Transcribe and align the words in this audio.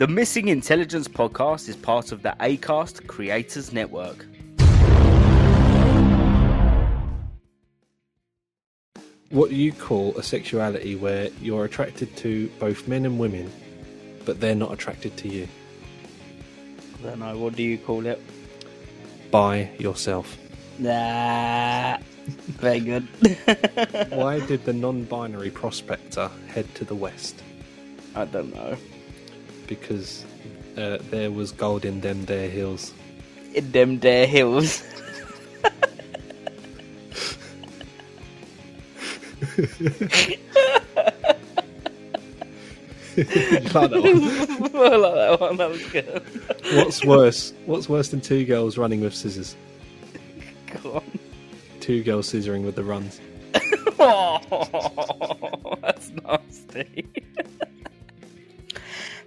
The 0.00 0.08
Missing 0.08 0.48
Intelligence 0.48 1.08
podcast 1.08 1.68
is 1.68 1.76
part 1.76 2.10
of 2.10 2.22
the 2.22 2.34
ACAST 2.40 3.06
Creators 3.06 3.70
Network. 3.70 4.24
What 9.28 9.50
do 9.50 9.56
you 9.56 9.72
call 9.74 10.16
a 10.16 10.22
sexuality 10.22 10.96
where 10.96 11.28
you're 11.42 11.66
attracted 11.66 12.16
to 12.16 12.48
both 12.58 12.88
men 12.88 13.04
and 13.04 13.18
women, 13.18 13.52
but 14.24 14.40
they're 14.40 14.54
not 14.54 14.72
attracted 14.72 15.18
to 15.18 15.28
you? 15.28 15.46
I 17.00 17.08
don't 17.08 17.18
know, 17.18 17.36
what 17.36 17.54
do 17.54 17.62
you 17.62 17.76
call 17.76 18.06
it? 18.06 18.22
By 19.30 19.68
yourself. 19.78 20.38
Nah. 20.78 21.98
Very 22.56 22.80
good. 22.80 23.06
Why 24.08 24.40
did 24.46 24.64
the 24.64 24.72
non 24.72 25.04
binary 25.04 25.50
prospector 25.50 26.30
head 26.48 26.74
to 26.76 26.86
the 26.86 26.94
west? 26.94 27.42
I 28.14 28.24
don't 28.24 28.54
know. 28.54 28.78
Because 29.70 30.24
uh, 30.76 30.98
there 31.10 31.30
was 31.30 31.52
gold 31.52 31.84
in 31.84 32.00
them 32.00 32.24
there 32.26 32.50
hills. 32.50 32.92
In 33.54 33.70
them 33.70 34.00
there 34.00 34.26
hills. 34.26 34.82
You 39.56 39.66
like 43.16 43.72
that 43.72 43.90
one? 43.92 44.76
I 44.76 44.96
like 44.96 45.14
that 45.14 45.40
one, 45.40 45.56
that 45.58 45.70
was 45.70 45.82
good. 45.86 46.22
What's 46.72 47.04
worse? 47.04 47.52
What's 47.66 47.88
worse 47.88 48.08
than 48.08 48.20
two 48.20 48.44
girls 48.44 48.76
running 48.76 49.00
with 49.00 49.14
scissors? 49.14 49.56
Two 51.80 52.02
girls 52.02 52.32
scissoring 52.32 52.64
with 52.64 52.74
the 52.76 52.84
runs. 52.84 53.20
Oh, 53.98 55.78
that's 55.82 56.10
nasty. 56.10 57.06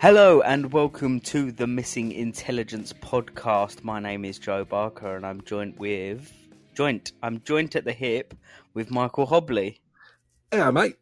Hello 0.04 0.42
and 0.42 0.74
welcome 0.74 1.22
to 1.22 1.54
the 1.54 1.66
Missing 1.66 2.12
Intelligence 2.12 2.92
podcast. 2.92 3.86
My 3.86 4.02
name 4.02 4.26
is 4.26 4.38
Joe 4.38 4.66
Barker 4.66 5.16
and 5.16 5.26
I'm 5.26 5.40
joined 5.44 5.80
with 5.80 6.30
joint. 6.74 7.14
I'm 7.24 7.40
joint 7.46 7.78
at 7.78 7.86
the 7.86 7.94
hip 7.94 8.34
with 8.74 8.92
Michael 8.92 9.26
Hobley. 9.26 9.80
Yeah, 10.52 10.72
mate. 10.72 10.98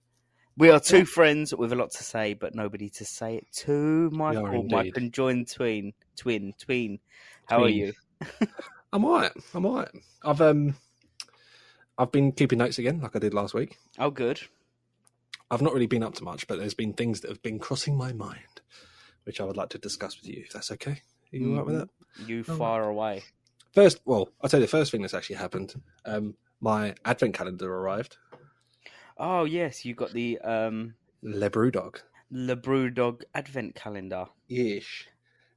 We 0.55 0.69
are 0.69 0.79
two 0.79 1.05
friends 1.05 1.51
with 1.51 1.73
a 1.73 1.75
lot 1.75 1.89
to 1.93 2.03
say, 2.03 2.35
but 2.35 2.53
nobody 2.53 2.89
to 2.89 3.03
say 3.03 3.37
it 3.37 3.47
to. 3.63 4.11
Michael, 4.11 4.45
indeed. 4.51 4.71
my 4.71 4.91
conjoined 4.91 5.51
twin, 5.51 5.93
twin, 6.15 6.53
tween. 6.59 6.99
How 7.47 7.63
are 7.63 7.69
you? 7.69 7.93
I'm 8.93 9.03
alright. 9.03 9.31
I'm 9.55 9.65
alright. 9.65 9.89
I've 10.23 10.41
um, 10.41 10.75
I've 11.97 12.11
been 12.11 12.33
keeping 12.33 12.59
notes 12.59 12.77
again, 12.77 13.01
like 13.01 13.15
I 13.15 13.19
did 13.19 13.33
last 13.33 13.55
week. 13.55 13.79
Oh, 13.97 14.11
good. 14.11 14.41
I've 15.49 15.63
not 15.63 15.73
really 15.73 15.87
been 15.87 16.03
up 16.03 16.13
to 16.13 16.23
much, 16.23 16.45
but 16.45 16.59
there's 16.59 16.75
been 16.75 16.93
things 16.93 17.21
that 17.21 17.29
have 17.29 17.41
been 17.41 17.57
crossing 17.57 17.97
my 17.97 18.13
mind, 18.13 18.61
which 19.23 19.39
I 19.41 19.43
would 19.45 19.57
like 19.57 19.69
to 19.69 19.77
discuss 19.77 20.17
with 20.19 20.27
you, 20.29 20.43
if 20.45 20.53
that's 20.53 20.71
okay. 20.71 20.91
Are 21.33 21.37
you 21.37 21.51
alright 21.51 21.65
with 21.65 21.75
that? 21.79 21.89
You 22.27 22.43
Oh, 22.47 22.55
far 22.57 22.83
away. 22.89 23.23
First, 23.73 24.01
well, 24.05 24.29
I'll 24.41 24.49
tell 24.49 24.59
you 24.59 24.65
the 24.65 24.71
first 24.71 24.91
thing 24.91 25.01
that's 25.01 25.13
actually 25.13 25.37
happened. 25.37 25.81
Um, 26.05 26.35
my 26.59 26.93
advent 27.05 27.33
calendar 27.33 27.73
arrived. 27.73 28.17
Oh 29.17 29.45
yes, 29.45 29.85
you 29.85 29.93
got 29.93 30.11
the 30.13 30.39
um 30.39 30.95
Le 31.21 31.49
Brewdog. 31.49 32.01
Le 32.31 32.55
Brewdog 32.55 33.23
Advent 33.33 33.75
Calendar. 33.75 34.25
Yeesh. 34.49 35.05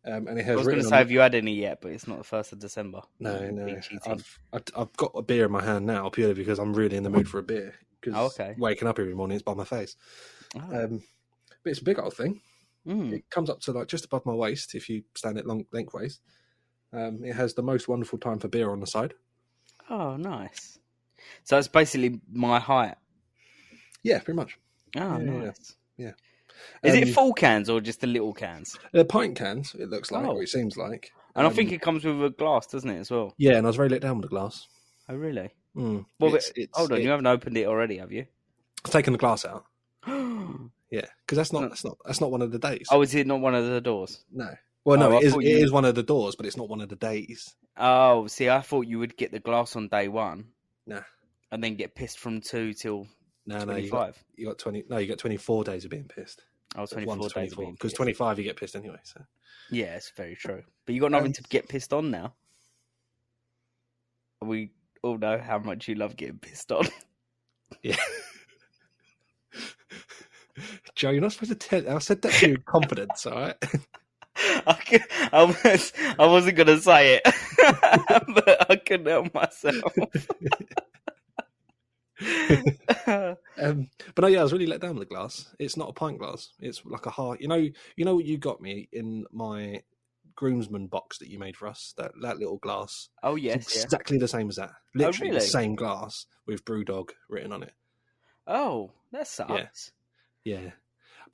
Um, 0.07 0.27
and 0.29 0.39
it 0.39 0.45
has 0.45 0.55
I 0.55 0.59
was 0.59 0.67
going 0.67 0.79
to 0.81 0.85
say, 0.85 0.97
it- 0.97 0.99
have 0.99 1.11
you 1.11 1.21
had 1.21 1.35
any 1.35 1.55
yet? 1.55 1.81
But 1.81 1.93
it's 1.93 2.07
not 2.07 2.19
the 2.19 2.25
first 2.25 2.53
of 2.53 2.59
December. 2.59 3.01
No, 3.21 3.49
no. 3.51 3.67
I've, 4.07 4.39
I've 4.53 4.65
I've 4.77 4.93
got 4.97 5.13
a 5.15 5.23
beer 5.23 5.47
in 5.47 5.53
my 5.53 5.63
hand 5.65 5.87
now 5.87 6.09
purely 6.11 6.35
because 6.35 6.59
I'm 6.59 6.75
really 6.75 6.97
in 6.97 7.05
the 7.05 7.11
mood 7.11 7.29
for 7.29 7.39
a 7.39 7.43
beer. 7.43 7.75
Because 8.01 8.19
Oh, 8.19 8.27
okay. 8.27 8.55
waking 8.59 8.87
up 8.87 8.99
every 8.99 9.15
morning, 9.15 9.37
it's 9.37 9.43
by 9.45 9.55
my 9.55 9.65
face. 9.65 9.97
Oh. 10.57 10.85
Um, 10.85 11.03
but 11.63 11.71
it's 11.71 11.81
a 11.81 11.85
big 11.85 11.99
old 11.99 12.15
thing. 12.15 12.43
Mm. 12.87 13.13
It 13.13 13.31
comes 13.31 13.49
up 13.51 13.61
to 13.63 13.73
like 13.73 13.89
just 13.89 14.05
above 14.05 14.27
my 14.27 14.35
waist 14.35 14.75
if 14.75 14.89
you 14.89 15.03
stand 15.15 15.39
it 15.39 15.47
long 15.47 15.65
lengthways. 15.73 16.21
Um, 16.93 17.25
it 17.25 17.35
has 17.35 17.55
the 17.55 17.63
most 17.63 17.89
wonderful 17.89 18.19
time 18.19 18.39
for 18.39 18.49
beer 18.49 18.71
on 18.71 18.81
the 18.81 18.87
side. 18.87 19.15
Oh, 19.91 20.17
nice. 20.17 20.79
So 21.45 21.59
it's 21.59 21.69
basically 21.69 22.21
my 22.31 22.61
height. 22.61 22.97
Yeah, 24.03 24.19
pretty 24.21 24.37
much. 24.37 24.59
Oh, 24.97 25.01
Yeah, 25.01 25.19
yeah, 25.19 25.31
nice. 25.45 25.77
yeah. 25.97 26.13
Is 26.83 26.95
Um, 26.95 27.03
it 27.03 27.13
full 27.15 27.33
cans 27.33 27.69
or 27.69 27.81
just 27.81 28.01
the 28.01 28.07
little 28.07 28.33
cans? 28.33 28.77
They're 28.93 29.05
pint 29.05 29.37
cans. 29.37 29.75
It 29.75 29.89
looks 29.91 30.11
like, 30.13 30.25
Oh. 30.27 30.37
or 30.37 30.43
it 30.43 30.49
seems 30.49 30.77
like. 30.77 31.11
And 31.35 31.47
I 31.47 31.51
Um, 31.51 31.57
think 31.57 31.73
it 31.73 31.81
comes 31.81 32.05
with 32.05 32.23
a 32.23 32.31
glass, 32.31 32.67
doesn't 32.67 32.89
it, 32.89 32.99
as 33.01 33.11
well? 33.11 33.35
Yeah, 33.39 33.57
and 33.57 33.67
I 33.67 33.71
was 33.71 33.77
very 33.77 33.89
let 33.89 34.03
down 34.03 34.19
with 34.19 34.25
the 34.25 34.29
glass. 34.29 34.69
Oh, 35.09 35.17
really? 35.17 35.51
Mm. 35.75 36.07
Well, 36.21 36.35
It's- 36.35 36.51
it's- 36.55 36.69
hold 36.79 36.93
on, 36.93 36.99
it- 36.99 37.03
you 37.05 37.11
haven't 37.11 37.27
opened 37.27 37.57
it 37.57 37.67
already, 37.67 37.97
have 37.99 38.13
you? 38.13 38.27
I've 38.85 38.93
taken 38.93 39.13
the 39.13 39.19
glass 39.19 39.45
out. 39.45 39.65
Yeah, 40.95 41.07
because 41.27 41.37
that's 41.37 41.53
not 41.53 41.63
No. 41.63 41.69
that's 41.69 41.85
not 41.85 41.97
that's 42.05 42.21
not 42.21 42.31
one 42.31 42.43
of 42.43 42.53
the 42.53 42.59
days. 42.59 42.87
Oh, 42.91 43.03
is 43.03 43.15
it 43.15 43.27
not 43.27 43.41
one 43.41 43.55
of 43.55 43.65
the 43.67 43.81
doors? 43.81 44.25
no. 44.31 44.49
Well, 44.87 44.99
no, 44.99 45.13
oh, 45.13 45.17
it, 45.19 45.25
is, 45.25 45.35
you- 45.35 45.41
is 45.65 45.73
one 45.73 45.87
of 45.87 45.95
the 45.95 46.03
doors, 46.03 46.37
but 46.37 46.45
it's 46.45 46.59
not 46.59 46.69
one 46.69 46.83
of 46.83 46.91
the 46.91 46.97
days. 46.97 47.55
Oh, 47.79 48.27
see, 48.27 48.51
I 48.51 48.61
thought 48.61 48.87
you 48.87 48.99
would 48.99 49.17
get 49.17 49.33
the 49.33 49.41
glass 49.41 49.77
on 49.77 49.89
day 49.89 50.09
one. 50.09 50.49
Nah. 50.87 51.01
And 51.51 51.65
then 51.65 51.75
get 51.77 51.95
pissed 51.95 52.19
from 52.19 52.43
two 52.43 52.75
till 52.75 53.07
No, 53.47 53.65
no, 53.65 53.77
you 53.77 53.91
got, 53.91 54.15
25. 54.15 54.25
you 54.37 54.47
got 54.47 54.59
twenty. 54.59 54.85
No, 54.91 54.99
you 54.99 55.07
got 55.09 55.19
twenty 55.19 55.39
four 55.39 55.65
days 55.65 55.85
of 55.85 55.91
being 55.91 56.05
pissed. 56.07 56.43
Oh, 56.77 56.85
24 56.87 57.29
days. 57.31 57.53
of 57.53 57.59
being 57.59 57.73
because 57.73 57.93
twenty 57.95 58.13
five 58.13 58.37
you 58.39 58.45
get 58.45 58.57
pissed 58.57 58.77
anyway. 58.77 58.99
So 59.05 59.23
Yeah, 59.71 59.97
it's 59.97 60.11
very 60.17 60.37
true. 60.37 60.63
But 60.85 60.95
you 60.95 61.01
got 61.01 61.13
nothing 61.13 61.29
Um, 61.29 61.33
to 61.33 61.43
get 61.45 61.67
pissed 61.69 61.93
on 61.95 62.11
now. 62.11 62.35
We 64.43 64.71
all 65.03 65.17
know 65.19 65.39
how 65.39 65.59
much 65.59 65.89
you 65.89 65.95
love 65.95 66.17
getting 66.17 66.39
pissed 66.39 66.71
on. 66.73 66.87
yeah. 67.83 67.97
Joe, 70.95 71.11
you're 71.11 71.21
not 71.21 71.33
supposed 71.33 71.59
to 71.61 71.69
tell. 71.69 71.97
I 71.97 71.99
said 71.99 72.23
that 72.23 72.33
to 72.33 72.49
you 72.49 72.55
in 72.55 72.63
confidence, 72.63 73.27
all 73.27 73.39
right? 73.39 73.57
I, 74.37 75.01
I 75.33 75.45
was 75.45 75.93
I 76.19 76.27
wasn't 76.27 76.57
gonna 76.57 76.81
say 76.81 77.21
it, 77.23 77.23
but 78.35 78.71
I 78.71 78.77
couldn't 78.77 79.07
help 79.07 79.33
myself. 79.35 79.83
Um, 83.07 83.89
but 84.15 84.23
no, 84.23 84.29
yeah, 84.29 84.41
I 84.41 84.43
was 84.43 84.53
really 84.53 84.67
let 84.67 84.81
down 84.81 84.97
with 84.97 85.09
the 85.09 85.15
glass. 85.15 85.55
It's 85.59 85.77
not 85.77 85.91
a 85.91 85.93
pint 85.93 86.19
glass. 86.19 86.51
It's 86.59 86.83
like 86.85 87.07
a 87.07 87.11
hard. 87.11 87.41
You 87.41 87.49
know, 87.49 87.57
you 87.57 88.05
know 88.05 88.15
what 88.15 88.25
you 88.25 88.39
got 88.39 88.61
me 88.61 88.89
in 88.93 89.27
my 89.33 89.83
groomsman 90.35 90.87
box 90.87 91.19
that 91.19 91.29
you 91.29 91.39
made 91.39 91.57
for 91.57 91.69
us. 91.69 91.93
That 91.97 92.13
that 92.23 92.39
little 92.39 92.59
glass. 92.59 93.09
oh 93.23 93.37
It's 93.37 93.45
yes, 93.45 93.77
yeah. 93.77 93.83
exactly 93.83 94.19
the 94.19 94.29
same 94.29 94.49
as 94.49 94.57
that. 94.57 94.73
Literally 94.95 95.31
really? 95.31 95.41
the 95.41 95.47
same 95.47 95.75
glass 95.75 96.27
with 96.47 96.65
BrewDog 96.65 97.11
written 97.29 97.53
on 97.53 97.63
it. 97.63 97.75
Oh, 98.47 98.93
that 99.13 99.29
sucks. 99.29 99.93
Yeah. 100.45 100.71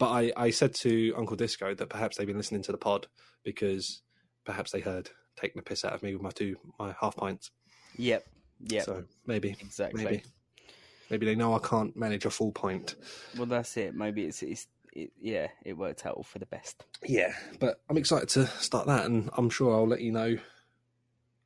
But 0.01 0.09
I, 0.13 0.33
I 0.35 0.51
said 0.51 0.75
to 0.77 1.15
Uncle 1.15 1.37
Disco 1.37 1.75
that 1.75 1.91
perhaps 1.91 2.17
they've 2.17 2.27
been 2.27 2.39
listening 2.39 2.63
to 2.63 2.73
the 2.73 2.79
pod 2.79 3.07
because 3.45 4.01
perhaps 4.47 4.73
they 4.73 4.81
heard 4.81 5.11
taking 5.39 5.59
the 5.59 5.63
piss 5.63 5.85
out 5.85 5.93
of 5.93 6.03
me 6.03 6.15
with 6.15 6.23
my 6.23 6.31
two 6.31 6.57
my 6.79 6.95
half 6.99 7.17
pints. 7.17 7.51
Yep, 7.99 8.27
yep, 8.71 8.85
So 8.85 9.05
maybe 9.27 9.57
exactly. 9.61 10.03
maybe 10.03 10.23
maybe 11.11 11.27
they 11.27 11.35
know 11.35 11.55
I 11.55 11.59
can't 11.59 11.95
manage 11.99 12.25
a 12.25 12.31
full 12.31 12.51
pint. 12.51 12.97
Well, 13.37 13.47
that's 13.47 13.77
it. 13.77 13.95
Maybe 13.95 14.25
it's 14.25 14.43
it's 14.43 14.69
it, 14.95 15.13
yeah, 15.21 15.49
it 15.67 15.77
worked 15.77 16.07
out 16.07 16.15
all 16.15 16.23
for 16.23 16.39
the 16.39 16.47
best. 16.47 16.83
Yeah, 17.05 17.35
but 17.59 17.83
I'm 17.91 17.99
excited 17.99 18.31
to 18.31 18.47
start 18.47 18.87
that, 18.87 19.05
and 19.05 19.29
I'm 19.37 19.51
sure 19.51 19.75
I'll 19.75 19.87
let 19.87 20.01
you 20.01 20.13
know. 20.13 20.39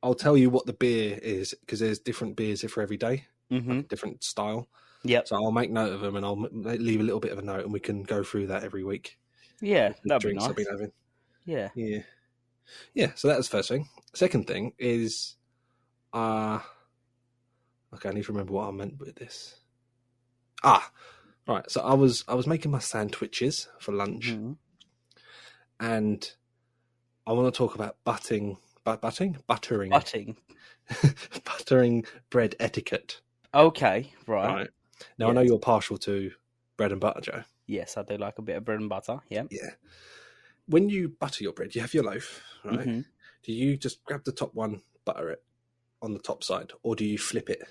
I'll 0.01 0.15
tell 0.15 0.37
you 0.37 0.49
what 0.49 0.65
the 0.65 0.71
beer 0.73 1.19
is 1.21 1.53
because 1.59 1.81
there's 1.81 1.99
different 1.99 2.37
beers 2.37 2.63
for 2.71 2.81
every 2.81 2.97
day, 2.97 3.25
hmm 3.49 3.81
different 3.81 4.23
style. 4.23 4.69
Yep. 5.05 5.27
So 5.27 5.35
I'll 5.35 5.51
make 5.51 5.71
note 5.71 5.93
of 5.93 6.01
them, 6.01 6.15
and 6.15 6.25
I'll 6.25 6.33
m- 6.45 6.49
leave 6.63 6.99
a 6.99 7.03
little 7.03 7.19
bit 7.19 7.31
of 7.31 7.37
a 7.39 7.41
note, 7.43 7.63
and 7.63 7.71
we 7.73 7.79
can 7.79 8.03
go 8.03 8.23
through 8.23 8.47
that 8.47 8.63
every 8.63 8.83
week. 8.83 9.17
Yeah, 9.61 9.93
that'd 10.03 10.27
be 10.27 10.33
nice. 10.35 10.49
I've 10.49 10.55
been 10.55 10.65
having. 10.69 10.91
Yeah. 11.45 11.69
Yeah, 11.75 11.99
yeah. 12.93 13.11
So 13.15 13.27
that 13.27 13.37
was 13.37 13.47
the 13.49 13.57
first 13.57 13.69
thing. 13.69 13.87
Second 14.13 14.47
thing 14.47 14.73
is, 14.79 15.35
uh 16.13 16.59
okay, 17.93 18.09
I 18.09 18.11
need 18.13 18.25
to 18.25 18.31
remember 18.31 18.53
what 18.53 18.67
I 18.67 18.71
meant 18.71 18.99
with 18.99 19.15
this. 19.15 19.59
Ah, 20.63 20.91
right. 21.47 21.69
So 21.69 21.81
I 21.81 21.93
was 21.93 22.23
I 22.27 22.33
was 22.33 22.47
making 22.47 22.71
my 22.71 22.79
sandwiches 22.79 23.67
for 23.79 23.91
lunch. 23.93 24.31
Mhm. 24.33 24.57
and 25.79 26.31
I 27.27 27.33
want 27.33 27.53
to 27.53 27.57
talk 27.57 27.75
about 27.75 27.97
butting, 28.03 28.57
but 28.83 29.01
butting, 29.01 29.37
buttering, 29.47 29.89
Butting. 29.91 30.37
buttering 31.43 32.05
bread 32.29 32.55
etiquette. 32.59 33.21
Okay, 33.53 34.13
right. 34.27 34.47
Right. 34.53 34.69
Now 35.17 35.29
I 35.29 35.33
know 35.33 35.41
you're 35.41 35.59
partial 35.59 35.97
to 35.99 36.31
bread 36.77 36.91
and 36.91 37.01
butter, 37.01 37.21
Joe. 37.21 37.43
Yes, 37.67 37.97
I 37.97 38.03
do 38.03 38.17
like 38.17 38.37
a 38.37 38.41
bit 38.41 38.57
of 38.57 38.65
bread 38.65 38.79
and 38.79 38.89
butter. 38.89 39.19
Yeah. 39.29 39.43
Yeah. 39.49 39.71
When 40.67 40.89
you 40.89 41.09
butter 41.09 41.43
your 41.43 41.53
bread, 41.53 41.75
you 41.75 41.81
have 41.81 41.93
your 41.93 42.03
loaf, 42.03 42.41
right? 42.63 42.87
Mhm. 42.87 43.05
Do 43.43 43.51
you 43.53 43.77
just 43.77 44.03
grab 44.03 44.23
the 44.23 44.31
top 44.31 44.53
one, 44.55 44.81
butter 45.05 45.29
it 45.29 45.43
on 46.01 46.13
the 46.13 46.19
top 46.19 46.43
side, 46.43 46.71
or 46.83 46.95
do 46.95 47.05
you 47.05 47.17
flip 47.17 47.49
it? 47.49 47.63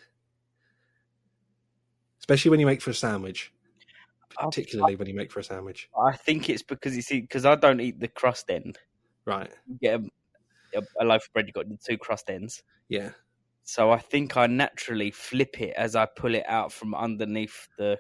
Especially 2.20 2.50
when 2.50 2.60
you 2.60 2.66
make 2.66 2.80
for 2.80 2.90
a 2.90 2.94
sandwich, 2.94 3.52
particularly 4.30 4.96
when 4.96 5.08
you 5.08 5.14
make 5.14 5.30
for 5.30 5.40
a 5.40 5.44
sandwich, 5.44 5.88
I 6.00 6.16
think 6.16 6.48
it's 6.48 6.62
because 6.62 6.96
you 6.96 7.02
see, 7.02 7.20
because 7.20 7.44
I 7.44 7.54
don't 7.54 7.80
eat 7.80 8.00
the 8.00 8.08
crust 8.08 8.50
end. 8.50 8.78
right? 9.26 9.50
You 9.66 9.78
get 9.80 10.00
a, 10.00 10.78
a, 10.78 10.82
a 11.00 11.04
loaf 11.04 11.26
of 11.26 11.32
bread, 11.32 11.46
you've 11.46 11.54
got 11.54 11.66
two 11.84 11.98
crust 11.98 12.30
ends. 12.30 12.62
Yeah. 12.88 13.10
So 13.64 13.90
I 13.90 13.98
think 13.98 14.36
I 14.36 14.46
naturally 14.46 15.10
flip 15.10 15.60
it 15.60 15.74
as 15.76 15.96
I 15.96 16.06
pull 16.06 16.34
it 16.34 16.44
out 16.46 16.70
from 16.72 16.94
underneath 16.94 17.68
the 17.78 17.98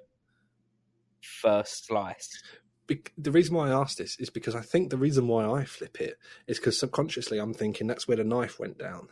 first 1.20 1.86
slice. 1.86 2.42
bec- 2.86 3.12
the 3.16 3.30
reason 3.30 3.54
why 3.56 3.68
I 3.70 3.72
asked 3.80 3.96
this 3.96 4.18
is 4.20 4.28
because 4.28 4.54
I 4.54 4.60
think 4.60 4.90
the 4.90 4.98
reason 4.98 5.26
why 5.26 5.46
I 5.46 5.64
flip 5.64 6.00
it 6.02 6.18
is 6.46 6.58
because 6.58 6.78
subconsciously 6.78 7.38
I'm 7.38 7.54
thinking 7.54 7.86
that's 7.86 8.06
where 8.06 8.18
the 8.18 8.24
knife 8.24 8.60
went 8.60 8.78
down, 8.78 9.08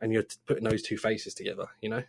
and 0.00 0.12
you're 0.12 0.24
putting 0.46 0.64
those 0.64 0.82
two 0.82 0.98
faces 0.98 1.32
together, 1.32 1.66
you 1.80 1.88
know, 1.88 2.02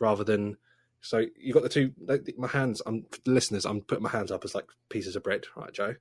rather 0.00 0.24
than. 0.24 0.56
So 1.04 1.24
you 1.36 1.52
got 1.52 1.62
the 1.62 1.68
two. 1.68 1.92
like, 2.06 2.34
My 2.36 2.48
hands. 2.48 2.82
I'm 2.86 3.06
listeners. 3.26 3.64
I'm 3.64 3.80
putting 3.82 4.02
my 4.04 4.10
hands 4.10 4.30
up 4.32 4.44
as 4.44 4.54
like 4.56 4.66
pieces 4.88 5.14
of 5.16 5.22
bread, 5.22 5.44
right, 5.56 5.72
Joe? 5.72 5.94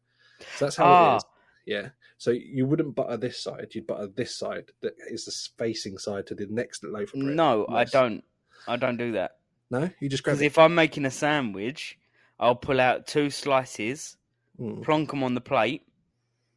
So 0.57 0.66
that's 0.66 0.75
how 0.78 0.86
Ah. 0.86 1.13
it 1.13 1.18
is. 1.18 1.24
Yeah. 1.65 1.89
So 2.17 2.31
you 2.31 2.65
wouldn't 2.65 2.95
butter 2.95 3.17
this 3.17 3.39
side. 3.39 3.69
You'd 3.71 3.87
butter 3.87 4.07
this 4.07 4.35
side 4.35 4.65
that 4.81 4.93
is 5.09 5.25
the 5.25 5.63
facing 5.63 5.97
side 5.97 6.27
to 6.27 6.35
the 6.35 6.47
next 6.49 6.83
loaf 6.83 7.13
of 7.13 7.19
bread. 7.19 7.35
No, 7.35 7.65
I 7.69 7.83
don't. 7.85 8.23
I 8.67 8.75
don't 8.75 8.97
do 8.97 9.13
that. 9.13 9.37
No, 9.69 9.89
you 9.99 10.09
just 10.09 10.23
grab 10.23 10.35
Because 10.35 10.41
if 10.45 10.57
I'm 10.59 10.75
making 10.75 11.05
a 11.05 11.11
sandwich, 11.11 11.97
I'll 12.39 12.55
pull 12.55 12.79
out 12.79 13.07
two 13.07 13.29
slices, 13.29 14.17
Mm. 14.59 14.83
plonk 14.83 15.09
them 15.11 15.23
on 15.23 15.33
the 15.33 15.41
plate, 15.41 15.87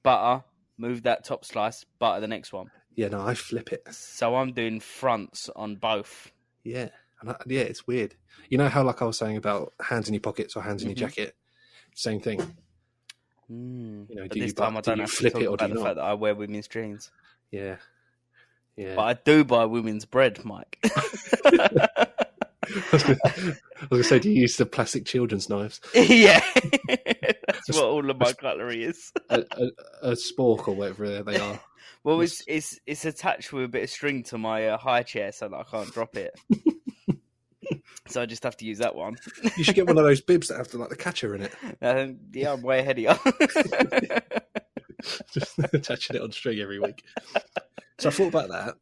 butter, 0.02 0.44
move 0.76 1.04
that 1.04 1.24
top 1.24 1.44
slice, 1.44 1.84
butter 1.98 2.20
the 2.20 2.26
next 2.28 2.52
one. 2.52 2.70
Yeah, 2.96 3.08
no, 3.08 3.20
I 3.26 3.34
flip 3.34 3.72
it. 3.72 3.86
So 3.94 4.34
I'm 4.36 4.52
doing 4.52 4.80
fronts 4.80 5.48
on 5.54 5.76
both. 5.76 6.30
Yeah, 6.64 6.88
and 7.20 7.30
I, 7.30 7.36
yeah, 7.46 7.62
it's 7.62 7.86
weird. 7.86 8.14
You 8.50 8.58
know 8.58 8.68
how 8.68 8.82
like 8.82 9.00
I 9.00 9.04
was 9.04 9.16
saying 9.18 9.36
about 9.36 9.72
hands 9.80 10.08
in 10.08 10.14
your 10.14 10.20
pockets 10.20 10.56
or 10.56 10.62
hands 10.62 10.82
in 10.82 10.88
Mhm. 10.90 10.98
your 10.98 11.08
jacket. 11.08 11.36
Same 11.94 12.20
thing. 12.20 12.40
Mm. 13.50 14.08
You 14.08 14.14
know, 14.17 14.23
But 14.23 14.31
do 14.32 14.41
this 14.41 14.49
you, 14.49 14.55
time 14.55 14.76
I 14.76 14.81
do 14.81 14.91
don't 14.91 14.96
you 14.99 15.02
have 15.02 15.12
to 15.17 15.31
talk 15.31 15.43
it 15.43 15.46
or 15.46 15.56
do 15.56 15.64
about 15.64 15.69
you 15.69 15.75
the 15.75 15.81
not? 15.81 15.87
fact 15.87 15.96
that 15.96 16.05
I 16.05 16.14
wear 16.14 16.35
women's 16.35 16.69
jeans. 16.69 17.11
Yeah, 17.50 17.76
yeah. 18.76 18.94
But 18.96 19.02
I 19.02 19.12
do 19.14 19.44
buy 19.44 19.64
women's 19.67 20.05
bread, 20.05 20.44
Mike. 20.44 20.79
I 20.85 22.08
was 22.93 23.02
gonna 23.02 23.19
I 23.23 23.56
was 23.82 23.91
gonna 23.91 24.05
say, 24.05 24.19
do 24.19 24.31
you 24.31 24.41
use 24.43 24.56
the 24.56 24.67
plastic 24.67 25.05
children's 25.05 25.49
knives? 25.49 25.81
yeah, 25.94 26.43
that's 26.88 27.69
what 27.69 27.85
all 27.85 28.08
of 28.11 28.19
my 28.19 28.32
cutlery 28.32 28.85
is. 28.85 29.12
A, 29.29 29.41
a, 29.50 30.11
a 30.11 30.12
spork 30.12 30.67
or 30.69 30.75
whatever 30.75 31.23
they 31.23 31.38
are. 31.38 31.61
Well, 32.02 32.20
it's 32.23 32.43
it's 32.47 32.79
it's 32.87 33.05
attached 33.05 33.52
with 33.52 33.64
a 33.64 33.69
bit 33.69 33.82
of 33.85 33.90
string 33.90 34.23
to 34.25 34.38
my 34.38 34.69
uh, 34.69 34.79
high 34.79 35.02
chair 35.02 35.32
so 35.32 35.49
that 35.49 35.56
I 35.56 35.62
can't 35.64 35.93
drop 35.93 36.17
it. 36.17 36.38
so 38.08 38.20
I 38.22 38.26
just 38.26 38.43
have 38.44 38.56
to 38.58 38.64
use 38.64 38.78
that 38.78 38.94
one. 38.94 39.16
You 39.56 39.64
should 39.64 39.75
get 39.75 39.87
one 39.87 39.99
of 39.99 40.05
those 40.05 40.20
bibs 40.20 40.49
that 40.49 40.56
have 40.58 40.69
the, 40.69 40.78
like 40.78 40.88
the 40.90 40.96
catcher 40.96 41.34
in 41.34 41.43
it. 41.43 41.52
Um, 41.82 42.19
yeah, 42.32 42.52
I'm 42.52 42.62
way 42.62 42.81
ahead 42.81 42.99
of 42.99 43.05
you. 43.05 43.11
Just 45.32 45.58
attaching 45.72 46.16
it 46.16 46.22
on 46.22 46.32
string 46.32 46.61
every 46.61 46.78
week. 46.81 47.02
So 47.99 48.08
I 48.08 48.12
thought 48.12 48.28
about 48.28 48.49
that, 48.49 48.75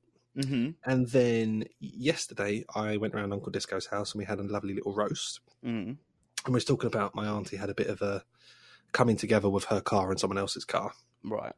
hmm 0.46 0.70
and 0.84 1.06
then 1.08 1.64
yesterday 1.80 2.64
I 2.74 2.96
went 2.96 3.14
around 3.14 3.32
Uncle 3.32 3.52
Disco's 3.52 3.86
house 3.86 4.12
and 4.12 4.18
we 4.20 4.24
had 4.24 4.38
a 4.38 4.42
lovely 4.44 4.74
little 4.74 4.94
roast. 4.94 5.40
mm 5.64 5.96
and 6.44 6.52
we 6.52 6.54
was 6.54 6.64
talking 6.64 6.88
about 6.88 7.14
my 7.14 7.26
auntie 7.28 7.56
had 7.56 7.70
a 7.70 7.74
bit 7.74 7.86
of 7.88 8.02
a 8.02 8.24
coming 8.92 9.16
together 9.16 9.48
with 9.48 9.64
her 9.66 9.80
car 9.80 10.10
and 10.10 10.18
someone 10.18 10.38
else's 10.38 10.64
car, 10.64 10.92
Right. 11.24 11.52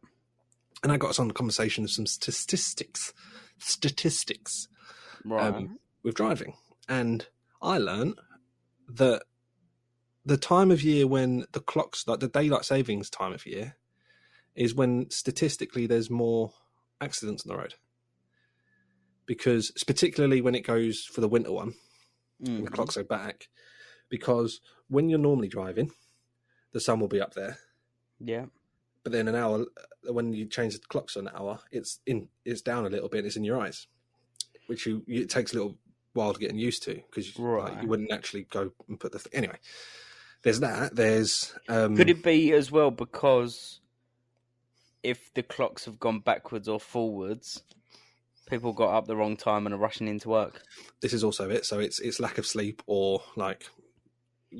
and 0.82 0.92
I 0.92 0.96
got 0.98 1.10
us 1.10 1.18
on 1.18 1.28
the 1.28 1.34
conversation 1.34 1.84
of 1.84 1.90
some 1.90 2.06
statistics, 2.06 3.12
statistics 3.58 4.68
Right. 5.24 5.54
um, 5.54 5.78
with 6.02 6.14
driving, 6.16 6.54
and 6.88 7.26
I 7.62 7.78
learned 7.78 8.20
that 8.88 9.22
the 10.24 10.36
time 10.36 10.70
of 10.70 10.82
year 10.82 11.06
when 11.06 11.46
the 11.52 11.60
clocks, 11.60 12.06
like 12.06 12.20
the 12.20 12.28
daylight 12.28 12.64
savings 12.64 13.10
time 13.10 13.32
of 13.32 13.46
year, 13.46 13.76
is 14.54 14.74
when 14.74 15.10
statistically 15.10 15.86
there's 15.86 16.10
more 16.10 16.52
accidents 17.00 17.44
on 17.44 17.54
the 17.54 17.60
road. 17.60 17.74
Because 19.26 19.72
particularly 19.86 20.40
when 20.40 20.54
it 20.54 20.66
goes 20.66 21.04
for 21.04 21.20
the 21.20 21.28
winter 21.28 21.52
one, 21.52 21.74
and 22.40 22.66
the 22.66 22.70
clocks 22.70 22.96
mm-hmm. 22.96 23.06
go 23.06 23.16
back 23.16 23.48
because 24.08 24.60
when 24.88 25.08
you're 25.08 25.18
normally 25.18 25.48
driving, 25.48 25.90
the 26.72 26.80
sun 26.80 27.00
will 27.00 27.08
be 27.08 27.20
up 27.20 27.34
there. 27.34 27.58
Yeah. 28.20 28.46
But 29.02 29.12
then 29.12 29.28
an 29.28 29.34
hour, 29.34 29.66
when 30.04 30.32
you 30.32 30.46
change 30.46 30.74
the 30.74 30.86
clocks 30.86 31.16
on 31.16 31.26
an 31.26 31.34
hour, 31.36 31.60
it's 31.70 32.00
in, 32.06 32.28
it's 32.44 32.62
down 32.62 32.86
a 32.86 32.88
little 32.88 33.08
bit. 33.08 33.26
It's 33.26 33.36
in 33.36 33.44
your 33.44 33.60
eyes, 33.60 33.86
which 34.66 34.86
you 34.86 35.02
it 35.06 35.30
takes 35.30 35.52
a 35.52 35.56
little 35.56 35.76
while 36.14 36.32
getting 36.32 36.58
used 36.58 36.82
to 36.84 36.94
because 36.94 37.38
like, 37.38 37.82
you 37.82 37.88
wouldn't 37.88 38.12
actually 38.12 38.44
go 38.44 38.70
and 38.88 38.98
put 38.98 39.12
the 39.12 39.18
th- 39.18 39.34
anyway. 39.34 39.58
There's 40.42 40.60
that. 40.60 40.94
There's 40.94 41.54
um, 41.68 41.96
Could 41.96 42.10
it 42.10 42.22
be 42.22 42.52
as 42.52 42.70
well 42.70 42.90
because 42.90 43.80
if 45.02 45.32
the 45.34 45.42
clocks 45.42 45.84
have 45.84 45.98
gone 45.98 46.20
backwards 46.20 46.68
or 46.68 46.80
forwards, 46.80 47.62
people 48.48 48.72
got 48.72 48.94
up 48.94 49.06
the 49.06 49.16
wrong 49.16 49.36
time 49.36 49.66
and 49.66 49.74
are 49.74 49.78
rushing 49.78 50.08
into 50.08 50.28
work? 50.28 50.62
this 51.00 51.12
is 51.12 51.24
also 51.24 51.50
it. 51.50 51.66
So 51.66 51.78
it's 51.80 51.98
it's 52.00 52.20
lack 52.20 52.38
of 52.38 52.46
sleep 52.46 52.82
or 52.86 53.22
like 53.36 53.64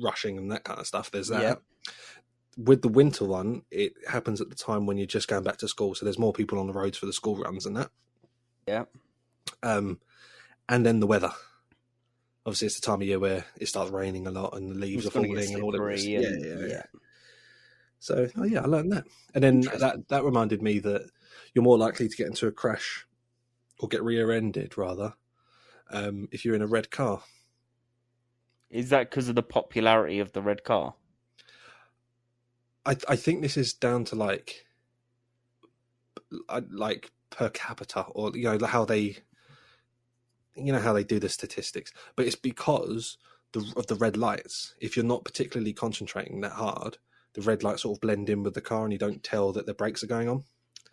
rushing 0.01 0.37
and 0.37 0.51
that 0.51 0.63
kind 0.63 0.79
of 0.79 0.87
stuff. 0.87 1.11
There's 1.11 1.29
that. 1.29 1.41
Yeah. 1.41 1.55
With 2.57 2.81
the 2.81 2.89
winter 2.89 3.25
one, 3.25 3.63
it 3.69 3.93
happens 4.07 4.39
at 4.39 4.49
the 4.49 4.55
time 4.55 4.85
when 4.85 4.97
you're 4.97 5.07
just 5.07 5.27
going 5.27 5.43
back 5.43 5.57
to 5.57 5.67
school, 5.67 5.93
so 5.93 6.05
there's 6.05 6.19
more 6.19 6.31
people 6.31 6.57
on 6.57 6.67
the 6.67 6.73
roads 6.73 6.97
for 6.97 7.05
the 7.05 7.13
school 7.13 7.35
runs 7.35 7.65
and 7.65 7.75
that. 7.75 7.89
Yeah. 8.65 8.85
Um, 9.61 9.99
and 10.69 10.85
then 10.85 10.99
the 10.99 11.07
weather. 11.07 11.31
Obviously, 12.45 12.67
it's 12.67 12.79
the 12.79 12.85
time 12.85 13.01
of 13.01 13.07
year 13.07 13.19
where 13.19 13.45
it 13.59 13.67
starts 13.67 13.91
raining 13.91 14.27
a 14.27 14.31
lot 14.31 14.55
and 14.55 14.71
the 14.71 14.75
leaves 14.75 15.05
It's 15.05 15.15
are 15.15 15.19
falling 15.19 15.53
and 15.53 15.63
all 15.63 15.71
that. 15.71 15.81
and- 15.81 15.99
yeah, 16.03 16.19
yeah, 16.19 16.67
yeah. 16.67 16.83
So, 17.99 18.27
oh 18.37 18.43
yeah, 18.43 18.61
I 18.61 18.65
learned 18.65 18.91
that, 18.91 19.05
and 19.33 19.43
then 19.43 19.61
that 19.61 20.07
that 20.09 20.23
reminded 20.23 20.61
me 20.61 20.77
that 20.79 21.09
you're 21.53 21.63
more 21.63 21.77
likely 21.77 22.07
to 22.07 22.15
get 22.15 22.27
into 22.27 22.45
a 22.45 22.51
crash 22.51 23.07
or 23.79 23.87
get 23.87 24.03
rear-ended 24.03 24.77
rather 24.77 25.15
um, 25.89 26.27
if 26.31 26.45
you're 26.45 26.55
in 26.55 26.61
a 26.61 26.67
red 26.67 26.91
car. 26.91 27.23
Is 28.69 28.89
that 28.89 29.09
because 29.09 29.27
of 29.29 29.35
the 29.35 29.41
popularity 29.41 30.19
of 30.19 30.33
the 30.33 30.41
red 30.41 30.63
car? 30.63 30.93
I 32.85 32.95
I 33.07 33.15
think 33.15 33.41
this 33.41 33.57
is 33.57 33.73
down 33.73 34.05
to 34.05 34.15
like 34.15 34.65
like 36.69 37.11
per 37.29 37.49
capita 37.49 38.01
or 38.01 38.31
you 38.35 38.43
know 38.43 38.67
how 38.67 38.85
they 38.85 39.17
you 40.55 40.71
know 40.71 40.79
how 40.79 40.93
they 40.93 41.03
do 41.03 41.19
the 41.19 41.29
statistics, 41.29 41.91
but 42.15 42.25
it's 42.25 42.35
because 42.35 43.17
the 43.53 43.73
of 43.75 43.87
the 43.87 43.95
red 43.95 44.17
lights. 44.17 44.73
If 44.79 44.95
you're 44.95 45.05
not 45.05 45.25
particularly 45.25 45.73
concentrating 45.73 46.41
that 46.41 46.53
hard, 46.53 46.97
the 47.33 47.41
red 47.41 47.63
lights 47.63 47.83
sort 47.83 47.97
of 47.97 48.01
blend 48.01 48.29
in 48.29 48.43
with 48.43 48.53
the 48.53 48.61
car, 48.61 48.83
and 48.83 48.93
you 48.93 48.99
don't 48.99 49.23
tell 49.23 49.51
that 49.53 49.65
the 49.65 49.73
brakes 49.73 50.03
are 50.03 50.07
going 50.07 50.29
on. 50.29 50.43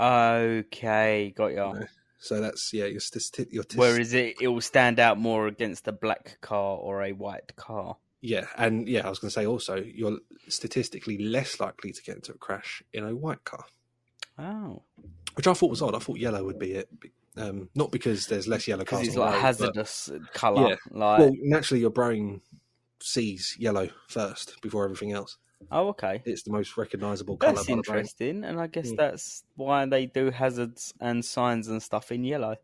Okay, 0.00 1.32
got 1.36 1.52
ya. 1.52 1.72
No. 1.72 1.86
So 2.18 2.40
that's 2.40 2.72
yeah, 2.72 2.84
your 2.84 3.00
stati- 3.00 3.50
your 3.52 3.64
tis- 3.64 3.78
Whereas 3.78 4.14
it, 4.14 4.36
it 4.40 4.48
will 4.48 4.60
stand 4.60 5.00
out 5.00 5.18
more 5.18 5.48
against 5.48 5.88
a 5.88 5.92
black 5.92 6.38
car 6.40 6.76
or 6.76 7.02
a 7.02 7.12
white 7.12 7.56
car. 7.56 7.96
yeah, 8.20 8.46
and 8.56 8.88
yeah, 8.88 9.04
I 9.04 9.10
was 9.10 9.18
going 9.18 9.30
to 9.30 9.34
say 9.34 9.46
also 9.46 9.76
you're 9.76 10.18
statistically 10.48 11.18
less 11.18 11.58
likely 11.58 11.90
to 11.92 12.02
get 12.02 12.16
into 12.16 12.32
a 12.32 12.38
crash 12.38 12.82
in 12.92 13.04
a 13.04 13.14
white 13.14 13.44
car. 13.44 13.64
Oh, 14.38 14.82
which 15.34 15.46
I 15.46 15.55
thought 15.55 15.70
was 15.70 15.82
odd. 15.82 15.94
I 15.94 15.98
thought 15.98 16.19
yellow 16.19 16.44
would 16.44 16.58
be 16.58 16.72
it, 16.72 16.89
um, 17.36 17.69
not 17.74 17.91
because 17.93 18.27
there's 18.27 18.46
less 18.48 18.67
yellow 18.69 18.84
because 18.84 19.06
it's 19.06 19.17
like 19.17 19.32
road, 19.34 19.41
hazardous 19.41 20.10
colour. 20.34 20.70
Yeah. 20.70 20.77
Like, 20.91 21.19
Well, 21.20 21.32
naturally, 21.43 21.81
your 21.81 21.91
brain 21.91 22.41
sees 23.01 23.56
yellow 23.58 23.89
first 24.08 24.60
before 24.62 24.84
everything 24.84 25.12
else. 25.12 25.39
oh, 25.70 25.89
okay. 25.89 26.22
It's 26.24 26.43
the 26.43 26.51
most 26.53 26.77
recognisable 26.77 27.36
colour. 27.36 27.55
That's 27.55 27.67
by 27.67 27.77
the 27.77 27.82
brain. 27.82 27.98
interesting, 27.98 28.44
and 28.44 28.60
I 28.60 28.67
guess 28.67 28.91
Mm. 28.93 28.96
that's 28.96 29.44
why 29.56 29.86
they 29.86 30.06
do 30.06 30.31
hazards 30.31 30.93
and 31.01 31.24
signs 31.24 31.69
and 31.69 31.82
stuff 31.82 32.10
in 32.12 32.24
yellow. 32.24 32.56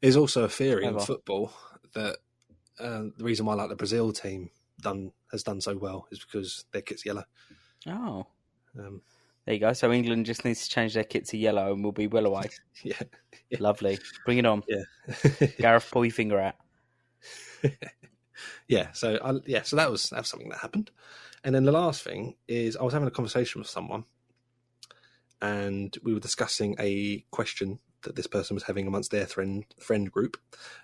There's 0.00 0.16
also 0.16 0.44
a 0.44 0.48
theory 0.48 0.84
in 0.86 0.98
football 0.98 1.52
that 1.94 2.16
uh, 2.78 3.04
the 3.16 3.24
reason 3.24 3.46
why 3.46 3.54
like 3.54 3.68
the 3.68 3.76
Brazil 3.76 4.12
team 4.12 4.50
done 4.80 5.12
has 5.30 5.42
done 5.42 5.60
so 5.60 5.76
well 5.76 6.06
is 6.10 6.20
because 6.20 6.64
their 6.72 6.82
kit's 6.82 7.04
yellow. 7.04 7.24
Oh, 7.86 8.26
Um, 8.78 9.02
there 9.46 9.54
you 9.54 9.60
go. 9.60 9.72
So 9.72 9.90
England 9.92 10.26
just 10.26 10.44
needs 10.44 10.64
to 10.64 10.70
change 10.70 10.94
their 10.94 11.04
kit 11.04 11.26
to 11.28 11.36
yellow, 11.36 11.72
and 11.72 11.82
we'll 11.82 11.92
be 11.92 12.06
well 12.06 12.26
away. 12.26 12.50
yeah, 12.82 13.00
Yeah. 13.50 13.58
Lovely. 13.60 13.98
Bring 14.24 14.38
it 14.38 14.46
on, 14.46 14.62
yeah, 14.68 15.46
Gareth. 15.58 15.88
Pull 15.90 16.04
your 16.04 16.12
finger 16.14 16.38
out. 16.38 16.54
yeah. 18.68 18.92
So 18.92 19.18
I, 19.24 19.34
yeah, 19.46 19.62
so 19.62 19.76
that 19.76 19.90
was 19.90 20.04
that 20.10 20.18
was 20.20 20.28
something 20.28 20.48
that 20.50 20.58
happened. 20.58 20.90
And 21.44 21.54
then 21.54 21.64
the 21.64 21.72
last 21.72 22.02
thing 22.02 22.34
is 22.48 22.76
I 22.76 22.82
was 22.82 22.92
having 22.92 23.08
a 23.08 23.10
conversation 23.12 23.60
with 23.60 23.68
someone, 23.68 24.04
and 25.40 25.96
we 26.02 26.12
were 26.14 26.20
discussing 26.20 26.76
a 26.78 27.24
question 27.30 27.78
that 28.02 28.16
this 28.16 28.26
person 28.26 28.54
was 28.54 28.62
having 28.64 28.86
amongst 28.86 29.10
their 29.10 29.26
friend 29.26 29.64
friend 29.78 30.10
group. 30.10 30.36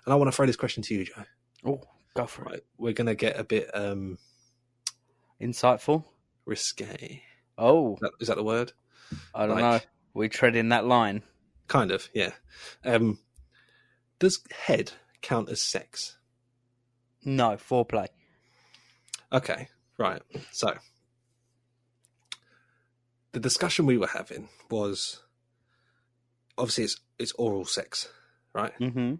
And 0.05 0.13
I 0.13 0.15
want 0.17 0.29
to 0.31 0.35
throw 0.35 0.45
this 0.45 0.55
question 0.55 0.83
to 0.83 0.95
you, 0.95 1.05
Joe. 1.05 1.23
Oh, 1.65 1.81
go 2.15 2.25
for 2.25 2.43
it. 2.43 2.49
Right, 2.51 2.61
we're 2.77 2.93
going 2.93 3.07
to 3.07 3.15
get 3.15 3.39
a 3.39 3.43
bit 3.43 3.69
um, 3.75 4.17
Insightful. 5.41 6.03
risque. 6.45 7.21
Oh, 7.57 7.93
Is 7.95 7.99
that, 8.01 8.11
is 8.21 8.27
that 8.27 8.37
the 8.37 8.43
word? 8.43 8.73
I 9.33 9.45
don't 9.47 9.59
Like- 9.59 9.83
know. 9.83 9.89
We 10.13 10.29
tread 10.29 10.55
in 10.55 10.69
that 10.69 10.85
line. 10.85 11.21
Kind 11.67 11.91
of, 11.91 12.09
yeah. 12.13 12.31
Um, 12.83 13.19
does 14.19 14.39
head 14.51 14.93
count 15.21 15.49
as 15.49 15.61
sex? 15.61 16.17
No, 17.23 17.51
foreplay. 17.51 18.07
Okay, 19.31 19.67
right. 19.97 20.21
So 20.51 20.73
the 23.33 23.39
discussion 23.39 23.85
we 23.85 23.97
were 23.97 24.07
having 24.07 24.49
was 24.71 25.21
obviously 26.57 26.85
it's 26.85 26.99
it's 27.19 27.33
oral 27.33 27.65
sex, 27.65 28.09
right? 28.53 28.73
Mm-hmm. 28.79 29.15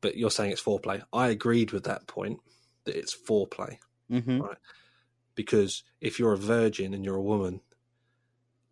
But 0.00 0.16
you're 0.16 0.30
saying 0.30 0.52
it's 0.52 0.62
foreplay. 0.62 1.02
I 1.12 1.28
agreed 1.28 1.72
with 1.72 1.84
that 1.84 2.06
point 2.06 2.40
that 2.84 2.96
it's 2.96 3.14
foreplay. 3.16 3.78
Mm-hmm. 4.10 4.40
Because 5.36 5.84
if 6.02 6.18
you're 6.20 6.34
a 6.34 6.38
virgin 6.38 6.94
and 6.94 7.04
you're 7.06 7.16
a 7.16 7.22
woman, 7.22 7.62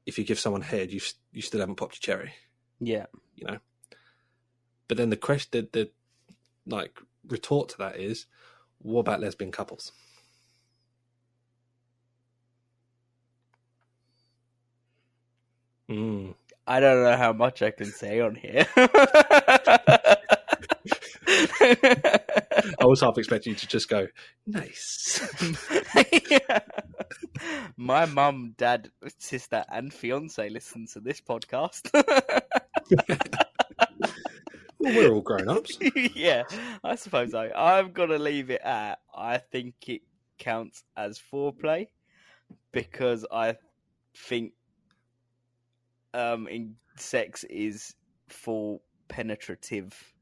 if 0.06 0.18
you 0.18 0.24
give 0.24 0.40
someone 0.40 0.62
head, 0.62 0.92
you 0.92 1.00
you 1.32 1.42
still 1.42 1.60
haven't 1.60 1.76
popped 1.76 1.96
your 2.06 2.16
cherry, 2.18 2.34
Yeah. 2.80 3.06
you 3.36 3.46
know. 3.46 3.58
But 4.88 4.98
then 4.98 5.10
the 5.10 5.16
question, 5.16 5.50
the, 5.52 5.68
the 5.72 5.90
like 6.66 6.98
retort 7.28 7.70
to 7.70 7.78
that 7.78 7.96
is, 7.98 8.26
what 8.78 9.00
about 9.00 9.20
lesbian 9.20 9.52
couples? 9.52 9.92
Mm. 15.90 16.34
I 16.66 16.80
don't 16.80 17.02
know 17.04 17.16
how 17.16 17.32
much 17.32 17.62
I 17.62 17.70
can 17.72 17.92
say 17.92 18.20
on 18.20 18.36
here. 18.36 18.66
I 22.80 22.84
was 22.86 23.00
half 23.00 23.18
expecting 23.18 23.52
you 23.52 23.56
to 23.58 23.66
just 23.66 23.88
go, 23.88 24.06
nice. 24.46 25.26
Yeah. 26.30 26.60
My 27.76 28.06
mum, 28.06 28.54
dad, 28.56 28.90
sister, 29.18 29.64
and 29.70 29.92
fiance 29.92 30.48
listen 30.48 30.86
to 30.92 31.00
this 31.00 31.20
podcast. 31.20 31.90
well, 34.78 34.94
we're 34.94 35.12
all 35.12 35.20
grown 35.20 35.48
ups. 35.48 35.78
yeah, 36.14 36.44
I 36.82 36.94
suppose 36.94 37.32
so. 37.32 37.50
I'm 37.54 37.92
gonna 37.92 38.18
leave 38.18 38.50
it 38.50 38.62
at 38.62 39.00
I 39.14 39.38
think 39.38 39.74
it 39.88 40.02
counts 40.38 40.84
as 40.96 41.20
foreplay 41.32 41.88
because 42.72 43.26
I 43.32 43.56
think 44.16 44.52
um 46.12 46.46
in 46.48 46.76
sex 46.96 47.44
is 47.44 47.94
for 48.28 48.80
penetrative 49.08 50.13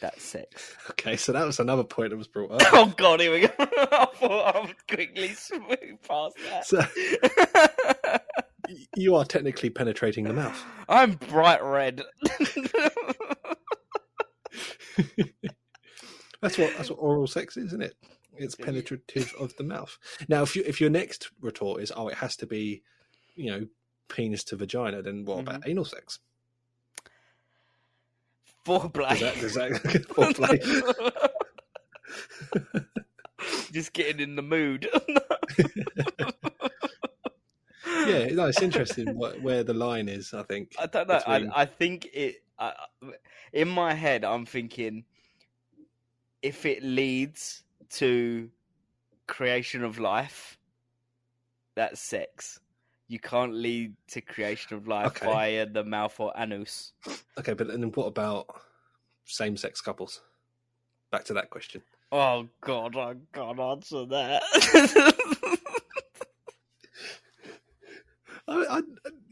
that 0.00 0.20
sex. 0.20 0.76
Okay, 0.90 1.16
so 1.16 1.32
that 1.32 1.44
was 1.46 1.58
another 1.60 1.84
point 1.84 2.10
that 2.10 2.16
was 2.16 2.28
brought 2.28 2.50
up. 2.52 2.62
Oh 2.72 2.92
god, 2.96 3.20
here 3.20 3.32
we 3.32 3.40
go. 3.40 3.48
I 3.58 4.06
thought 4.14 4.54
I 4.54 4.60
would 4.60 4.86
quickly 4.88 5.28
smooth 5.28 6.00
past 6.06 6.36
that. 6.50 6.66
So 6.66 6.84
you 8.96 9.14
are 9.14 9.24
technically 9.24 9.70
penetrating 9.70 10.24
the 10.24 10.32
mouth. 10.32 10.62
I'm 10.88 11.12
bright 11.12 11.62
red. 11.62 12.02
That's 16.42 16.58
what 16.58 16.76
that's 16.76 16.90
what 16.90 16.96
oral 16.96 17.26
sex 17.26 17.56
is, 17.56 17.66
isn't 17.68 17.82
it? 17.82 17.94
It's 18.36 18.54
penetrative 18.54 19.32
of 19.40 19.56
the 19.56 19.64
mouth. 19.64 19.98
Now, 20.28 20.42
if 20.42 20.54
you 20.54 20.62
if 20.66 20.80
your 20.80 20.90
next 20.90 21.30
retort 21.40 21.82
is, 21.82 21.90
oh, 21.96 22.08
it 22.08 22.14
has 22.16 22.36
to 22.36 22.46
be, 22.46 22.82
you 23.34 23.50
know, 23.50 23.66
penis 24.08 24.44
to 24.44 24.56
vagina, 24.56 25.02
then 25.02 25.24
what 25.24 25.40
about 25.40 25.60
Mm-hmm. 25.62 25.70
anal 25.70 25.84
sex? 25.86 26.18
Foreplay. 28.66 29.10
Does 29.10 29.20
that 29.20 29.34
does 29.40 29.54
that 29.54 29.70
foreplay? 30.08 30.60
Just 33.72 33.92
getting 33.92 34.20
in 34.20 34.34
the 34.36 34.42
mood. 34.42 34.88
yeah, 38.06 38.26
no, 38.32 38.46
it's 38.46 38.62
interesting 38.62 39.16
what, 39.16 39.40
where 39.42 39.62
the 39.62 39.74
line 39.74 40.08
is. 40.08 40.34
I 40.34 40.42
think. 40.42 40.74
I 40.78 40.86
don't 40.86 41.06
know. 41.08 41.18
between- 41.18 41.50
I, 41.52 41.62
I 41.62 41.66
think 41.66 42.06
it. 42.12 42.36
I, 42.58 42.72
in 43.52 43.68
my 43.68 43.92
head, 43.94 44.24
I'm 44.24 44.46
thinking 44.46 45.04
if 46.42 46.64
it 46.66 46.82
leads 46.82 47.62
to 47.90 48.48
creation 49.26 49.84
of 49.84 49.98
life, 49.98 50.58
that's 51.74 52.00
sex. 52.00 52.60
You 53.08 53.20
can't 53.20 53.54
lead 53.54 53.94
to 54.08 54.20
creation 54.20 54.76
of 54.76 54.88
life 54.88 55.06
Okay. 55.08 55.26
via 55.26 55.66
the 55.66 55.84
mouth 55.84 56.18
or 56.18 56.32
anus. 56.36 56.92
Okay, 57.38 57.52
but 57.52 57.68
then 57.68 57.82
what 57.92 58.06
about 58.06 58.46
same-sex 59.24 59.80
couples? 59.80 60.22
Back 61.12 61.24
to 61.26 61.34
that 61.34 61.50
question. 61.50 61.82
Oh 62.10 62.48
God, 62.60 62.96
I 62.96 63.14
can't 63.32 63.60
answer 63.60 64.06
that. 64.06 64.42
I, 68.48 68.78
I, 68.78 68.82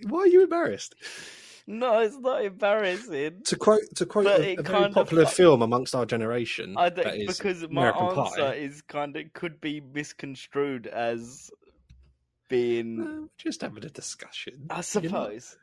why 0.08 0.20
are 0.20 0.26
you 0.26 0.42
embarrassed? 0.42 0.94
no, 1.66 2.00
it's 2.00 2.18
not 2.18 2.44
embarrassing. 2.44 3.42
To 3.44 3.56
quote 3.56 3.82
to 3.96 4.06
quote 4.06 4.24
But 4.24 4.40
a, 4.40 4.56
a 4.58 4.62
very 4.62 4.64
kind 4.64 4.86
of 4.86 4.92
popular 4.94 5.26
film 5.26 5.62
amongst 5.62 5.94
our 5.94 6.04
generation, 6.06 6.74
I 6.76 6.88
don't, 6.90 7.26
because 7.26 7.62
my 7.70 7.88
American 7.88 8.18
answer 8.18 8.40
Pie. 8.40 8.54
is 8.54 8.82
kind 8.82 9.16
of 9.16 9.32
could 9.34 9.60
be 9.60 9.80
misconstrued 9.80 10.86
as 10.88 11.50
being. 12.48 13.00
Uh, 13.00 13.26
just 13.38 13.62
having 13.62 13.84
a 13.84 13.88
discussion. 13.90 14.66
I 14.70 14.74
You're 14.74 14.76
not- 14.76 14.84
suppose 14.84 15.56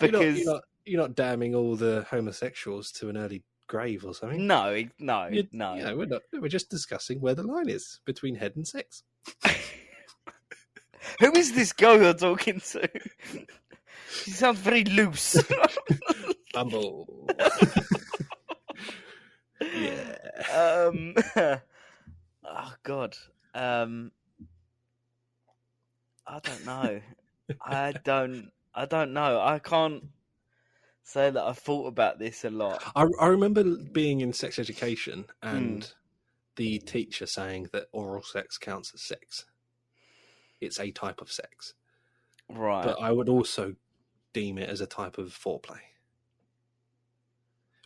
you're 0.00 0.10
not- 0.10 0.20
because 0.20 0.38
you're 0.38 0.52
not, 0.54 0.62
you're 0.84 1.00
not 1.00 1.14
damning 1.14 1.54
all 1.54 1.76
the 1.76 2.06
homosexuals 2.10 2.90
to 2.92 3.08
an 3.08 3.16
early 3.16 3.42
grave 3.66 4.04
or 4.04 4.14
something. 4.14 4.46
no, 4.46 4.82
no, 4.98 5.26
You- 5.26 5.46
no. 5.52 5.74
you 5.74 5.82
know, 5.84 5.96
we're 5.96 6.06
not. 6.06 6.22
We're 6.32 6.48
just 6.48 6.70
discussing 6.70 7.20
where 7.20 7.34
the 7.34 7.42
line 7.42 7.68
is 7.68 8.00
between 8.06 8.36
head 8.36 8.52
and 8.56 8.66
sex. 8.66 9.02
Who 11.20 11.32
is 11.36 11.52
this 11.52 11.72
girl 11.72 12.00
you're 12.00 12.14
talking 12.14 12.60
to? 12.60 12.88
she 14.22 14.30
sounds 14.30 14.58
very 14.58 14.84
loose. 14.84 15.42
Bumble. 16.54 17.28
yeah. 19.60 20.16
um, 20.54 21.14
oh 22.44 22.72
God. 22.82 23.16
Um, 23.54 24.12
I 26.28 26.40
don't 26.40 26.64
know. 26.66 27.00
I 27.64 27.92
don't. 28.04 28.50
I 28.74 28.84
don't 28.84 29.12
know. 29.12 29.40
I 29.40 29.58
can't 29.58 30.04
say 31.02 31.30
that 31.30 31.42
I've 31.42 31.58
thought 31.58 31.86
about 31.86 32.18
this 32.18 32.44
a 32.44 32.50
lot. 32.50 32.82
I, 32.94 33.06
I 33.20 33.26
remember 33.28 33.64
being 33.64 34.20
in 34.20 34.32
sex 34.32 34.58
education 34.58 35.24
and 35.42 35.84
Hmm. 35.84 35.90
the 36.56 36.78
teacher 36.80 37.24
saying 37.26 37.68
that 37.72 37.86
oral 37.92 38.22
sex 38.22 38.58
counts 38.58 38.92
as 38.94 39.02
sex. 39.02 39.46
It's 40.60 40.78
a 40.78 40.90
type 40.90 41.20
of 41.20 41.32
sex, 41.32 41.74
Right. 42.48 42.84
but 42.84 43.00
I 43.00 43.12
would 43.12 43.28
also 43.28 43.76
deem 44.32 44.58
it 44.58 44.68
as 44.68 44.80
a 44.80 44.86
type 44.86 45.16
of 45.18 45.28
foreplay. 45.28 45.80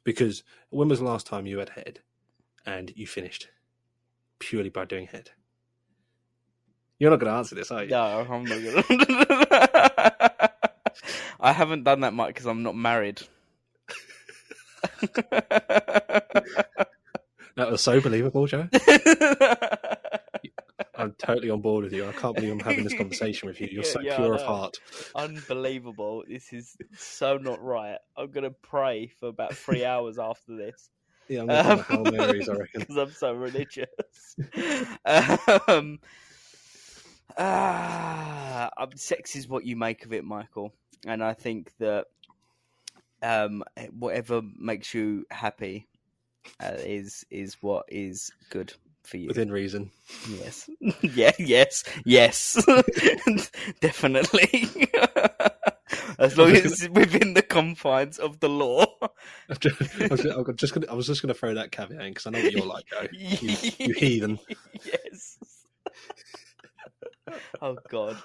Because 0.05 0.43
when 0.71 0.89
was 0.89 0.99
the 0.99 1.05
last 1.05 1.27
time 1.27 1.47
you 1.47 1.59
had 1.59 1.71
head 1.71 2.01
and 2.67 2.93
you 2.97 3.07
finished 3.07 3.49
purely 4.41 4.69
by 4.69 4.85
doing 4.85 5.07
head? 5.07 5.31
You're 7.03 7.11
not 7.11 7.19
going 7.19 7.33
to 7.33 7.37
answer 7.37 7.57
this, 7.57 7.73
are 7.73 7.83
you? 7.83 7.91
No, 7.91 8.25
I'm 8.31 8.45
not 8.45 8.87
gonna. 8.89 10.51
I 11.41 11.53
haven't 11.53 11.83
done 11.83 12.03
that 12.03 12.15
much 12.15 12.29
because 12.29 12.47
I'm 12.47 12.63
not 12.63 12.77
married. 12.77 13.23
That 17.57 17.71
was 17.71 17.83
so 17.83 18.01
believable, 18.01 18.47
Joe. 18.47 18.69
I'm 20.97 21.13
totally 21.19 21.51
on 21.51 21.61
board 21.61 21.85
with 21.85 21.93
you. 21.93 22.07
I 22.09 22.13
can't 22.13 22.35
believe 22.35 22.53
I'm 22.53 22.61
having 22.61 22.85
this 22.85 22.95
conversation 22.95 23.49
with 23.49 23.61
you. 23.61 23.69
You're 23.71 23.85
so 23.85 24.01
yeah, 24.01 24.17
pure 24.17 24.35
of 24.35 24.43
heart. 24.43 24.79
Unbelievable. 25.15 26.23
This 26.27 26.53
is 26.53 26.77
so 26.97 27.37
not 27.37 27.61
right. 27.63 27.99
I'm 28.17 28.31
going 28.31 28.45
to 28.45 28.55
pray 28.63 29.09
for 29.21 29.29
about 29.29 29.55
three 29.55 29.85
hours 29.85 30.19
after 30.19 30.57
this 30.57 30.89
Yeah, 31.29 31.41
I'm 31.43 31.49
going 31.49 31.79
to 31.79 31.83
Hail 31.83 32.05
Marys, 32.05 32.49
I 32.49 32.53
reckon. 32.55 32.81
because 32.81 32.97
I'm 32.97 33.13
so 33.13 33.33
religious. 33.35 33.89
um, 35.69 35.99
ah, 37.39 38.71
um, 38.77 38.91
sex 38.97 39.37
is 39.37 39.49
what 39.49 39.65
you 39.65 39.77
make 39.77 40.05
of 40.05 40.13
it, 40.13 40.25
Michael. 40.25 40.73
And 41.07 41.23
I 41.23 41.35
think 41.35 41.73
that 41.79 42.07
um, 43.23 43.65
whatever 43.91 44.43
makes 44.59 44.95
you 44.95 45.27
happy 45.31 45.87
uh, 46.61 46.75
is 46.79 47.25
is 47.31 47.57
what 47.61 47.87
is 47.89 48.31
good 48.51 48.73
for 49.03 49.17
you. 49.17 49.29
Within 49.29 49.51
reason. 49.51 49.91
Yes. 50.29 50.69
yeah, 51.03 51.33
yes, 51.39 51.85
yes. 52.05 52.65
Definitely. 53.81 54.69
as 56.19 56.39
long 56.39 56.51
as 56.53 56.65
it's 56.65 56.89
within 56.89 57.35
the 57.35 57.43
confines 57.43 58.19
of 58.19 58.41
the 58.41 58.49
law. 58.49 58.87
I 59.03 59.57
was 60.11 60.25
I'm 60.25 60.57
just 60.57 60.75
gonna, 60.75 60.87
I 60.91 60.95
was 60.95 61.07
just 61.07 61.23
going 61.23 61.33
to 61.33 61.39
throw 61.39 61.55
that 61.55 61.73
caveat 61.73 62.01
in 62.01 62.11
because 62.11 62.27
I 62.27 62.31
know 62.31 62.43
what 62.43 62.53
you're 62.53 62.67
like, 62.67 62.87
Joe. 62.87 63.07
You, 63.13 63.57
you 63.79 63.95
heathen. 63.95 64.39
yes. 64.85 65.39
oh 67.63 67.77
god. 67.89 68.17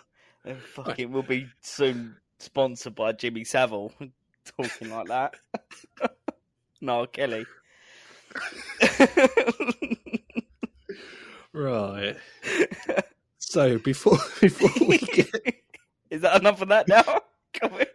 And 0.45 0.59
fucking 0.61 1.11
we'll 1.11 1.23
be 1.23 1.47
soon 1.61 2.15
sponsored 2.39 2.95
by 2.95 3.11
Jimmy 3.11 3.43
Savile 3.43 3.91
talking 4.57 4.89
like 4.89 5.07
that. 5.07 5.35
no, 6.81 7.05
Kelly. 7.07 7.45
Right. 11.53 12.15
So 13.39 13.79
before 13.79 14.17
before 14.41 14.69
we 14.87 14.97
get 14.99 15.29
Is 16.11 16.21
that 16.21 16.39
enough 16.39 16.61
of 16.61 16.67
that 16.69 16.87
now? 16.87 17.21
Can 17.53 17.73
we, 17.73 17.85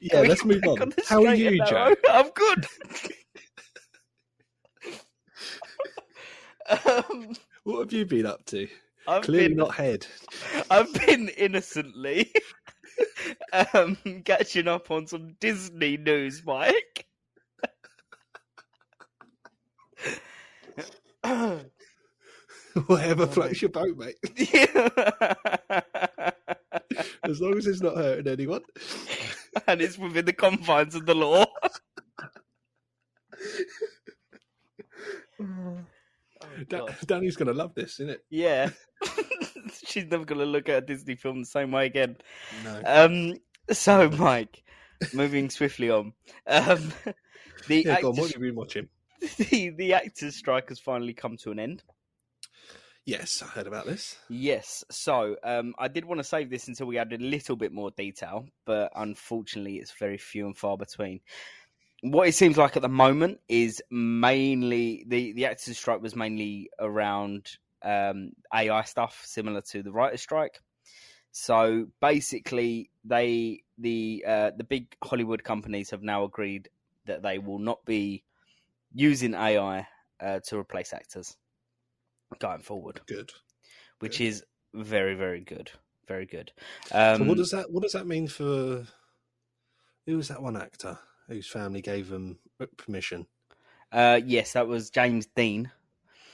yeah, 0.00 0.10
can 0.10 0.20
we 0.22 0.28
let's 0.28 0.44
move 0.44 0.60
back 0.60 0.80
on. 0.80 0.92
How 1.08 1.24
are 1.24 1.34
you, 1.34 1.64
Joe? 1.64 1.94
I'm 2.10 2.30
good. 2.30 2.66
um, 6.68 7.32
What 7.64 7.80
have 7.80 7.92
you 7.92 8.04
been 8.04 8.26
up 8.26 8.44
to? 8.46 8.68
I've 9.06 9.22
Clearly 9.22 9.48
been, 9.48 9.56
not 9.56 9.74
head. 9.74 10.06
I've 10.70 10.92
been 10.94 11.28
innocently 11.30 12.32
um, 13.74 13.96
catching 14.24 14.68
up 14.68 14.90
on 14.90 15.06
some 15.06 15.36
Disney 15.40 15.96
news, 15.96 16.42
Mike. 16.44 17.06
Whatever 22.86 23.26
floats 23.26 23.60
your 23.60 23.68
boat, 23.70 23.96
mate. 23.96 24.16
as 27.24 27.40
long 27.40 27.56
as 27.58 27.66
it's 27.66 27.80
not 27.82 27.96
hurting 27.96 28.28
anyone. 28.28 28.62
and 29.66 29.80
it's 29.82 29.98
within 29.98 30.24
the 30.24 30.32
confines 30.32 30.94
of 30.94 31.06
the 31.06 31.14
law. 31.14 31.44
Da- 36.68 36.86
Danny's 37.06 37.36
gonna 37.36 37.52
love 37.52 37.74
this, 37.74 37.94
isn't 38.00 38.10
it? 38.10 38.24
Yeah. 38.30 38.70
She's 39.84 40.06
never 40.06 40.24
going 40.24 40.40
to 40.40 40.46
look 40.46 40.68
at 40.68 40.82
a 40.82 40.86
Disney 40.86 41.14
film 41.14 41.40
the 41.40 41.46
same 41.46 41.72
way 41.72 41.86
again. 41.86 42.16
No. 42.64 42.82
Um, 42.84 43.34
so, 43.70 44.08
Mike, 44.10 44.62
moving 45.12 45.50
swiftly 45.50 45.90
on. 45.90 46.12
Um, 46.46 46.92
the, 47.68 47.82
yeah, 47.84 48.00
go 48.00 48.08
on, 48.08 48.14
actors, 48.14 48.18
what 48.18 48.32
have 48.32 48.42
you 48.42 48.48
been 48.48 48.56
watching? 48.56 48.88
the, 49.36 49.70
the 49.70 49.94
actors' 49.94 50.36
strike 50.36 50.68
has 50.68 50.78
finally 50.78 51.14
come 51.14 51.36
to 51.38 51.50
an 51.50 51.58
end. 51.58 51.82
Yes, 53.06 53.42
I 53.42 53.46
heard 53.46 53.66
about 53.66 53.86
this. 53.86 54.16
Yes. 54.28 54.84
So 54.90 55.36
um, 55.42 55.74
I 55.78 55.88
did 55.88 56.04
want 56.04 56.18
to 56.20 56.24
save 56.24 56.50
this 56.50 56.68
until 56.68 56.86
we 56.86 56.96
had 56.96 57.12
a 57.12 57.16
little 57.16 57.56
bit 57.56 57.72
more 57.72 57.90
detail, 57.90 58.46
but 58.66 58.92
unfortunately, 58.94 59.76
it's 59.76 59.92
very 59.92 60.18
few 60.18 60.46
and 60.46 60.56
far 60.56 60.76
between. 60.76 61.20
What 62.02 62.28
it 62.28 62.34
seems 62.34 62.56
like 62.56 62.76
at 62.76 62.82
the 62.82 62.88
moment 62.88 63.40
is 63.48 63.82
mainly 63.90 65.04
the 65.06 65.32
the 65.32 65.46
actors' 65.46 65.76
strike 65.78 66.00
was 66.00 66.16
mainly 66.16 66.70
around 66.78 67.50
um, 67.82 68.32
AI 68.54 68.82
stuff, 68.82 69.22
similar 69.24 69.60
to 69.62 69.82
the 69.82 69.92
writers' 69.92 70.22
strike. 70.22 70.60
So 71.32 71.86
basically, 72.00 72.90
they 73.04 73.62
the 73.78 74.24
uh, 74.26 74.50
the 74.56 74.64
big 74.64 74.96
Hollywood 75.04 75.44
companies 75.44 75.90
have 75.90 76.02
now 76.02 76.24
agreed 76.24 76.68
that 77.06 77.22
they 77.22 77.38
will 77.38 77.58
not 77.58 77.84
be 77.84 78.24
using 78.92 79.34
AI 79.34 79.86
uh, 80.20 80.40
to 80.46 80.58
replace 80.58 80.92
actors 80.92 81.36
going 82.38 82.60
forward 82.60 83.00
Good. 83.06 83.32
which 83.98 84.18
Good. 84.18 84.26
is 84.26 84.44
very 84.72 85.14
very 85.14 85.40
good 85.40 85.70
very 86.06 86.26
good 86.26 86.52
um 86.92 87.18
so 87.18 87.24
what 87.24 87.36
does 87.36 87.50
that 87.50 87.70
what 87.70 87.82
does 87.82 87.92
that 87.92 88.06
mean 88.06 88.28
for 88.28 88.86
who 90.06 90.16
was 90.16 90.28
that 90.28 90.42
one 90.42 90.56
actor 90.56 90.98
whose 91.30 91.46
family 91.46 91.80
gave 91.80 92.10
him 92.10 92.38
permission? 92.76 93.26
uh 93.92 94.20
yes 94.24 94.52
that 94.52 94.68
was 94.68 94.90
james 94.90 95.26
dean 95.34 95.70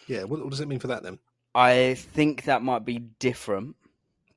Yeah, 0.08 0.24
what, 0.24 0.40
what 0.42 0.50
does 0.50 0.60
it 0.60 0.68
mean 0.68 0.78
for 0.78 0.88
that 0.88 1.02
then? 1.02 1.18
i 1.54 1.94
think 1.94 2.44
that 2.44 2.62
might 2.62 2.84
be 2.84 2.98
different 2.98 3.76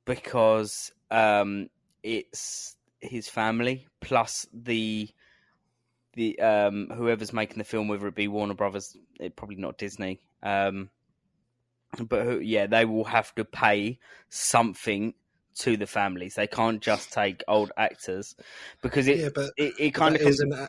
because 0.06 0.92
um 1.12 1.70
it's 2.04 2.78
his 3.01 3.28
family 3.28 3.88
plus 4.01 4.48
the 4.54 5.10
the 6.13 6.39
um 6.39 6.89
whoever's 6.96 7.34
making 7.34 7.58
the 7.58 7.63
film 7.63 7.88
whether 7.88 8.08
it 8.08 8.16
be 8.16 8.28
warner 8.28 8.54
brothers 8.54 8.96
it 9.20 9.36
probably 9.36 9.56
not 9.58 9.78
disney 9.78 10.22
um 10.44 10.89
but 12.08 12.24
who, 12.24 12.39
yeah 12.39 12.68
they 12.68 12.86
will 12.86 13.04
have 13.04 13.34
to 13.36 13.44
pay 13.44 13.98
something 14.30 15.13
to 15.56 15.77
the 15.77 15.88
families 15.88 16.36
they 16.36 16.48
can't 16.48 16.82
just 16.82 17.12
take 17.12 17.44
old 17.48 17.72
actors 17.77 18.36
because 18.82 19.08
it 19.08 19.18
yeah, 19.20 19.29
but 19.34 19.51
it, 19.58 19.74
it 19.79 19.91
kind 19.94 20.15
that 20.15 20.20
of 20.20 20.24
comes 20.24 20.36
is 20.36 20.39
an 20.41 20.68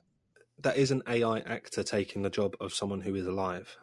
that 0.63 0.77
is 0.77 0.91
an 0.91 1.03
AI 1.09 1.39
actor 1.41 1.83
taking 1.83 2.23
the 2.23 2.31
job 2.31 2.55
of 2.61 2.73
someone 2.75 3.01
who 3.01 3.15
is 3.15 3.27
alive. 3.27 3.77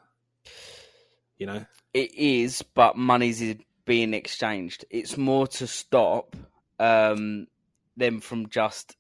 You 1.38 1.46
know, 1.48 1.66
It 1.94 2.14
is, 2.16 2.62
but 2.62 2.98
money's 2.98 3.42
is 3.42 3.56
being 3.86 4.14
exchanged. 4.14 4.86
It's 4.90 5.18
more 5.18 5.48
to 5.48 5.68
stop 5.68 6.36
um, 6.80 7.48
them 7.96 8.20
from 8.20 8.50
just 8.50 8.96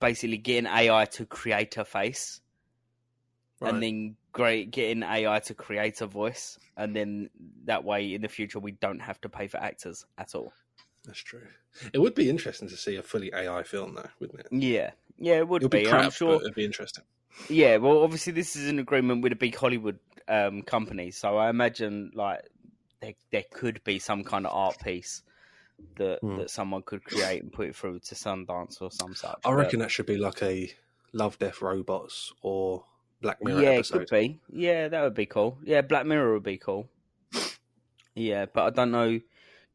basically 0.00 0.38
getting 0.38 0.66
AI 0.70 1.06
to 1.06 1.26
create 1.26 1.76
a 1.76 1.84
face 1.84 2.40
Right. 3.60 3.70
and 3.70 3.82
then 3.82 4.16
great 4.32 4.70
getting 4.70 5.02
AI 5.02 5.40
to 5.40 5.54
create 5.54 6.00
a 6.00 6.06
voice, 6.06 6.58
and 6.76 6.94
then 6.94 7.30
that 7.64 7.82
way 7.82 8.14
in 8.14 8.22
the 8.22 8.28
future 8.28 8.60
we 8.60 8.72
don't 8.72 9.00
have 9.00 9.20
to 9.22 9.28
pay 9.28 9.48
for 9.48 9.56
actors 9.58 10.06
at 10.16 10.34
all. 10.36 10.52
That's 11.08 11.18
true. 11.18 11.42
It 11.92 11.98
would 11.98 12.14
be 12.14 12.30
interesting 12.30 12.68
to 12.68 12.76
see 12.76 12.94
a 12.96 13.02
fully 13.02 13.32
AI 13.34 13.64
film, 13.64 13.94
though, 13.94 14.08
wouldn't 14.20 14.38
it? 14.40 14.46
Yeah, 14.52 14.92
yeah, 15.18 15.38
it 15.38 15.48
would 15.48 15.62
It'll 15.62 15.68
be. 15.70 15.82
be 15.84 15.88
crap, 15.90 16.04
I'm 16.04 16.10
sure. 16.10 16.36
it'd 16.36 16.54
be 16.54 16.64
interesting. 16.64 17.02
Yeah, 17.48 17.76
well, 17.78 18.02
obviously 18.02 18.32
this 18.32 18.54
is 18.54 18.68
an 18.68 18.78
agreement 18.78 19.22
with 19.22 19.32
a 19.32 19.36
big 19.36 19.56
Hollywood 19.56 19.98
um, 20.28 20.62
company, 20.62 21.10
so 21.10 21.36
I 21.36 21.50
imagine 21.50 22.12
like 22.14 22.42
there 23.00 23.14
there 23.32 23.44
could 23.52 23.82
be 23.84 23.98
some 23.98 24.22
kind 24.24 24.46
of 24.46 24.52
art 24.54 24.76
piece 24.82 25.22
that 25.96 26.18
Hmm. 26.20 26.36
that 26.38 26.50
someone 26.50 26.82
could 26.82 27.04
create 27.04 27.42
and 27.42 27.52
put 27.52 27.68
it 27.68 27.76
through 27.76 28.00
to 28.00 28.14
Sundance 28.16 28.82
or 28.82 28.90
some 28.90 29.14
such. 29.14 29.38
I 29.44 29.50
but- 29.50 29.54
reckon 29.54 29.78
that 29.80 29.90
should 29.90 30.06
be 30.06 30.16
like 30.18 30.42
a 30.42 30.72
Love, 31.12 31.38
Death, 31.38 31.62
Robots 31.62 32.32
or 32.42 32.84
Black 33.22 33.42
Mirror 33.42 33.62
yeah, 33.62 33.68
episode. 33.70 34.02
it 34.02 34.08
could 34.08 34.10
be. 34.18 34.40
Yeah, 34.52 34.88
that 34.88 35.02
would 35.02 35.14
be 35.14 35.26
cool. 35.26 35.58
Yeah, 35.64 35.80
Black 35.82 36.06
Mirror 36.06 36.34
would 36.34 36.42
be 36.42 36.58
cool. 36.58 36.88
Yeah, 38.14 38.46
but 38.52 38.64
I 38.64 38.70
don't 38.70 38.90
know 38.90 39.20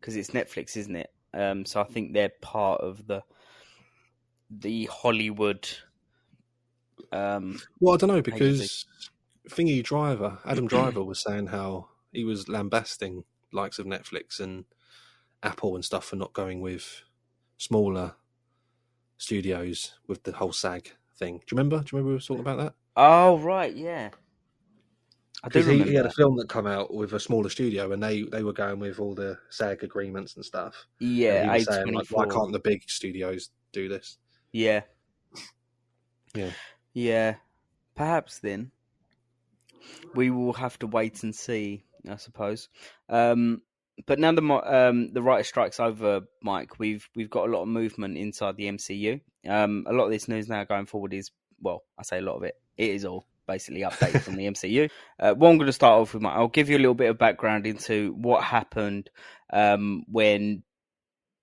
because 0.01 0.17
it's 0.17 0.31
Netflix, 0.31 0.75
isn't 0.75 0.95
it? 0.97 1.09
Um, 1.33 1.65
so 1.65 1.81
I 1.81 1.85
think 1.85 2.13
they're 2.13 2.31
part 2.41 2.81
of 2.81 3.07
the 3.07 3.23
the 4.49 4.85
Hollywood. 4.85 5.67
Um, 7.11 7.59
Well, 7.79 7.95
I 7.95 7.97
don't 7.97 8.09
know 8.09 8.21
because 8.21 8.85
Thingy 9.49 9.83
Driver, 9.83 10.39
Adam 10.45 10.67
Driver, 10.67 11.03
was 11.03 11.21
saying 11.21 11.47
how 11.47 11.89
he 12.11 12.23
was 12.23 12.47
lambasting 12.47 13.23
likes 13.51 13.79
of 13.79 13.85
Netflix 13.85 14.39
and 14.39 14.65
Apple 15.41 15.75
and 15.75 15.83
stuff 15.83 16.05
for 16.05 16.15
not 16.15 16.33
going 16.33 16.61
with 16.61 17.03
smaller 17.57 18.15
studios 19.17 19.93
with 20.07 20.23
the 20.23 20.33
whole 20.33 20.53
SAG 20.53 20.91
thing. 21.17 21.37
Do 21.39 21.43
you 21.51 21.57
remember? 21.57 21.77
Do 21.79 21.83
you 21.83 21.97
remember 21.97 22.09
we 22.09 22.15
were 22.15 22.19
talking 22.19 22.41
about 22.41 22.57
that? 22.59 22.73
oh 22.95 23.39
right, 23.39 23.75
yeah. 23.75 24.09
Because 25.43 25.67
he, 25.67 25.83
he 25.83 25.93
had 25.93 26.05
a 26.05 26.11
film 26.11 26.37
that 26.37 26.47
come 26.47 26.65
out 26.65 26.93
with 26.93 27.11
a 27.13 27.19
smaller 27.19 27.49
studio, 27.49 27.91
and 27.91 28.01
they 28.01 28.23
they 28.23 28.43
were 28.43 28.53
going 28.53 28.79
with 28.79 28.99
all 28.99 29.13
the 29.13 29.37
SAG 29.49 29.83
agreements 29.83 30.35
and 30.35 30.45
stuff. 30.45 30.87
And 31.01 31.17
yeah, 31.17 31.51
was 31.51 31.65
saying 31.65 31.93
like, 31.93 32.07
why 32.11 32.25
can't 32.27 32.53
the 32.53 32.59
big 32.59 32.89
studios 32.89 33.49
do 33.73 33.89
this? 33.89 34.17
Yeah. 34.53 34.81
Yeah. 36.33 36.51
Yeah. 36.93 37.35
Perhaps 37.95 38.39
then 38.39 38.71
we 40.15 40.29
will 40.29 40.53
have 40.53 40.79
to 40.79 40.87
wait 40.87 41.23
and 41.23 41.35
see, 41.35 41.83
I 42.09 42.15
suppose. 42.15 42.69
Um, 43.09 43.61
but 44.05 44.19
now 44.19 44.31
the 44.31 44.41
um, 44.41 45.11
the 45.13 45.21
writer 45.21 45.43
strikes 45.43 45.79
over, 45.79 46.21
Mike. 46.41 46.79
We've 46.79 47.07
we've 47.15 47.29
got 47.29 47.47
a 47.47 47.51
lot 47.51 47.63
of 47.63 47.67
movement 47.67 48.17
inside 48.17 48.55
the 48.57 48.65
MCU. 48.65 49.21
Um, 49.47 49.85
a 49.87 49.93
lot 49.93 50.05
of 50.05 50.11
this 50.11 50.27
news 50.27 50.47
now 50.47 50.63
going 50.63 50.85
forward 50.85 51.13
is 51.13 51.31
well, 51.61 51.83
I 51.97 52.03
say 52.03 52.19
a 52.19 52.21
lot 52.21 52.37
of 52.37 52.43
it. 52.43 52.55
It 52.77 52.91
is 52.91 53.05
all 53.05 53.27
basically 53.47 53.81
updated 53.81 54.21
from 54.21 54.35
the 54.35 54.45
MCU. 54.45 54.89
Uh, 55.19 55.33
what 55.33 55.49
I'm 55.49 55.57
going 55.57 55.67
to 55.67 55.73
start 55.73 56.01
off 56.01 56.13
with, 56.13 56.23
Mike, 56.23 56.35
I'll 56.35 56.47
give 56.47 56.69
you 56.69 56.77
a 56.77 56.79
little 56.79 56.93
bit 56.93 57.09
of 57.09 57.17
background 57.17 57.65
into 57.67 58.13
what 58.13 58.43
happened 58.43 59.09
um, 59.51 60.03
when 60.07 60.63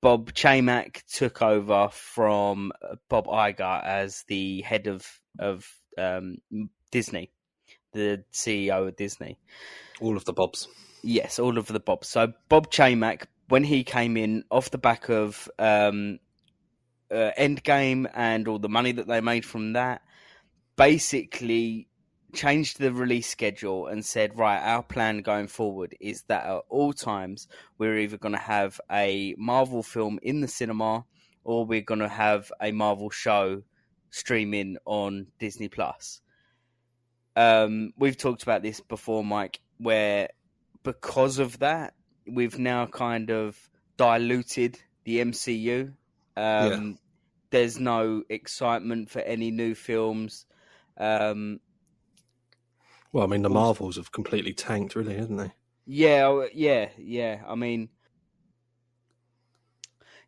Bob 0.00 0.32
Chapek 0.32 1.02
took 1.12 1.42
over 1.42 1.88
from 1.92 2.72
uh, 2.82 2.96
Bob 3.08 3.26
Iger 3.26 3.84
as 3.84 4.24
the 4.28 4.62
head 4.62 4.86
of 4.86 5.06
of 5.38 5.66
um, 5.98 6.38
Disney, 6.90 7.30
the 7.92 8.24
CEO 8.32 8.88
of 8.88 8.96
Disney. 8.96 9.38
All 10.00 10.16
of 10.16 10.24
the 10.24 10.32
bobs. 10.32 10.68
Yes, 11.02 11.38
all 11.38 11.58
of 11.58 11.66
the 11.66 11.80
Bobs. 11.80 12.08
So 12.08 12.32
Bob 12.48 12.70
Chapek, 12.70 13.24
when 13.48 13.64
he 13.64 13.84
came 13.84 14.16
in 14.16 14.44
off 14.50 14.70
the 14.70 14.78
back 14.78 15.08
of 15.08 15.48
um, 15.58 16.18
uh, 17.10 17.30
Endgame 17.38 18.10
and 18.12 18.46
all 18.48 18.58
the 18.58 18.68
money 18.68 18.92
that 18.92 19.06
they 19.06 19.20
made 19.20 19.44
from 19.44 19.74
that, 19.74 20.02
basically 20.76 21.88
changed 22.32 22.78
the 22.78 22.92
release 22.92 23.28
schedule 23.28 23.86
and 23.86 24.04
said, 24.04 24.38
right, 24.38 24.58
our 24.60 24.82
plan 24.82 25.18
going 25.22 25.48
forward 25.48 25.96
is 26.00 26.22
that 26.28 26.46
at 26.46 26.62
all 26.68 26.92
times 26.92 27.48
we're 27.78 27.98
either 27.98 28.16
going 28.18 28.34
to 28.34 28.38
have 28.38 28.80
a 28.90 29.34
Marvel 29.38 29.82
film 29.82 30.18
in 30.22 30.40
the 30.40 30.48
cinema 30.48 31.04
or 31.44 31.64
we're 31.64 31.80
going 31.80 32.00
to 32.00 32.08
have 32.08 32.52
a 32.60 32.72
Marvel 32.72 33.10
show 33.10 33.62
streaming 34.10 34.76
on 34.84 35.26
Disney 35.38 35.68
Plus. 35.68 36.20
Um, 37.36 37.92
we've 37.96 38.16
talked 38.16 38.42
about 38.42 38.62
this 38.62 38.80
before, 38.80 39.24
Mike, 39.24 39.60
where 39.78 40.28
because 40.82 41.38
of 41.38 41.58
that, 41.60 41.94
we've 42.26 42.58
now 42.58 42.86
kind 42.86 43.30
of 43.30 43.56
diluted 43.96 44.78
the 45.04 45.18
MCU. 45.18 45.92
Um, 46.36 46.98
There's 47.50 47.78
no 47.78 48.22
excitement 48.28 49.10
for 49.10 49.20
any 49.20 49.50
new 49.50 49.74
films. 49.74 50.46
Um, 50.96 51.60
Well, 53.12 53.24
I 53.24 53.26
mean, 53.26 53.42
the 53.42 53.50
Marvels 53.50 53.96
have 53.96 54.12
completely 54.12 54.52
tanked, 54.52 54.94
really, 54.94 55.14
haven't 55.16 55.36
they? 55.36 55.52
yeah, 55.86 56.26
oh, 56.26 56.48
yeah, 56.54 56.90
yeah. 56.98 57.42
I 57.48 57.54
mean, 57.56 57.88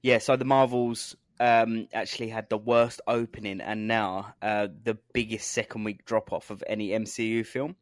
yeah. 0.03 0.18
So 0.18 0.37
the 0.37 0.45
Marvels 0.45 1.16
um, 1.40 1.87
actually 1.92 2.29
had 2.29 2.49
the 2.51 2.59
worst 2.59 3.01
opening, 3.07 3.61
and 3.61 3.87
now 3.87 4.35
uh, 4.42 4.68
the 4.83 4.99
biggest 5.12 5.51
second 5.53 5.85
week 5.85 6.05
drop 6.05 6.33
off 6.33 6.51
of 6.51 6.62
any 6.66 6.88
MCU 6.90 7.47
film. 7.47 7.77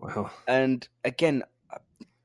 Wow. 0.00 0.30
and 0.46 0.86
again 1.04 1.42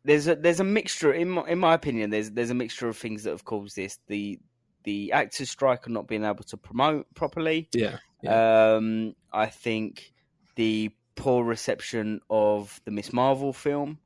there's 0.05 0.27
a 0.27 0.35
there's 0.35 0.59
a 0.59 0.63
mixture 0.63 1.11
in 1.11 1.27
my, 1.27 1.41
in 1.47 1.57
my 1.57 1.73
opinion 1.73 2.11
there's 2.11 2.29
there's 2.29 2.51
a 2.51 2.53
mixture 2.53 2.87
of 2.87 2.95
things 2.95 3.23
that 3.23 3.31
have 3.31 3.45
caused 3.45 3.75
this 3.75 3.97
the 4.05 4.37
the 4.83 5.11
actors 5.11 5.49
strike 5.49 5.85
and 5.87 5.93
not 5.95 6.07
being 6.07 6.23
able 6.23 6.43
to 6.43 6.55
promote 6.55 7.07
properly 7.15 7.67
Yeah. 7.73 7.97
um 8.29 9.15
i 9.31 9.47
think 9.47 10.13
the 10.55 10.91
poor 11.15 11.43
reception 11.43 12.21
of 12.29 12.79
the 12.85 12.91
miss 12.91 13.13
marvel 13.13 13.53
film 13.53 13.99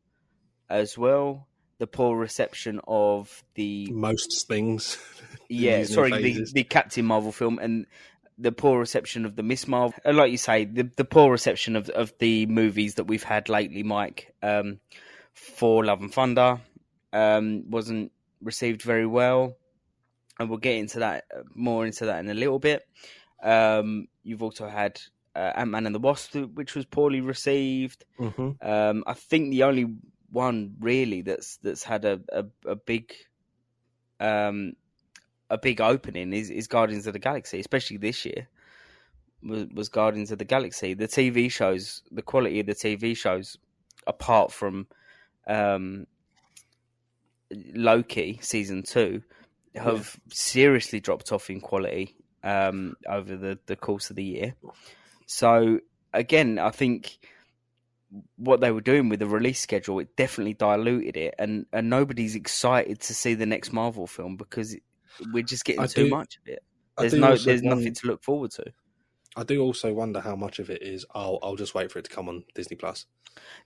as 0.69 0.97
well. 0.97 1.47
The 1.79 1.87
poor 1.87 2.17
reception 2.17 2.81
of 2.87 3.43
the 3.53 3.89
Most 3.91 4.47
things. 4.47 4.97
yeah, 5.49 5.83
sorry, 5.83 6.11
the, 6.11 6.21
phases. 6.21 6.53
the 6.53 6.63
Captain 6.63 7.05
Marvel 7.05 7.31
film 7.31 7.59
and 7.59 7.85
the 8.37 8.51
poor 8.51 8.79
reception 8.79 9.25
of 9.25 9.35
the 9.35 9.43
Miss 9.43 9.67
Marvel. 9.67 9.93
Like 10.05 10.31
you 10.31 10.37
say, 10.37 10.65
the 10.65 10.89
the 10.95 11.05
poor 11.05 11.31
reception 11.31 11.75
of 11.75 11.89
of 11.89 12.13
the 12.17 12.47
movies 12.47 12.95
that 12.95 13.05
we've 13.05 13.23
had 13.23 13.49
lately, 13.49 13.83
Mike. 13.83 14.33
Um, 14.41 14.79
for 15.33 15.85
Love 15.85 16.01
and 16.01 16.11
Thunder, 16.11 16.59
um, 17.13 17.69
wasn't 17.69 18.11
received 18.41 18.81
very 18.81 19.05
well, 19.05 19.55
and 20.39 20.49
we'll 20.49 20.57
get 20.57 20.77
into 20.77 20.99
that 20.99 21.25
uh, 21.35 21.43
more 21.53 21.85
into 21.85 22.05
that 22.07 22.19
in 22.19 22.29
a 22.29 22.33
little 22.33 22.59
bit. 22.59 22.83
Um, 23.43 24.07
you've 24.23 24.41
also 24.41 24.67
had 24.67 24.99
uh, 25.37 25.53
Ant 25.55 25.69
Man 25.69 25.85
and 25.85 25.93
the 25.93 25.99
Wasp, 25.99 26.35
which 26.35 26.75
was 26.75 26.85
poorly 26.85 27.21
received. 27.21 28.05
hmm 28.17 28.51
Um, 28.61 29.03
I 29.05 29.13
think 29.13 29.51
the 29.51 29.63
only 29.63 29.85
one 30.31 30.75
really 30.79 31.21
that's 31.21 31.57
that's 31.57 31.83
had 31.83 32.05
a 32.05 32.19
a, 32.29 32.45
a 32.65 32.75
big 32.75 33.13
um 34.19 34.73
a 35.49 35.57
big 35.57 35.79
opening 35.79 36.33
is, 36.33 36.49
is 36.49 36.67
Guardians 36.67 37.07
of 37.07 37.13
the 37.13 37.19
Galaxy, 37.19 37.59
especially 37.59 37.97
this 37.97 38.25
year. 38.25 38.49
Was, 39.43 39.65
was 39.73 39.89
Guardians 39.89 40.31
of 40.31 40.39
the 40.39 40.45
Galaxy. 40.45 40.93
The 40.93 41.07
TV 41.07 41.49
shows, 41.49 42.01
the 42.11 42.21
quality 42.23 42.59
of 42.59 42.65
the 42.65 42.75
TV 42.75 43.15
shows, 43.15 43.57
apart 44.05 44.51
from 44.51 44.87
um, 45.47 46.07
Loki 47.73 48.39
season 48.41 48.83
two, 48.83 49.21
have 49.75 50.19
seriously 50.29 50.99
dropped 50.99 51.31
off 51.31 51.49
in 51.49 51.61
quality 51.61 52.15
um, 52.43 52.95
over 53.07 53.37
the, 53.37 53.59
the 53.67 53.75
course 53.75 54.09
of 54.09 54.15
the 54.15 54.23
year. 54.25 54.55
So 55.27 55.79
again, 56.13 56.57
I 56.57 56.71
think 56.71 57.19
what 58.37 58.61
they 58.61 58.71
were 58.71 58.81
doing 58.81 59.09
with 59.09 59.19
the 59.19 59.27
release 59.27 59.59
schedule, 59.59 59.99
it 59.99 60.15
definitely 60.15 60.53
diluted 60.55 61.17
it, 61.17 61.35
and 61.37 61.65
and 61.71 61.89
nobody's 61.89 62.35
excited 62.35 63.01
to 63.01 63.13
see 63.13 63.33
the 63.35 63.45
next 63.45 63.71
Marvel 63.73 64.07
film 64.07 64.37
because 64.37 64.75
we're 65.31 65.43
just 65.43 65.65
getting 65.65 65.81
I 65.81 65.87
too 65.87 66.05
do- 66.05 66.09
much 66.09 66.37
of 66.37 66.47
it. 66.47 66.63
There's 66.97 67.13
no, 67.13 67.35
there's 67.37 67.61
won- 67.61 67.77
nothing 67.77 67.93
to 67.93 68.07
look 68.07 68.23
forward 68.23 68.51
to. 68.51 68.65
I 69.35 69.43
do 69.43 69.61
also 69.61 69.93
wonder 69.93 70.19
how 70.19 70.35
much 70.35 70.57
of 70.57 70.71
it 70.71 70.81
is. 70.81 71.05
I'll 71.13 71.37
I'll 71.43 71.55
just 71.57 71.75
wait 71.75 71.91
for 71.91 71.99
it 71.99 72.05
to 72.05 72.11
come 72.11 72.27
on 72.29 72.43
Disney 72.55 72.75
Plus. 72.75 73.05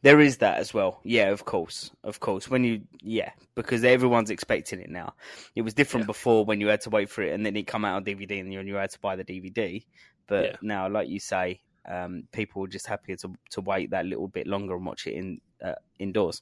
There 0.01 0.19
is 0.19 0.37
that 0.37 0.57
as 0.57 0.73
well. 0.73 0.99
Yeah, 1.05 1.29
of 1.29 1.45
course, 1.45 1.91
of 2.03 2.19
course. 2.19 2.49
When 2.49 2.65
you, 2.65 2.81
yeah, 3.01 3.31
because 3.55 3.85
everyone's 3.85 4.29
expecting 4.29 4.81
it 4.81 4.89
now. 4.89 5.13
It 5.55 5.61
was 5.61 5.73
different 5.73 6.03
Yeah. 6.03 6.07
before 6.07 6.43
when 6.43 6.59
you 6.59 6.67
had 6.67 6.81
to 6.81 6.89
wait 6.89 7.09
for 7.09 7.21
it, 7.21 7.31
and 7.33 7.45
then 7.45 7.55
it 7.55 7.67
come 7.67 7.85
out 7.85 7.95
on 7.95 8.03
DVD, 8.03 8.41
and 8.41 8.51
you, 8.51 8.59
and 8.59 8.67
you 8.67 8.75
had 8.75 8.89
to 8.89 8.99
buy 8.99 9.15
the 9.15 9.23
DVD. 9.23 9.85
But 10.31 10.43
Yeah. 10.45 10.55
now, 10.61 10.87
like 10.87 11.09
you 11.09 11.19
say, 11.19 11.59
um, 11.85 12.23
people 12.31 12.63
are 12.63 12.67
just 12.67 12.87
happier 12.87 13.17
to 13.17 13.35
to 13.49 13.59
wait 13.59 13.89
that 13.89 14.05
little 14.05 14.29
bit 14.29 14.47
longer 14.47 14.75
and 14.75 14.85
watch 14.85 15.05
it 15.05 15.13
in 15.15 15.41
uh, 15.61 15.75
indoors. 15.99 16.41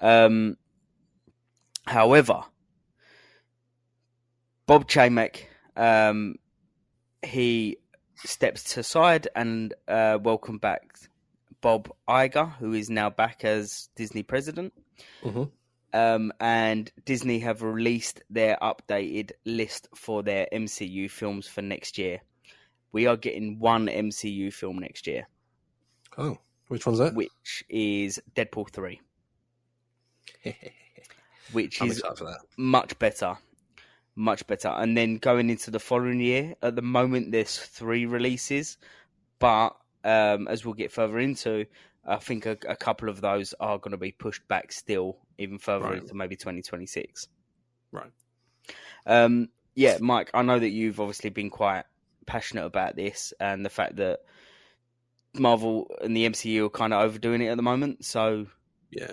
Um, 0.00 0.56
however, 1.84 2.44
Bob 4.66 4.86
Chapek, 4.86 5.46
um, 5.76 6.36
he 7.26 7.78
steps 8.24 8.76
aside 8.76 9.26
and 9.34 9.74
uh, 9.88 10.18
welcome 10.22 10.58
back 10.58 10.96
Bob 11.60 11.90
Iger, 12.08 12.54
who 12.58 12.72
is 12.72 12.88
now 12.88 13.10
back 13.10 13.44
as 13.44 13.88
Disney 13.96 14.22
president. 14.22 14.72
Mhm. 15.24 15.50
Um, 15.92 16.32
and 16.38 16.92
Disney 17.04 17.40
have 17.40 17.62
released 17.62 18.22
their 18.30 18.58
updated 18.62 19.32
list 19.44 19.88
for 19.96 20.22
their 20.22 20.46
MCU 20.52 21.08
films 21.10 21.48
for 21.48 21.62
next 21.62 21.98
year. 21.98 22.20
We 22.92 23.06
are 23.06 23.16
getting 23.16 23.58
one 23.58 23.86
MCU 23.86 24.52
film 24.52 24.78
next 24.78 25.06
year, 25.06 25.26
Oh, 26.16 26.38
which 26.68 26.86
one's 26.86 26.98
that? 26.98 27.14
which 27.14 27.64
is 27.68 28.20
Deadpool 28.34 28.70
3, 28.70 29.00
which 31.52 31.80
I'm 31.82 31.90
is 31.90 32.02
much 32.56 32.98
better. 32.98 33.36
Much 34.16 34.46
better. 34.46 34.68
And 34.68 34.96
then 34.96 35.18
going 35.18 35.48
into 35.50 35.70
the 35.70 35.78
following 35.78 36.20
year, 36.20 36.54
at 36.62 36.74
the 36.74 36.82
moment 36.82 37.30
there's 37.30 37.56
three 37.56 38.06
releases, 38.06 38.78
but 39.38 39.76
um, 40.04 40.48
as 40.48 40.64
we'll 40.64 40.74
get 40.74 40.90
further 40.90 41.18
into, 41.18 41.66
I 42.04 42.16
think 42.16 42.46
a, 42.46 42.56
a 42.66 42.74
couple 42.76 43.08
of 43.08 43.20
those 43.20 43.54
are 43.60 43.78
going 43.78 43.92
to 43.92 43.96
be 43.98 44.12
pushed 44.12 44.46
back 44.48 44.72
still, 44.72 45.18
even 45.38 45.58
further 45.58 45.84
Right. 45.84 45.98
into 45.98 46.14
maybe 46.14 46.36
2026. 46.36 47.28
Right. 47.92 48.10
Um, 49.06 49.50
yeah, 49.74 49.98
Mike, 50.00 50.30
I 50.34 50.42
know 50.42 50.58
that 50.58 50.68
you've 50.70 50.98
obviously 51.00 51.30
been 51.30 51.50
quite 51.50 51.84
passionate 52.28 52.64
about 52.66 52.94
this 52.94 53.32
and 53.40 53.64
the 53.64 53.70
fact 53.70 53.96
that 53.96 54.20
Marvel 55.34 55.90
and 56.02 56.16
the 56.16 56.26
MCU 56.26 56.66
are 56.66 56.70
kind 56.70 56.92
of 56.92 57.00
overdoing 57.02 57.40
it 57.42 57.48
at 57.48 57.56
the 57.56 57.62
moment. 57.62 58.04
So, 58.04 58.46
Yeah. 58.90 59.12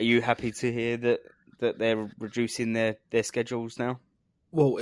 are 0.00 0.04
you 0.04 0.20
happy 0.22 0.52
to 0.52 0.72
hear 0.72 0.96
that 0.98 1.20
that 1.58 1.78
they're 1.78 2.10
reducing 2.18 2.72
their 2.72 2.96
their 3.10 3.22
schedules 3.22 3.78
now? 3.78 4.00
Well, 4.52 4.78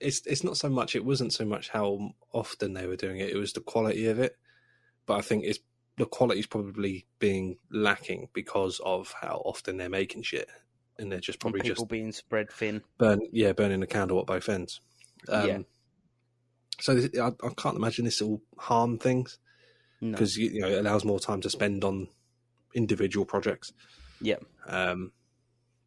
it's 0.00 0.26
it's 0.26 0.44
not 0.44 0.56
so 0.56 0.68
much. 0.68 0.96
It 0.96 1.04
wasn't 1.04 1.32
so 1.32 1.44
much 1.44 1.68
how 1.68 2.14
often 2.32 2.72
they 2.74 2.86
were 2.86 2.96
doing 2.96 3.18
it. 3.18 3.30
It 3.30 3.36
was 3.36 3.52
the 3.52 3.60
quality 3.60 4.06
of 4.06 4.18
it. 4.18 4.36
But 5.06 5.18
I 5.18 5.20
think 5.22 5.44
it's 5.44 5.58
the 5.96 6.06
quality 6.06 6.40
is 6.40 6.46
probably 6.46 7.06
being 7.18 7.58
lacking 7.70 8.28
because 8.32 8.80
of 8.84 9.14
how 9.20 9.42
often 9.44 9.76
they're 9.76 9.88
making 9.88 10.22
shit, 10.22 10.48
and 10.98 11.10
they're 11.10 11.20
just 11.20 11.38
probably 11.40 11.60
people 11.60 11.74
just 11.84 11.88
being 11.88 12.12
spread 12.12 12.50
thin. 12.50 12.82
burn 12.98 13.20
yeah 13.32 13.52
burning 13.52 13.80
the 13.80 13.86
candle 13.86 14.18
at 14.20 14.26
both 14.26 14.48
ends. 14.48 14.80
Um, 15.28 15.46
Yeah. 15.48 15.58
So 16.80 16.94
this, 16.94 17.18
I, 17.18 17.28
I 17.28 17.50
can't 17.56 17.76
imagine 17.76 18.04
this 18.04 18.20
will 18.20 18.42
harm 18.58 18.98
things 18.98 19.38
No. 20.00 20.12
because 20.12 20.36
you 20.36 20.60
know 20.60 20.68
it 20.68 20.78
allows 20.78 21.04
more 21.04 21.20
time 21.20 21.40
to 21.42 21.50
spend 21.50 21.84
on 21.84 22.08
individual 22.74 23.24
projects. 23.24 23.72
Yeah. 24.20 24.36
Um, 24.66 25.12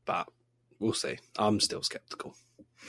but 0.06 0.28
we'll 0.80 0.94
see. 0.94 1.18
I'm 1.38 1.60
still 1.60 1.84
skeptical 1.84 2.36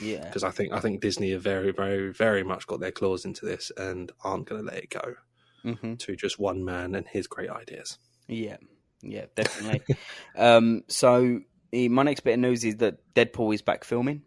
Yeah. 0.00 0.24
because 0.24 0.44
I 0.44 0.50
think 0.50 0.72
I 0.72 0.80
think 0.80 1.00
Disney 1.00 1.32
have 1.32 1.42
very 1.42 1.72
very 1.72 2.12
very 2.12 2.44
much 2.44 2.66
got 2.66 2.80
their 2.80 2.92
claws 2.92 3.24
into 3.24 3.44
this 3.46 3.72
and 3.76 4.12
aren't 4.22 4.48
going 4.48 4.64
to 4.64 4.70
let 4.72 4.82
it 4.84 4.90
go 4.90 5.14
hmm 5.62 5.94
to 5.94 6.14
just 6.14 6.38
one 6.38 6.64
man 6.64 6.94
and 6.94 7.06
his 7.06 7.26
great 7.26 7.50
ideas. 7.50 7.98
Yeah. 8.28 8.58
Yeah, 9.02 9.26
definitely. 9.34 9.96
um, 10.36 10.82
so 10.88 11.40
eh, 11.72 11.88
my 11.88 12.02
next 12.02 12.20
bit 12.20 12.34
of 12.34 12.40
news 12.40 12.64
is 12.64 12.76
that 12.76 12.98
Deadpool 13.14 13.54
is 13.54 13.62
back 13.62 13.84
filming. 13.84 14.22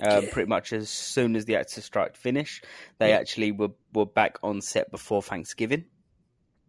Uh, 0.00 0.20
Yeah. 0.22 0.30
Pretty 0.32 0.48
much 0.48 0.72
as 0.72 0.88
soon 0.90 1.34
as 1.36 1.44
the 1.44 1.56
actor 1.56 1.80
strike 1.80 2.16
finished, 2.16 2.64
they 2.98 3.10
Yeah. 3.10 3.18
actually 3.18 3.52
were 3.52 3.70
were 3.92 4.06
back 4.06 4.38
on 4.42 4.60
set 4.60 4.90
before 4.90 5.22
Thanksgiving. 5.22 5.84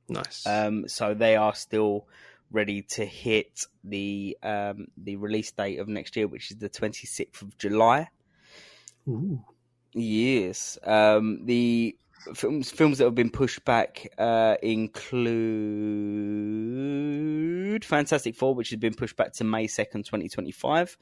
Nice. 0.07 0.45
Um, 0.47 0.87
so 0.87 1.13
they 1.13 1.35
are 1.35 1.53
still 1.53 2.07
ready 2.51 2.81
to 2.81 3.05
hit 3.05 3.65
the 3.83 4.35
um, 4.41 4.87
the 4.97 5.15
release 5.17 5.51
date 5.51 5.77
of 5.79 5.87
next 5.87 6.15
year, 6.15 6.27
which 6.27 6.49
is 6.49 6.57
the 6.57 6.69
twenty 6.69 7.05
sixth 7.05 7.41
of 7.43 7.55
July. 7.57 8.09
Ooh. 9.07 9.43
Yes. 9.93 10.77
Um, 10.83 11.45
the 11.45 11.95
films 12.33 12.71
films 12.71 12.97
that 12.97 13.05
have 13.05 13.15
been 13.15 13.29
pushed 13.29 13.63
back 13.65 14.07
uh, 14.17 14.55
include 16.49 17.85
Fantastic 17.85 18.35
Four, 18.35 18.55
which 18.55 18.69
has 18.71 18.79
been 18.79 18.93
pushed 18.93 19.15
back 19.15 19.33
to 19.33 19.43
May 19.43 19.67
second, 19.67 20.05
twenty 20.05 20.27
twenty 20.29 20.51
five. 20.51 20.97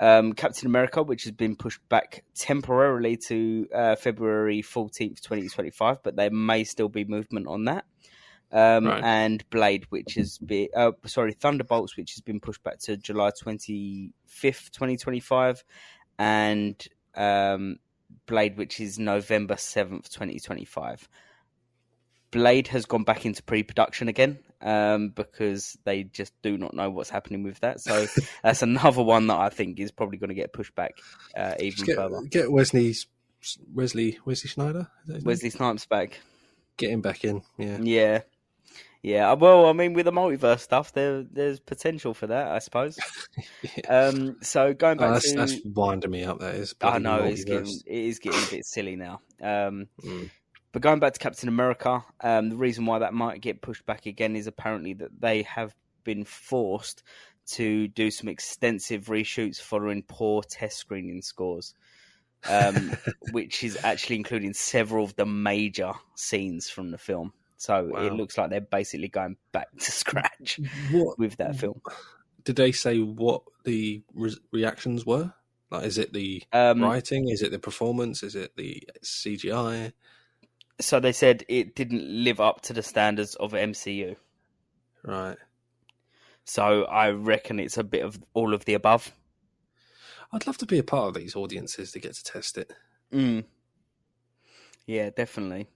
Um, 0.00 0.32
Captain 0.32 0.66
America, 0.66 1.02
which 1.02 1.24
has 1.24 1.32
been 1.32 1.56
pushed 1.56 1.86
back 1.88 2.24
temporarily 2.34 3.16
to 3.28 3.66
uh, 3.74 3.96
February 3.96 4.62
fourteenth, 4.62 5.22
twenty 5.22 5.48
twenty 5.48 5.70
five, 5.70 6.02
but 6.02 6.16
there 6.16 6.30
may 6.30 6.64
still 6.64 6.88
be 6.88 7.04
movement 7.04 7.48
on 7.48 7.64
that. 7.64 7.84
Um, 8.50 8.86
Right. 8.86 9.02
And 9.02 9.44
Blade, 9.50 9.86
which 9.90 10.14
has 10.14 10.38
been 10.38 10.68
uh, 10.74 10.92
sorry, 11.06 11.32
Thunderbolts, 11.32 11.96
which 11.96 12.12
has 12.12 12.20
been 12.20 12.40
pushed 12.40 12.62
back 12.62 12.78
to 12.80 12.96
July 12.96 13.30
twenty 13.38 14.12
fifth, 14.26 14.70
twenty 14.72 14.96
twenty 14.96 15.20
five, 15.20 15.64
and 16.18 16.86
um, 17.14 17.78
Blade, 18.26 18.56
which 18.56 18.80
is 18.80 18.98
November 18.98 19.54
7th, 19.54 20.08
2025. 20.10 21.08
Blade 22.30 22.68
has 22.68 22.86
gone 22.86 23.04
back 23.04 23.26
into 23.26 23.42
pre 23.42 23.62
production 23.62 24.08
again 24.08 24.38
um, 24.60 25.10
because 25.10 25.76
they 25.84 26.04
just 26.04 26.32
do 26.42 26.56
not 26.58 26.74
know 26.74 26.90
what's 26.90 27.10
happening 27.10 27.42
with 27.42 27.60
that. 27.60 27.80
So 27.80 28.06
that's 28.42 28.62
another 28.62 29.02
one 29.02 29.26
that 29.28 29.38
I 29.38 29.48
think 29.50 29.78
is 29.80 29.90
probably 29.92 30.18
going 30.18 30.28
to 30.28 30.34
get 30.34 30.52
pushed 30.52 30.74
back 30.74 30.92
uh, 31.36 31.54
even 31.60 31.84
get, 31.84 31.96
further. 31.96 32.20
get 32.28 32.50
Wesley's 32.52 33.06
Wesley 33.72 34.18
Wesley 34.24 34.48
Schneider. 34.48 34.88
Is 35.02 35.06
that 35.06 35.14
his 35.14 35.24
name? 35.24 35.28
Wesley 35.28 35.50
Snipes 35.50 35.86
back. 35.86 36.20
Get 36.76 36.90
him 36.90 37.00
back 37.00 37.24
in. 37.24 37.42
Yeah. 37.56 37.78
Yeah. 37.80 38.20
Yeah, 39.00 39.34
well, 39.34 39.66
I 39.66 39.72
mean, 39.74 39.92
with 39.92 40.06
the 40.06 40.10
multiverse 40.12 40.58
stuff, 40.58 40.92
there 40.92 41.22
there's 41.22 41.60
potential 41.60 42.14
for 42.14 42.26
that, 42.26 42.48
I 42.48 42.58
suppose. 42.58 42.98
Yeah. 43.62 44.08
Um, 44.08 44.36
so 44.42 44.74
going 44.74 44.98
Oh, 44.98 45.02
back 45.02 45.12
that's, 45.14 45.30
to, 45.30 45.38
that's 45.38 45.56
winding 45.64 46.10
me 46.10 46.24
up. 46.24 46.40
That 46.40 46.56
is. 46.56 46.74
I 46.80 46.98
know 46.98 47.22
it's 47.22 47.44
getting 47.44 47.72
it 47.86 48.04
is 48.06 48.18
getting 48.18 48.42
a 48.42 48.50
bit 48.50 48.64
silly 48.66 48.96
now. 48.96 49.20
Um, 49.40 49.86
Mm. 50.02 50.30
But 50.72 50.82
going 50.82 51.00
back 51.00 51.14
to 51.14 51.18
Captain 51.20 51.48
America, 51.48 52.04
um, 52.20 52.50
the 52.50 52.56
reason 52.56 52.84
why 52.86 52.98
that 52.98 53.14
might 53.14 53.40
get 53.40 53.62
pushed 53.62 53.86
back 53.86 54.06
again 54.06 54.36
is 54.36 54.46
apparently 54.46 54.92
that 54.94 55.20
they 55.20 55.42
have 55.42 55.74
been 56.04 56.24
forced 56.24 57.02
to 57.52 57.88
do 57.88 58.10
some 58.10 58.28
extensive 58.28 59.06
reshoots 59.06 59.60
following 59.60 60.02
poor 60.06 60.42
test 60.42 60.76
screening 60.76 61.22
scores, 61.22 61.74
um, 62.48 62.92
which 63.32 63.64
is 63.64 63.78
actually 63.82 64.16
including 64.16 64.52
several 64.52 65.04
of 65.04 65.16
the 65.16 65.24
major 65.26 65.92
scenes 66.14 66.68
from 66.68 66.90
the 66.90 66.98
film. 66.98 67.32
So 67.56 67.96
it 67.96 68.12
looks 68.12 68.38
like 68.38 68.50
they're 68.50 68.60
basically 68.60 69.08
going 69.08 69.36
back 69.52 69.66
to 69.80 69.90
scratch 69.90 70.60
What 70.92 71.18
with 71.18 71.36
that 71.38 71.56
film. 71.56 71.80
did 72.44 72.56
they 72.56 72.70
say 72.72 72.98
what 73.00 73.42
the 73.64 74.02
re- 74.14 74.36
reactions 74.52 75.04
were? 75.04 75.32
Like, 75.70 75.84
is 75.84 75.98
it 75.98 76.12
the 76.12 76.42
Um, 76.52 76.80
writing? 76.82 77.28
Is 77.28 77.42
it 77.42 77.50
the 77.50 77.58
performance? 77.58 78.22
Is 78.22 78.36
it 78.36 78.52
the 78.56 78.82
CGI? 79.02 79.92
So 80.80 81.00
they 81.00 81.12
said 81.12 81.44
it 81.48 81.74
didn't 81.74 82.02
live 82.08 82.40
up 82.40 82.60
to 82.62 82.72
the 82.72 82.82
standards 82.82 83.34
of 83.36 83.52
MCU. 83.52 84.16
Right. 85.04 85.36
So 86.44 86.84
I 86.84 87.10
reckon 87.10 87.58
it's 87.60 87.76
a 87.78 87.84
bit 87.84 88.04
of 88.04 88.18
all 88.34 88.54
of 88.54 88.64
the 88.64 88.74
above. 88.74 89.12
I'd 90.32 90.46
love 90.46 90.58
to 90.58 90.66
be 90.66 90.78
a 90.78 90.82
part 90.84 91.08
of 91.08 91.14
these 91.14 91.34
audiences 91.34 91.92
to 91.92 91.98
get 91.98 92.14
to 92.14 92.22
test 92.24 92.58
it. 92.58 92.72
Mm. 93.12 93.44
Yeah, 94.86 95.10
definitely. 95.10 95.68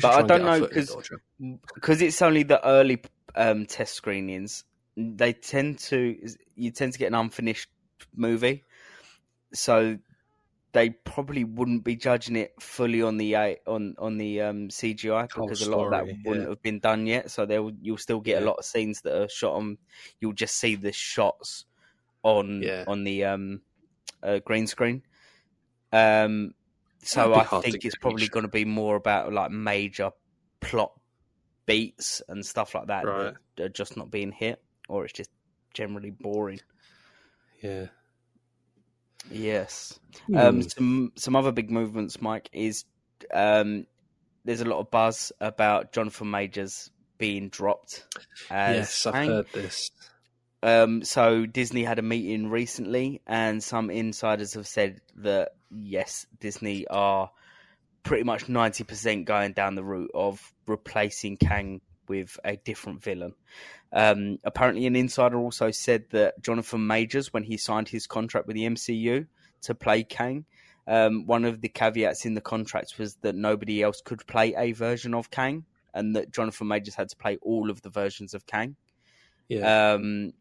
But 0.00 0.12
I 0.12 0.22
don't 0.26 0.42
know, 0.44 0.60
foot 0.60 0.72
in 0.72 0.80
the 0.80 0.86
'cause- 0.86 0.88
door, 0.88 1.02
Joe. 1.38 1.58
because 1.74 2.02
it's 2.02 2.20
only 2.22 2.42
the 2.42 2.64
early 2.66 3.02
um, 3.34 3.64
test 3.66 3.94
screenings. 3.94 4.64
They 4.96 5.32
tend 5.32 5.78
to 5.90 6.18
you 6.56 6.70
tend 6.72 6.92
to 6.92 6.98
get 6.98 7.06
an 7.06 7.14
unfinished 7.14 7.70
movie, 8.14 8.64
so 9.54 9.98
they 10.72 10.90
probably 10.90 11.44
wouldn't 11.44 11.84
be 11.84 11.96
judging 11.96 12.36
it 12.36 12.52
fully 12.60 13.02
on 13.02 13.16
the 13.16 13.34
uh, 13.34 13.54
on 13.66 13.94
on 13.98 14.18
the 14.18 14.40
um, 14.42 14.68
CGI 14.68 15.28
because 15.28 15.62
a 15.62 15.70
lot 15.70 15.86
of 15.86 15.90
that 15.90 16.04
wouldn't 16.24 16.44
yeah. 16.44 16.50
have 16.50 16.62
been 16.62 16.78
done 16.78 17.06
yet. 17.06 17.30
So 17.30 17.46
they'll 17.46 17.72
you'll 17.80 17.96
still 17.96 18.20
get 18.20 18.42
a 18.42 18.46
lot 18.46 18.56
of 18.58 18.64
scenes 18.64 19.00
that 19.02 19.22
are 19.22 19.28
shot 19.28 19.54
on. 19.54 19.78
You'll 20.20 20.32
just 20.32 20.56
see 20.56 20.76
the 20.76 20.92
shots 20.92 21.64
on 22.22 22.62
Yeah. 22.62 22.84
on 22.86 23.04
the 23.04 23.24
um, 23.24 23.62
uh, 24.22 24.38
green 24.38 24.66
screen. 24.66 25.02
Um, 25.92 26.54
so 27.02 27.34
I 27.34 27.44
think 27.60 27.84
it's 27.84 27.96
probably 27.96 28.28
going 28.28 28.44
to 28.44 28.50
be 28.50 28.64
more 28.64 28.94
about 28.96 29.32
like 29.32 29.50
major 29.50 30.10
plot 30.60 30.92
beats 31.66 32.22
and 32.28 32.44
stuff 32.44 32.74
like 32.74 32.88
that 32.88 33.06
Right. 33.06 33.34
that 33.56 33.64
are 33.64 33.68
just 33.68 33.96
not 33.96 34.10
being 34.10 34.32
hit, 34.32 34.62
or 34.88 35.04
it's 35.04 35.12
just 35.14 35.30
generally 35.74 36.10
boring. 36.10 36.60
Yeah. 37.62 37.86
Yes. 39.30 39.98
Hmm. 40.26 40.36
Um, 40.36 40.62
some 40.62 41.12
some 41.16 41.36
other 41.36 41.52
big 41.52 41.70
movements, 41.70 42.20
Mike, 42.20 42.48
is 42.52 42.84
um, 43.32 43.86
there's 44.44 44.60
a 44.60 44.68
lot 44.68 44.80
of 44.80 44.90
buzz 44.90 45.32
about 45.40 45.92
Jonathan 45.92 46.30
Majors 46.30 46.90
being 47.18 47.48
dropped. 47.48 48.04
Yes, 48.50 49.06
I've 49.06 49.14
Kang. 49.14 49.28
heard 49.28 49.52
this. 49.52 49.90
Um, 50.62 51.02
so 51.04 51.46
Disney 51.46 51.84
had 51.84 51.98
a 51.98 52.02
meeting 52.02 52.50
recently, 52.50 53.22
and 53.26 53.62
some 53.62 53.90
insiders 53.90 54.54
have 54.54 54.66
said 54.66 55.00
that 55.16 55.52
yes, 55.70 56.26
Disney 56.38 56.86
are 56.88 57.30
pretty 58.02 58.24
much 58.24 58.48
ninety 58.48 58.84
percent 58.84 59.26
going 59.26 59.52
down 59.52 59.74
the 59.74 59.84
route 59.84 60.10
of 60.14 60.52
replacing 60.66 61.36
Kang 61.36 61.80
with 62.08 62.38
a 62.44 62.56
different 62.56 63.02
villain. 63.02 63.34
Um, 63.92 64.38
apparently, 64.44 64.86
an 64.86 64.96
insider 64.96 65.38
also 65.38 65.70
said 65.70 66.04
that 66.10 66.40
Jonathan 66.42 66.86
Majors, 66.86 67.32
when 67.32 67.42
he 67.42 67.56
signed 67.56 67.88
his 67.88 68.06
contract 68.06 68.46
with 68.46 68.54
the 68.54 68.66
MCU 68.66 69.26
to 69.62 69.74
play 69.74 70.04
Kang, 70.04 70.44
um, 70.86 71.26
one 71.26 71.44
of 71.44 71.60
the 71.60 71.68
caveats 71.68 72.24
in 72.24 72.34
the 72.34 72.40
contract 72.40 72.98
was 72.98 73.16
that 73.16 73.34
nobody 73.34 73.82
else 73.82 74.00
could 74.00 74.26
play 74.26 74.54
a 74.56 74.72
version 74.72 75.14
of 75.14 75.30
Kang, 75.30 75.64
and 75.92 76.16
that 76.16 76.32
Jonathan 76.32 76.68
Majors 76.68 76.94
had 76.94 77.08
to 77.08 77.16
play 77.16 77.38
all 77.42 77.70
of 77.70 77.82
the 77.82 77.90
versions 77.90 78.34
of 78.34 78.46
Kang. 78.46 78.76
Yeah. 79.48 79.92
Um, 79.92 80.32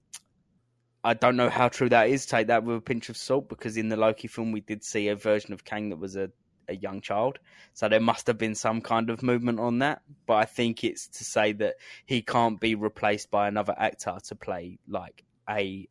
I 1.04 1.14
don't 1.14 1.38
know 1.38 1.50
how 1.50 1.70
true 1.70 1.90
that 1.90 2.10
is. 2.10 2.26
Take 2.26 2.48
that 2.48 2.64
with 2.64 2.78
a 2.78 2.82
pinch 2.82 3.10
of 3.10 3.18
salt, 3.18 3.50
because 3.50 3.78
in 3.78 3.90
the 3.90 3.98
Loki 3.98 4.28
film 4.28 4.52
we 4.52 4.62
did 4.62 4.84
see 4.84 5.08
a 5.08 5.16
version 5.16 5.54
of 5.54 5.64
Kang 5.64 5.90
that 5.90 5.98
was 5.98 6.16
a, 6.16 6.30
a 6.70 6.76
young 6.76 7.02
child, 7.02 7.40
so 7.74 7.90
there 7.90 8.00
must 8.00 8.28
have 8.28 8.38
been 8.38 8.56
some 8.56 8.82
kind 8.82 9.10
of 9.10 9.24
movement 9.24 9.60
on 9.60 9.80
that. 9.80 10.02
But 10.26 10.36
I 10.36 10.46
think 10.46 10.84
it's 10.84 11.08
to 11.08 11.24
say 11.24 11.54
that 11.54 11.76
he 12.06 12.22
can't 12.22 12.60
be 12.60 12.76
replaced 12.76 13.32
by 13.32 13.48
another 13.48 13.76
actor 13.78 14.18
to 14.28 14.36
play 14.36 14.80
like 14.88 15.24
a 15.50 15.88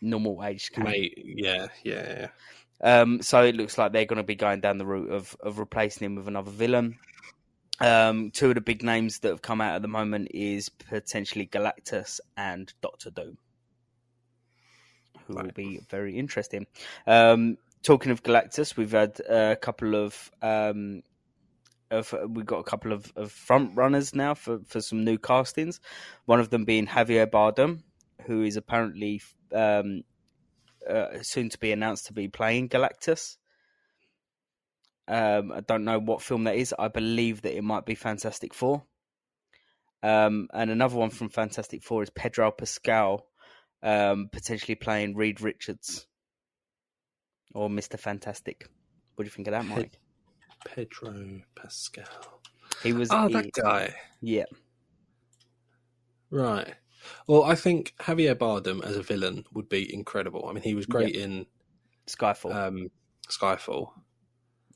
normal 0.00 0.42
age. 0.44 0.70
Mate, 0.76 1.14
yeah, 1.16 1.66
yeah, 1.82 2.20
yeah. 2.20 2.28
Um, 2.80 3.22
so 3.22 3.42
it 3.42 3.56
looks 3.56 3.76
like 3.76 3.92
they're 3.92 4.04
going 4.04 4.18
to 4.18 4.22
be 4.22 4.36
going 4.36 4.60
down 4.60 4.78
the 4.78 4.86
route 4.86 5.10
of, 5.10 5.36
of 5.40 5.58
replacing 5.58 6.06
him 6.06 6.14
with 6.14 6.28
another 6.28 6.50
villain. 6.50 6.98
Um, 7.80 8.30
two 8.30 8.48
of 8.48 8.54
the 8.54 8.60
big 8.60 8.82
names 8.82 9.20
that 9.20 9.28
have 9.28 9.42
come 9.42 9.60
out 9.60 9.76
at 9.76 9.82
the 9.82 9.88
moment 9.88 10.28
is 10.32 10.68
potentially 10.68 11.46
Galactus 11.46 12.20
and 12.36 12.72
Doctor 12.80 13.10
Doom, 13.10 13.38
who 15.26 15.34
will 15.34 15.50
be 15.54 15.80
very 15.88 16.18
interesting. 16.18 16.66
Um, 17.06 17.56
talking 17.82 18.12
of 18.12 18.22
Galactus, 18.22 18.76
we've 18.76 18.92
had 18.92 19.20
a 19.20 19.56
couple 19.56 19.94
of 19.94 20.30
um, 20.42 21.02
of 21.90 22.14
we've 22.28 22.46
got 22.46 22.58
a 22.58 22.64
couple 22.64 22.92
of, 22.92 23.12
of 23.16 23.32
front 23.32 23.76
runners 23.76 24.14
now 24.14 24.34
for, 24.34 24.60
for 24.66 24.80
some 24.80 25.04
new 25.04 25.18
castings. 25.18 25.80
One 26.26 26.40
of 26.40 26.50
them 26.50 26.64
being 26.64 26.86
Javier 26.86 27.26
Bardem, 27.26 27.82
who 28.26 28.42
is 28.42 28.56
apparently 28.56 29.22
um, 29.54 30.02
uh, 30.88 31.22
soon 31.22 31.48
to 31.50 31.58
be 31.58 31.72
announced 31.72 32.06
to 32.06 32.12
be 32.12 32.28
playing 32.28 32.68
Galactus. 32.68 33.36
Um, 35.06 35.52
I 35.52 35.60
don't 35.60 35.84
know 35.84 35.98
what 35.98 36.20
film 36.20 36.44
that 36.44 36.56
is. 36.56 36.74
I 36.78 36.88
believe 36.88 37.42
that 37.42 37.56
it 37.56 37.64
might 37.64 37.86
be 37.86 37.94
Fantastic 37.94 38.52
Four. 38.52 38.84
Um, 40.02 40.48
and 40.52 40.70
another 40.70 40.96
one 40.96 41.10
from 41.10 41.30
Fantastic 41.30 41.82
Four 41.82 42.02
is 42.02 42.10
Pedro 42.10 42.50
Pascal, 42.50 43.26
um, 43.82 44.28
potentially 44.30 44.74
playing 44.74 45.16
Reed 45.16 45.40
Richards 45.40 46.06
or 47.54 47.68
Mister 47.70 47.96
Fantastic. 47.96 48.68
What 49.14 49.24
do 49.24 49.26
you 49.26 49.30
think 49.30 49.48
of 49.48 49.52
that, 49.52 49.64
Mike? 49.64 49.98
Pedro 50.64 51.40
Pascal. 51.54 52.04
He 52.82 52.92
was. 52.92 53.08
Oh, 53.10 53.28
that 53.28 53.52
guy. 53.52 53.94
yeah, 54.20 54.44
Right. 56.30 56.74
Well, 57.26 57.44
I 57.44 57.54
think 57.54 57.94
Javier 58.00 58.34
Bardem 58.34 58.84
as 58.84 58.96
a 58.96 59.02
villain 59.02 59.44
would 59.52 59.68
be 59.68 59.92
incredible. 59.92 60.46
I 60.48 60.52
mean, 60.52 60.62
he 60.62 60.74
was 60.74 60.86
great 60.86 61.14
in 61.14 61.46
Skyfall. 62.06 62.54
um, 62.54 62.90
Skyfall 63.28 63.90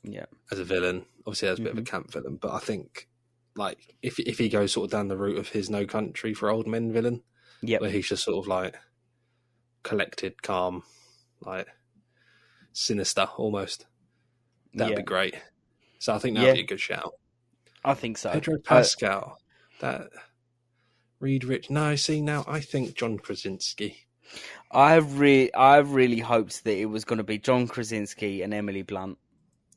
yeah, 0.03 0.25
as 0.51 0.59
a 0.59 0.63
villain. 0.63 1.05
Obviously, 1.25 1.49
as 1.49 1.59
a 1.59 1.61
bit 1.61 1.73
of 1.73 1.77
a 1.77 1.83
camp 1.83 2.11
villain, 2.11 2.37
but 2.41 2.51
I 2.51 2.59
think 2.59 3.07
like 3.55 3.95
if 4.01 4.19
if 4.19 4.37
he 4.37 4.49
goes 4.49 4.71
sort 4.71 4.85
of 4.85 4.91
down 4.91 5.07
the 5.09 5.17
route 5.17 5.37
of 5.37 5.49
his 5.49 5.69
No 5.69 5.85
Country 5.85 6.33
for 6.33 6.49
Old 6.49 6.67
Men 6.67 6.91
villain, 6.91 7.23
yeah, 7.61 7.79
where 7.79 7.89
he's 7.89 8.07
just 8.07 8.23
sort 8.23 8.43
of 8.43 8.47
like 8.47 8.75
collected, 9.83 10.41
calm, 10.41 10.83
like 11.41 11.67
sinister 12.73 13.29
almost. 13.37 13.85
That'd 14.73 14.91
Yeah. 14.91 14.97
be 14.97 15.03
great. 15.03 15.35
So 15.99 16.13
I 16.13 16.19
think 16.19 16.35
that'd 16.35 16.47
Yeah. 16.47 16.53
be 16.53 16.61
a 16.61 16.67
good 16.67 16.81
shout. 16.81 17.13
I 17.85 17.93
think 17.93 18.17
so. 18.17 18.31
Pedro 18.31 18.55
Uh, 18.55 18.59
Pascal, 18.63 19.37
that 19.79 20.09
Reed 21.19 21.43
Rich. 21.45 21.69
No, 21.69 21.95
see 21.95 22.21
now 22.21 22.43
I 22.47 22.59
think 22.59 22.95
John 22.95 23.17
Krasinski. 23.17 24.05
I 24.71 24.93
have 24.93 25.19
re- 25.19 25.51
I 25.53 25.77
really 25.77 26.19
hoped 26.19 26.63
that 26.63 26.75
it 26.77 26.85
was 26.85 27.05
going 27.05 27.17
to 27.17 27.23
be 27.23 27.37
John 27.37 27.67
Krasinski 27.67 28.41
and 28.41 28.53
Emily 28.53 28.81
Blunt 28.81 29.17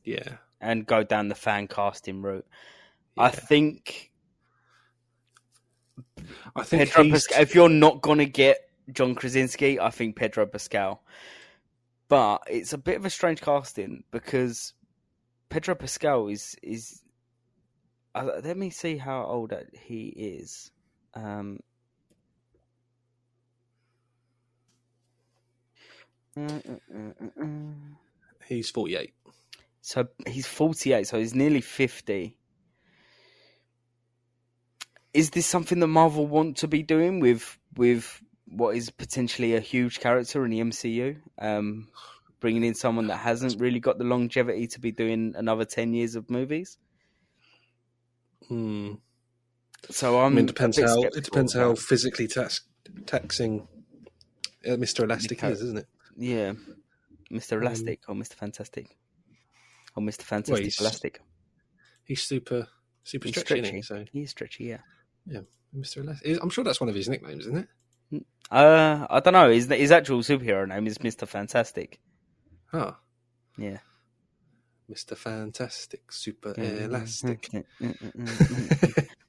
Yeah, 0.03 0.37
and 0.59 0.85
go 0.85 1.03
down 1.03 1.27
the 1.27 1.35
fan 1.35 1.67
casting 1.67 2.21
route. 2.21 2.47
I 3.17 3.29
think 3.29 4.11
I 6.55 6.63
think 6.63 6.89
Pedro 6.89 7.09
Pascal. 7.11 7.41
If 7.41 7.55
you're 7.55 7.69
not 7.69 8.01
going 8.01 8.19
to 8.19 8.25
get 8.25 8.69
John 8.91 9.15
Krasinski, 9.15 9.79
I 9.79 9.89
think 9.89 10.15
Pedro 10.15 10.45
Pascal. 10.45 11.03
But 12.09 12.43
it's 12.49 12.73
a 12.73 12.77
bit 12.77 12.97
of 12.97 13.05
a 13.05 13.09
strange 13.09 13.41
casting 13.41 14.03
because 14.11 14.73
Pedro 15.49 15.75
Pascal 15.75 16.27
is 16.27 16.55
is. 16.61 17.01
Uh, 18.15 18.39
let 18.43 18.57
me 18.57 18.69
see 18.69 18.97
how 18.97 19.23
old 19.25 19.53
he 19.73 20.07
is. 20.07 20.71
Um, 21.13 21.59
uh, 26.37 26.43
uh, 26.43 27.45
he's 28.47 28.69
forty-eight. 28.69 29.13
So 29.87 30.05
he's 30.27 30.45
48, 30.45 31.07
so 31.07 31.17
he's 31.17 31.33
nearly 31.33 31.61
50. 31.61 32.35
Is 35.13 35.29
this 35.29 35.45
something 35.45 35.79
that 35.79 35.87
Marvel 35.87 36.27
want 36.27 36.57
to 36.57 36.67
be 36.67 36.83
doing 36.83 37.21
with 37.21 37.57
with 37.77 38.21
what 38.49 38.75
is 38.75 38.89
potentially 38.89 39.55
a 39.55 39.59
huge 39.59 39.99
character 39.99 40.43
in 40.45 40.51
the 40.51 40.59
MCU? 40.61 41.17
Um, 41.39 41.87
bringing 42.39 42.63
in 42.63 42.75
someone 42.75 43.07
that 43.07 43.17
hasn't 43.17 43.59
really 43.59 43.79
got 43.79 43.97
the 43.97 44.03
longevity 44.03 44.67
to 44.67 44.79
be 44.79 44.91
doing 44.91 45.33
another 45.35 45.65
10 45.65 45.93
years 45.93 46.15
of 46.15 46.29
movies. 46.29 46.77
Hmm. 48.47 48.93
So 49.89 50.17
I 50.19 50.25
I'm 50.25 50.35
mean, 50.35 50.45
it 50.45 50.47
depends 50.47 50.79
how 50.79 51.01
it 51.01 51.23
depends 51.23 51.53
how 51.53 51.75
physically 51.75 52.27
tax, 52.27 52.61
taxing 53.05 53.67
uh, 54.65 54.71
Mr. 54.71 55.03
Elastic 55.03 55.43
is, 55.43 55.61
isn't 55.61 55.77
it? 55.79 55.85
Yeah, 56.17 56.53
Mr. 57.31 57.53
Um, 57.57 57.61
Elastic 57.63 57.99
or 58.07 58.15
Mr. 58.15 58.33
Fantastic 58.33 58.97
or 59.95 60.03
Mr. 60.03 60.21
Fantastic 60.23 60.63
he's- 60.63 60.79
Elastic. 60.81 61.21
He's 62.05 62.21
super 62.23 62.67
super 63.03 63.27
He's 63.27 63.39
stretchy, 63.39 63.61
isn't 63.61 63.83
stretchy. 63.83 64.01
he? 64.01 64.05
So 64.05 64.11
He's 64.19 64.29
stretchy, 64.31 64.63
Yeah, 64.65 64.77
yeah. 65.25 65.41
Mr. 65.75 65.97
Elastic. 65.97 66.37
I'm 66.41 66.49
sure 66.49 66.63
that's 66.63 66.79
one 66.81 66.89
of 66.89 66.95
his 66.95 67.09
nicknames, 67.09 67.45
isn't 67.45 67.57
it? 67.59 67.67
Uh, 68.49 69.05
I 69.09 69.19
don't 69.19 69.33
know. 69.33 69.49
His 69.51 69.67
his 69.67 69.91
actual 69.91 70.19
superhero 70.19 70.67
name 70.67 70.87
is 70.87 70.97
Mr. 70.99 71.27
Fantastic. 71.27 71.99
Ah, 72.73 72.97
Yeah. 73.57 73.79
Mr. 74.89 75.17
Fantastic, 75.17 76.09
super 76.13 76.53
elastic. 76.57 77.49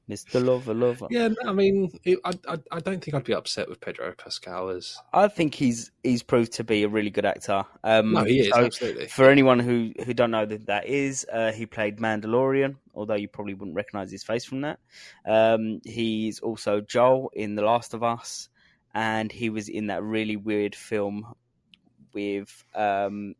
Mr. 0.08 0.42
Lover 0.42 0.72
Lover. 0.72 1.06
Yeah, 1.10 1.28
I 1.44 1.52
mean, 1.52 1.90
it, 2.04 2.18
I, 2.24 2.30
I 2.48 2.58
I 2.70 2.78
don't 2.80 3.04
think 3.04 3.14
I'd 3.14 3.24
be 3.24 3.34
upset 3.34 3.68
with 3.68 3.80
Pedro 3.80 4.14
Pascal 4.16 4.70
as. 4.70 4.96
I 5.12 5.28
think 5.28 5.54
he's 5.54 5.90
he's 6.02 6.22
proved 6.22 6.52
to 6.54 6.64
be 6.64 6.84
a 6.84 6.88
really 6.88 7.10
good 7.10 7.26
actor. 7.26 7.64
Um, 7.84 8.12
No, 8.12 8.24
he 8.24 8.40
is 8.40 8.50
so 8.54 8.64
absolutely. 8.64 9.08
For 9.08 9.28
anyone 9.28 9.58
who 9.58 9.92
who 10.06 10.14
don't 10.14 10.30
know 10.30 10.46
that 10.46 10.66
that 10.66 10.86
is, 10.86 11.26
uh, 11.30 11.50
he 11.52 11.66
played 11.66 11.98
Mandalorian. 11.98 12.76
Although 12.94 13.16
you 13.16 13.28
probably 13.28 13.54
wouldn't 13.54 13.76
recognize 13.76 14.10
his 14.10 14.22
face 14.24 14.44
from 14.44 14.62
that. 14.62 14.78
Um, 15.26 15.80
he's 15.84 16.38
also 16.38 16.80
Joel 16.80 17.30
in 17.34 17.54
The 17.56 17.62
Last 17.62 17.92
of 17.94 18.02
Us, 18.02 18.48
and 18.94 19.30
he 19.30 19.50
was 19.50 19.68
in 19.68 19.88
that 19.88 20.02
really 20.02 20.36
weird 20.36 20.74
film 20.74 21.34
with 22.12 22.64
um, 22.74 23.34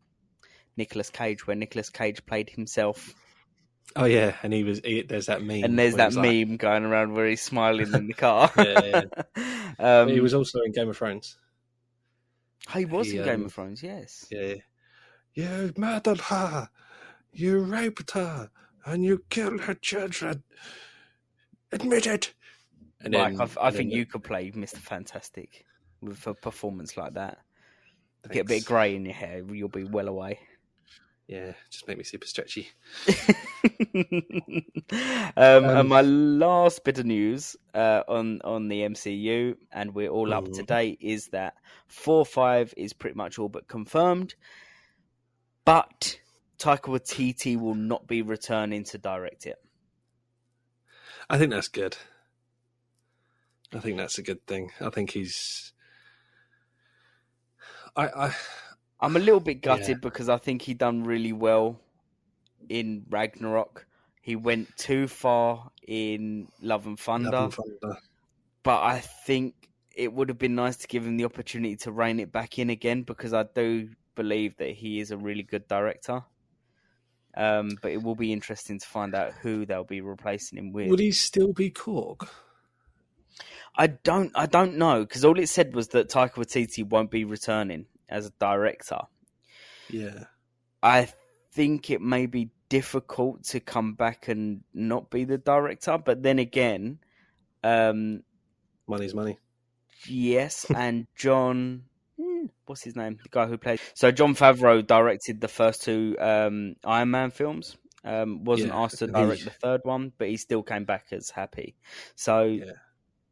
Nicolas 0.77 1.11
Cage, 1.11 1.47
where 1.47 1.57
Nicolas 1.57 1.91
Cage 1.91 2.25
played 2.27 2.51
himself. 2.51 3.15
Oh 3.97 4.05
yeah, 4.05 4.37
and 4.43 4.53
he 4.53 4.65
was. 4.65 4.81
He, 4.85 5.03
there's 5.03 5.27
that 5.27 5.43
meme. 5.43 5.65
And 5.65 5.79
there's 5.79 5.95
that 5.97 6.09
he's 6.09 6.17
like- 6.17 6.49
meme 6.49 6.57
going 6.57 6.85
around 6.85 7.15
where 7.15 7.27
he's 7.27 7.43
smiling 7.43 7.93
in 7.93 8.07
the 8.07 8.13
car. 8.15 8.51
Yeah, 8.57 9.05
um, 9.79 10.09
he 10.09 10.21
was 10.21 10.35
also 10.35 10.61
in 10.61 10.73
Game 10.73 10.89
of 10.89 10.97
Thrones. 10.97 11.39
he 12.75 12.85
was 12.85 13.11
he, 13.11 13.19
in 13.19 13.25
Game 13.25 13.41
um, 13.41 13.47
of 13.47 13.55
Thrones, 13.55 13.83
yes. 13.83 14.27
Yeah. 14.31 14.55
You 15.35 15.73
murdered 15.77 16.21
her. 16.23 16.69
You 17.33 17.61
raped 17.61 18.11
her, 18.13 18.51
and 18.85 19.05
you 19.05 19.23
killed 19.31 19.61
her 19.63 19.75
children. 19.75 20.43
Admit 21.71 22.07
it. 22.07 22.35
And 23.01 23.13
Mike, 23.15 23.37
then- 23.37 23.49
I, 23.61 23.69
I 23.69 23.71
think 23.71 23.93
you 23.93 24.07
could 24.07 24.25
play 24.25 24.51
Mr. 24.51 24.77
Fantastic 24.79 25.65
with 26.01 26.27
a 26.27 26.35
performance 26.35 26.97
like 26.97 27.15
that. 27.15 27.39
Get 28.31 28.43
a 28.43 28.45
bit 28.45 28.61
of 28.63 28.67
grey 28.67 28.95
in 28.97 29.05
your 29.05 29.15
hair, 29.15 29.43
you'll 29.51 29.69
be 29.69 29.85
well 29.85 30.09
away. 30.09 30.39
Yeah, 31.29 31.53
just 31.71 31.87
make 31.87 31.99
me 31.99 32.05
super 32.05 32.27
stretchy. 32.27 32.69
um, 33.09 34.65
Um, 35.37 35.65
and 35.65 35.89
my 35.89 36.01
last 36.01 36.85
bit 36.85 36.99
of 36.99 37.05
news 37.07 37.55
uh, 37.75 38.03
on 38.09 38.41
on 38.45 38.69
the 38.69 38.81
MCU, 38.81 39.57
and 39.71 39.95
we're 39.95 40.09
all 40.09 40.33
up 40.33 40.47
to 40.47 40.63
Mhm. 40.63 40.67
date, 40.67 40.99
is 41.03 41.29
that 41.29 41.55
Thor 41.89 42.25
five 42.25 42.73
is 42.77 42.93
pretty 42.95 43.15
much 43.17 43.39
all 43.39 43.49
but 43.51 43.69
confirmed. 43.69 44.35
But 45.65 46.19
Taika 46.59 46.89
Waititi 46.91 47.59
will 47.61 47.75
not 47.75 48.07
be 48.07 48.23
returning 48.23 48.85
to 48.85 48.99
direct 48.99 49.47
it. 49.47 49.57
I 51.29 51.37
think 51.39 51.51
that's 51.51 51.69
good. 51.69 51.97
I 53.75 53.81
think 53.81 53.97
that's 53.99 54.19
a 54.19 54.23
good 54.23 54.47
thing. 54.47 54.71
I 54.81 54.91
think 54.91 55.11
he's. 55.11 55.73
I, 57.97 58.07
I 58.09 58.35
I'm 59.01 59.17
a 59.17 59.21
little 59.21 59.41
bit 59.41 59.61
gutted 59.63 59.89
Yeah. 59.89 59.95
because 60.01 60.29
I 60.29 60.39
think 60.39 60.63
he 60.63 60.75
done 60.75 61.05
really 61.05 61.33
well 61.33 61.81
in 62.69 63.05
Ragnarok. 63.09 63.87
He 64.23 64.37
went 64.37 64.77
too 64.77 65.09
far 65.09 65.71
in 65.87 66.49
Love 66.61 66.87
and 66.87 66.99
Thunder, 66.99 67.31
Love 67.31 67.59
and 67.65 67.81
Thunder. 67.81 67.99
but 68.63 68.83
I 68.83 69.01
think 69.01 69.55
it 69.95 70.13
would 70.13 70.29
have 70.29 70.39
been 70.39 70.55
nice 70.55 70.77
to 70.79 70.87
give 70.87 71.05
him 71.07 71.17
the 71.17 71.25
opportunity 71.25 71.77
to 71.77 71.93
rein 71.93 72.21
it 72.21 72.31
back 72.31 72.59
in 72.59 72.71
again 72.71 73.03
because 73.03 73.33
I 73.33 73.45
do 73.45 73.89
believe 74.15 74.57
that 74.59 74.71
he 74.71 75.01
is 75.01 75.11
a 75.11 75.17
really 75.17 75.43
good 75.43 75.67
director. 75.69 76.25
Um, 77.37 77.71
but 77.83 77.93
it 77.93 78.03
will 78.03 78.17
be 78.17 78.33
interesting 78.33 78.79
to 78.81 78.87
find 78.87 79.15
out 79.15 79.33
who 79.33 79.65
they'll 79.65 79.85
be 79.85 80.01
replacing 80.01 80.59
him 80.59 80.73
with. 80.73 80.89
Would 80.89 80.99
he 81.01 81.13
still 81.13 81.53
be 81.53 81.71
Korg? 81.71 82.29
I 83.79 83.87
don't, 83.87 84.33
I 84.35 84.47
don't 84.47 84.77
know 84.77 85.01
because 85.01 85.25
all 85.25 85.39
it 85.39 85.49
said 85.49 85.75
was 85.75 85.89
that 85.89 86.11
Taika 86.11 86.35
Waititi 86.35 86.87
won't 86.87 87.13
be 87.13 87.25
returning 87.25 87.87
as 88.09 88.27
a 88.27 88.33
director. 88.41 88.99
Yeah. 89.89 90.25
I 90.83 91.09
think 91.53 91.89
it 91.91 92.01
may 92.01 92.27
be 92.27 92.51
difficult 92.69 93.45
to 93.45 93.61
come 93.61 93.95
back 93.95 94.29
and 94.29 94.63
not 94.75 95.11
be 95.11 95.25
the 95.25 95.39
director, 95.39 95.97
but 95.97 96.23
then 96.23 96.41
again, 96.41 96.99
um, 97.63 98.23
Money's 98.89 99.15
money. 99.15 99.39
yes, 100.07 100.67
and 100.75 101.07
Jon, 101.17 101.85
hmm, 102.21 102.47
what's 102.67 102.83
his 102.83 102.97
name? 102.97 103.19
The 103.23 103.29
guy 103.29 103.47
who 103.47 103.59
played. 103.59 103.81
So 103.95 104.11
Jon 104.11 104.35
Favreau 104.35 104.85
directed 104.87 105.41
the 105.41 105.49
first 105.49 105.83
two 105.83 106.17
um, 106.19 106.75
Iron 106.85 107.11
Man 107.11 107.31
films. 107.31 107.77
Um, 108.05 108.45
wasn't 108.45 108.73
Yeah, 108.73 108.81
asked 108.81 108.99
to 108.99 109.07
direct 109.09 109.45
the 109.45 109.51
third 109.51 109.81
one, 109.83 110.13
but 110.19 110.29
he 110.29 110.37
still 110.37 110.63
came 110.63 110.85
back 110.85 111.07
as 111.11 111.31
happy. 111.31 111.75
So 112.15 112.43
Yeah. 112.43 112.73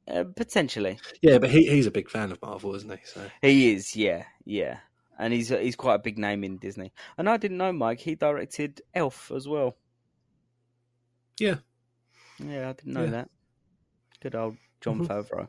Uh, 0.09 0.25
potentially, 0.37 0.99
Yeah, 1.21 1.39
but 1.39 1.51
he, 1.51 1.67
he's 1.69 1.87
a 1.87 1.91
big 1.91 2.09
fan 2.09 2.31
of 2.31 2.41
Marvel, 2.41 2.75
isn't 2.77 2.91
he? 2.91 2.99
So 3.05 3.21
he 3.43 3.73
is. 3.75 3.97
Yeah, 3.97 4.25
yeah. 4.45 4.79
And 5.19 5.33
he's 5.33 5.49
he's 5.49 5.75
quite 5.77 5.95
a 5.97 5.99
big 5.99 6.17
name 6.19 6.45
in 6.45 6.59
Disney. 6.59 6.93
And 7.19 7.29
I 7.29 7.37
didn't 7.39 7.57
know, 7.57 7.73
Mike. 7.73 7.99
He 8.01 8.15
directed 8.15 8.83
Elf 8.95 9.33
as 9.35 9.49
well. 9.49 9.77
Yeah. 11.41 11.57
Yeah, 12.39 12.69
I 12.69 12.73
didn't 12.75 12.93
know 12.93 13.05
Yeah. 13.05 13.11
that. 13.11 13.31
Good 14.21 14.35
old 14.35 14.57
Jon 14.81 15.01
Mhm. 15.01 15.07
Favreau. 15.09 15.49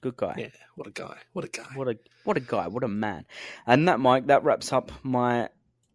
Good 0.00 0.16
guy. 0.16 0.34
yeah, 0.36 0.48
what 0.74 0.88
a 0.88 0.90
guy! 0.90 1.16
What 1.32 1.44
a 1.44 1.48
guy! 1.48 1.62
What 1.76 1.86
a 1.88 1.96
what 2.24 2.36
a 2.36 2.40
guy. 2.40 2.66
What 2.66 2.82
a 2.82 2.88
man. 2.88 3.24
And 3.66 3.86
that, 3.86 4.00
Mike, 4.00 4.26
that 4.26 4.42
wraps 4.42 4.72
up 4.72 4.90
my 5.04 5.48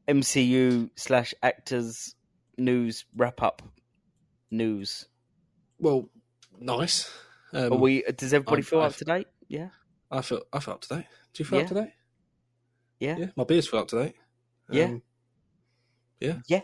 MCU 0.07 0.89
slash 0.95 1.33
actors 1.43 2.15
news 2.57 3.03
wrap 3.17 3.41
up 3.43 3.61
news. 4.49 5.09
Well, 5.77 6.09
nice. 6.57 7.11
Um, 7.53 7.73
Are 7.73 7.77
we? 7.77 8.03
Does 8.03 8.33
everybody 8.33 8.61
I'm- 8.61 8.63
feel 8.65 8.79
up 8.81 8.87
I've- 8.87 8.97
to 8.97 9.05
date? 9.05 9.27
Yeah. 9.47 9.69
I 10.11 10.21
feel 10.21 10.41
I 10.53 10.59
feel 10.59 10.73
up 10.75 10.81
to 10.81 10.89
date. 10.89 11.05
Do 11.33 11.41
you 11.43 11.45
feel 11.45 11.59
up 11.59 11.67
to 11.67 11.73
date? 11.73 11.93
Yeah. 12.99 13.17
Yeah, 13.17 13.27
my 13.35 13.43
beers 13.43 13.67
feel 13.67 13.79
up 13.81 13.87
to 13.89 14.03
date. 14.03 14.15
Yeah. 14.69 14.97
Yeah. 16.19 16.39
Yeah. 16.47 16.61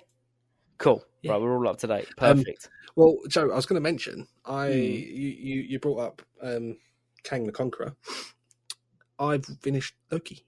Cool. 0.77 1.03
Yeah. 1.21 1.33
Right, 1.33 1.41
we're 1.41 1.55
all 1.55 1.67
up 1.67 1.77
to 1.79 1.87
date. 1.87 2.07
Um, 2.17 2.37
Perfect. 2.37 2.69
Well, 2.95 3.17
Joe, 3.29 3.51
I 3.51 3.55
was 3.55 3.65
going 3.65 3.75
to 3.75 3.81
mention 3.81 4.27
I 4.45 4.67
Hmm. 4.67 4.71
you, 4.73 5.29
you 5.29 5.61
you 5.61 5.79
brought 5.79 5.99
up 5.99 6.21
um, 6.41 6.77
Kang 7.23 7.45
the 7.45 7.51
Conqueror. 7.51 7.95
I've 9.19 9.45
finished 9.61 9.93
Loki. 10.11 10.45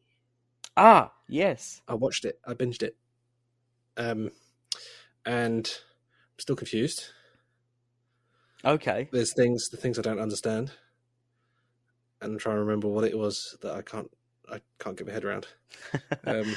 ah, 0.76 1.14
yes. 1.30 1.82
I 1.88 1.94
watched 1.94 2.26
it. 2.26 2.40
I 2.46 2.54
binged 2.54 2.84
it. 2.84 2.98
Um, 3.98 4.32
and 5.26 5.66
I'm 5.68 6.40
still 6.40 6.56
confused. 6.56 7.06
Okay. 8.66 9.10
There's 9.12 9.34
things 9.34 9.70
the 9.70 9.78
things 9.78 10.00
I 10.00 10.02
don't 10.02 10.20
understand, 10.20 10.72
and 12.22 12.34
I'm 12.34 12.40
trying 12.40 12.56
to 12.56 12.62
remember 12.62 12.88
what 12.88 13.04
it 13.04 13.18
was 13.18 13.58
that 13.62 13.74
I 13.76 13.82
can't 13.82 14.10
I 14.52 14.62
can't 14.80 14.98
get 14.98 15.08
my 15.08 15.14
head 15.14 15.26
around. 15.26 15.48
Um, 16.26 16.56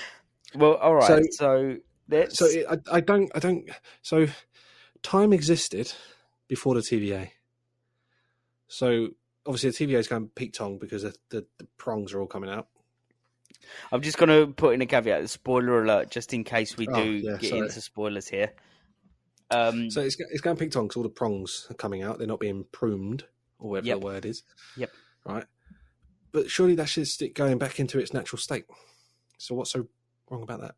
well, 0.55 0.75
all 0.77 0.95
right. 0.95 1.07
so- 1.39 1.77
So, 2.11 2.27
so 2.31 2.47
it, 2.47 2.67
I 2.71 2.97
I 2.97 3.01
don't 3.01 3.31
I 3.35 3.39
don't 3.39 3.69
so 4.03 4.27
time 5.03 5.33
existed 5.35 5.93
before 6.49 6.75
the 6.75 6.81
TVA. 6.81 7.31
So 8.69 9.09
obviously 9.47 9.71
the 9.87 9.93
TVA 9.95 9.99
is 9.99 10.09
going 10.09 10.29
Pete 10.29 10.55
Tong 10.55 10.79
because 10.79 11.03
the, 11.03 11.15
the, 11.31 11.47
the 11.59 11.67
prongs 11.77 12.13
are 12.15 12.21
all 12.21 12.27
coming 12.27 12.51
out. 12.51 12.69
I'm 13.93 14.01
just 14.03 14.17
going 14.19 14.29
to 14.31 14.53
put 14.53 14.73
in 14.75 14.81
a 14.83 14.87
caveat, 14.87 15.29
spoiler 15.29 15.83
alert, 15.83 16.11
just 16.11 16.33
in 16.33 16.45
case 16.45 16.77
we 16.79 16.87
Oh, 16.89 16.95
do 17.05 17.11
yeah, 17.23 17.37
get 17.39 17.51
sorry. 17.51 17.63
into 17.67 17.81
spoilers 17.83 18.29
here. 18.29 18.53
Um, 19.51 19.91
So 19.91 20.01
it's 20.01 20.17
it's 20.19 20.41
going 20.41 20.57
tong 20.57 20.87
because 20.89 20.97
all 20.97 21.03
the 21.03 21.09
prongs 21.09 21.67
are 21.71 21.75
coming 21.75 22.03
out. 22.03 22.19
They're 22.19 22.27
not 22.27 22.41
being 22.41 22.65
pruned 22.73 23.25
or 23.59 23.71
whatever 23.71 23.87
Yep. 23.89 24.01
the 24.01 24.05
word 24.07 24.25
is. 24.27 24.43
Yep. 24.77 24.93
Right. 25.25 25.47
But 26.33 26.51
surely 26.51 26.75
that 26.77 26.89
should 26.89 27.09
stick 27.09 27.35
going 27.35 27.59
back 27.59 27.81
into 27.81 27.99
its 27.99 28.13
natural 28.13 28.39
state. 28.39 28.67
So 29.39 29.55
what's 29.55 29.71
so 29.71 29.89
wrong 30.31 30.43
about 30.43 30.61
that? 30.61 30.75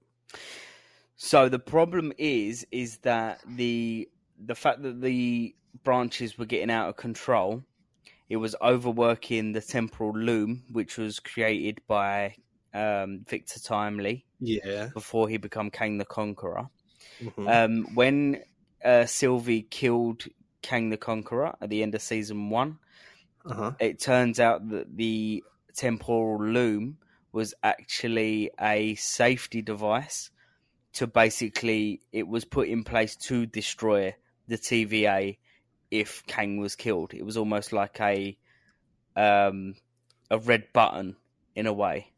So 1.17 1.49
the 1.49 1.59
problem 1.59 2.13
is, 2.19 2.67
is 2.71 2.99
that 2.99 3.41
the 3.47 4.09
the 4.39 4.55
fact 4.55 4.83
that 4.83 5.01
the 5.01 5.55
branches 5.85 6.39
were 6.39 6.47
getting 6.47 6.71
out 6.71 6.89
of 6.89 6.97
control, 6.97 7.63
it 8.29 8.37
was 8.37 8.57
overworking 8.63 9.53
the 9.53 9.61
temporal 9.61 10.13
loom, 10.13 10.63
which 10.73 10.97
was 10.97 11.21
created 11.21 11.81
by 11.87 12.35
um, 12.73 13.25
Victor 13.29 13.61
Timely 13.61 14.25
Yeah. 14.39 14.89
before 14.95 15.29
he 15.29 15.37
became 15.37 15.71
Kang 15.71 15.99
the 15.99 16.05
Conqueror. 16.05 16.69
Mhm. 17.21 17.49
Um, 17.49 17.95
when 17.95 18.43
uh, 18.85 19.07
Sylvie 19.07 19.63
killed 19.63 20.25
Kang 20.63 20.91
the 20.91 20.97
Conqueror 20.97 21.55
at 21.61 21.71
the 21.71 21.83
end 21.83 21.95
of 21.95 22.03
season 22.03 22.51
one, 22.51 22.79
uh-huh. 23.45 23.73
it 23.79 24.01
turns 24.01 24.41
out 24.41 24.69
that 24.71 24.97
the 24.97 25.43
temporal 25.75 26.43
loom 26.45 26.99
was 27.33 27.55
actually 27.63 28.51
a 28.61 28.95
safety 28.97 29.63
device 29.63 30.31
to 30.93 31.07
basically 31.07 32.01
it 32.13 32.27
was 32.27 32.45
put 32.45 32.69
in 32.69 32.83
place 32.83 33.17
to 33.17 33.47
destroy 33.47 34.15
the 34.49 34.59
TVA 34.59 35.39
if 35.91 36.25
Kang 36.27 36.59
was 36.59 36.75
killed. 36.75 37.15
It 37.15 37.25
was 37.25 37.37
almost 37.37 37.73
like 37.73 38.01
a 38.01 38.37
um 39.17 39.75
a 40.31 40.39
red 40.39 40.73
button 40.73 41.17
in 41.55 41.67
a 41.67 41.73
way. 41.73 42.09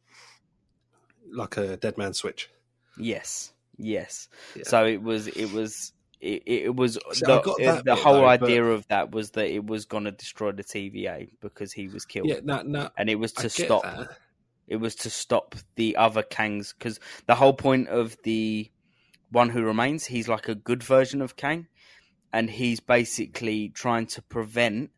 Like 1.31 1.57
a 1.57 1.77
dead 1.77 1.99
man 1.99 2.15
switch. 2.15 2.51
Yes. 2.99 3.53
Yes. 3.79 4.29
Yeah. 4.57 4.65
So 4.65 4.87
it 4.87 5.03
was 5.03 5.29
it 5.29 5.53
was 5.53 5.93
it, 6.23 6.43
it 6.47 6.77
was 6.77 6.95
See, 7.13 7.25
the, 7.27 7.41
uh, 7.41 7.55
that 7.59 7.85
the 7.85 7.97
whole 7.97 8.15
though, 8.21 8.27
idea 8.27 8.65
of 8.65 8.87
that 8.89 9.11
was 9.11 9.33
that 9.33 9.47
it 9.53 9.67
was 9.67 9.87
going 9.87 10.05
to 10.05 10.13
destroy 10.13 10.53
the 10.53 10.63
TVA 10.63 11.31
because 11.41 11.73
he 11.73 11.89
was 11.89 12.05
killed 12.05 12.29
Yeah, 12.29 12.41
no, 12.45 12.63
no. 12.63 12.91
and 12.97 13.11
it 13.11 13.17
was 13.17 13.33
to 13.33 13.51
stop 13.51 13.83
that. 13.83 14.17
it 14.69 14.77
was 14.77 14.95
to 14.97 15.11
stop 15.11 15.57
the 15.75 15.97
other 15.97 16.23
Kangs 16.23 16.73
because 16.79 17.01
the 17.27 17.35
whole 17.35 17.53
point 17.53 17.89
of 17.89 18.17
the 18.23 18.71
one 19.31 19.49
who 19.49 19.63
remains, 19.63 20.07
he's 20.07 20.29
like 20.29 20.49
a 20.49 20.55
good 20.55 20.83
version 20.85 21.23
of 21.23 21.37
Kang, 21.37 21.67
and 22.33 22.49
he's 22.49 22.79
basically 22.81 23.71
trying 23.71 24.07
to 24.07 24.23
prevent 24.23 24.91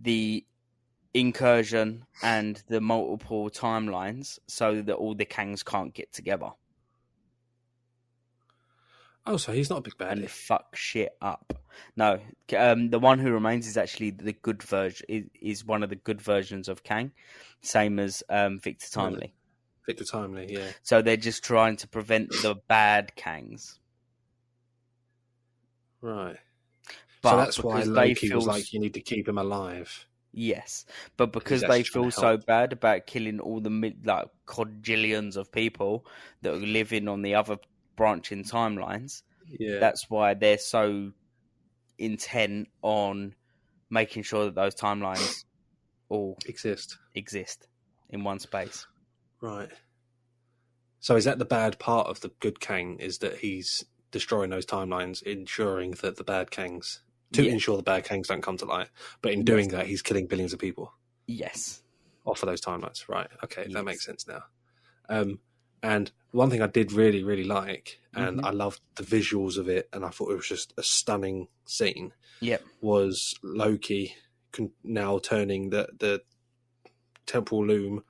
the 0.00 0.44
incursion 1.12 2.06
and 2.22 2.62
the 2.68 2.80
multiple 2.80 3.50
timelines 3.50 4.38
so 4.46 4.80
that 4.80 4.94
all 4.94 5.14
the 5.14 5.26
Kangs 5.26 5.64
can't 5.64 5.92
get 5.92 6.12
together 6.12 6.50
Oh, 9.30 9.36
so 9.36 9.52
he's 9.52 9.70
not 9.70 9.78
a 9.78 9.82
big 9.82 9.94
and 10.00 10.22
baddie. 10.22 10.28
fuck 10.28 10.74
shit 10.74 11.16
up. 11.22 11.56
No, 11.94 12.18
um, 12.58 12.90
the 12.90 12.98
one 12.98 13.20
who 13.20 13.30
remains 13.30 13.68
is 13.68 13.76
actually 13.76 14.10
the 14.10 14.32
good 14.32 14.60
version. 14.60 15.06
Is, 15.08 15.24
is 15.40 15.64
one 15.64 15.84
of 15.84 15.88
the 15.88 15.94
good 15.94 16.20
versions 16.20 16.68
of 16.68 16.82
Kang, 16.82 17.12
same 17.62 18.00
as 18.00 18.24
um, 18.28 18.58
Victor 18.58 18.88
Timely. 18.90 19.32
Victor 19.86 20.04
Timely, 20.04 20.52
yeah. 20.52 20.72
So 20.82 21.00
they're 21.00 21.16
just 21.16 21.44
trying 21.44 21.76
to 21.76 21.86
prevent 21.86 22.30
the 22.42 22.56
bad 22.66 23.12
Kangs. 23.16 23.78
Right. 26.00 26.36
But 27.22 27.30
so 27.30 27.36
that's 27.36 27.58
why 27.62 27.82
Loki 27.84 28.14
feel 28.14 28.38
was 28.38 28.48
like, 28.48 28.72
you 28.72 28.80
need 28.80 28.94
to 28.94 29.00
keep 29.00 29.28
him 29.28 29.38
alive. 29.38 30.06
yes, 30.32 30.86
but 31.16 31.32
because 31.32 31.60
they 31.62 31.84
feel 31.84 32.10
so 32.10 32.36
bad 32.36 32.72
about 32.72 33.06
killing 33.06 33.38
all 33.38 33.60
the 33.60 33.94
like 34.04 34.26
quadrillions 34.46 35.36
of 35.36 35.52
people 35.52 36.04
that 36.42 36.52
are 36.52 36.56
living 36.56 37.06
on 37.06 37.22
the 37.22 37.36
other 37.36 37.58
branching 38.00 38.42
timelines, 38.44 39.22
Yeah. 39.58 39.78
that's 39.78 40.08
why 40.08 40.32
they're 40.32 40.56
so 40.56 41.12
intent 41.98 42.68
on 42.80 43.34
making 43.90 44.22
sure 44.22 44.46
that 44.46 44.54
those 44.54 44.74
timelines 44.74 45.44
all 46.08 46.38
exist. 46.46 46.96
exist 47.14 47.68
in 48.08 48.24
one 48.24 48.38
space. 48.38 48.86
Right. 49.42 49.68
So 51.00 51.14
is 51.16 51.26
that 51.26 51.38
the 51.38 51.44
bad 51.44 51.78
part 51.78 52.06
of 52.06 52.20
the 52.22 52.30
good 52.40 52.58
Kang? 52.58 52.98
Is 53.00 53.18
that 53.18 53.36
he's 53.38 53.84
destroying 54.10 54.48
those 54.48 54.64
timelines, 54.64 55.22
ensuring 55.22 55.90
that 56.02 56.16
the 56.16 56.24
bad 56.24 56.50
Kangs 56.50 57.00
to 57.32 57.42
Yeah. 57.44 57.52
ensure 57.52 57.76
the 57.76 57.82
bad 57.82 58.04
Kangs 58.06 58.28
don't 58.28 58.40
come 58.42 58.56
to 58.56 58.64
light. 58.64 58.88
But 59.20 59.32
in 59.34 59.44
doing 59.44 59.68
that, 59.68 59.86
he's 59.88 60.00
killing 60.00 60.26
billions 60.26 60.54
of 60.54 60.58
people 60.58 60.94
Yes. 61.26 61.82
off 62.24 62.42
of 62.42 62.48
those 62.48 62.62
timelines. 62.62 63.08
Right. 63.10 63.28
Okay, 63.44 63.64
Yes. 63.64 63.74
that 63.74 63.84
makes 63.84 64.04
sense 64.06 64.26
now. 64.26 64.44
Um, 65.10 65.38
and 65.82 66.10
one 66.32 66.50
thing 66.50 66.62
I 66.62 66.66
did 66.66 66.92
really, 66.92 67.24
really 67.24 67.44
like, 67.44 68.00
and 68.14 68.38
Mhm. 68.40 68.44
I 68.46 68.50
loved 68.50 68.80
the 68.96 69.02
visuals 69.02 69.56
of 69.56 69.68
it, 69.68 69.88
and 69.92 70.04
I 70.04 70.10
thought 70.10 70.30
it 70.30 70.36
was 70.36 70.48
just 70.48 70.72
a 70.76 70.82
stunning 70.82 71.48
scene. 71.64 72.12
Yep. 72.40 72.62
Was 72.80 73.34
Loki 73.42 74.14
con- 74.52 74.72
now 74.84 75.18
turning 75.18 75.70
the 75.70 75.88
the 75.98 76.22
temporal 77.26 77.66
loom 77.66 78.04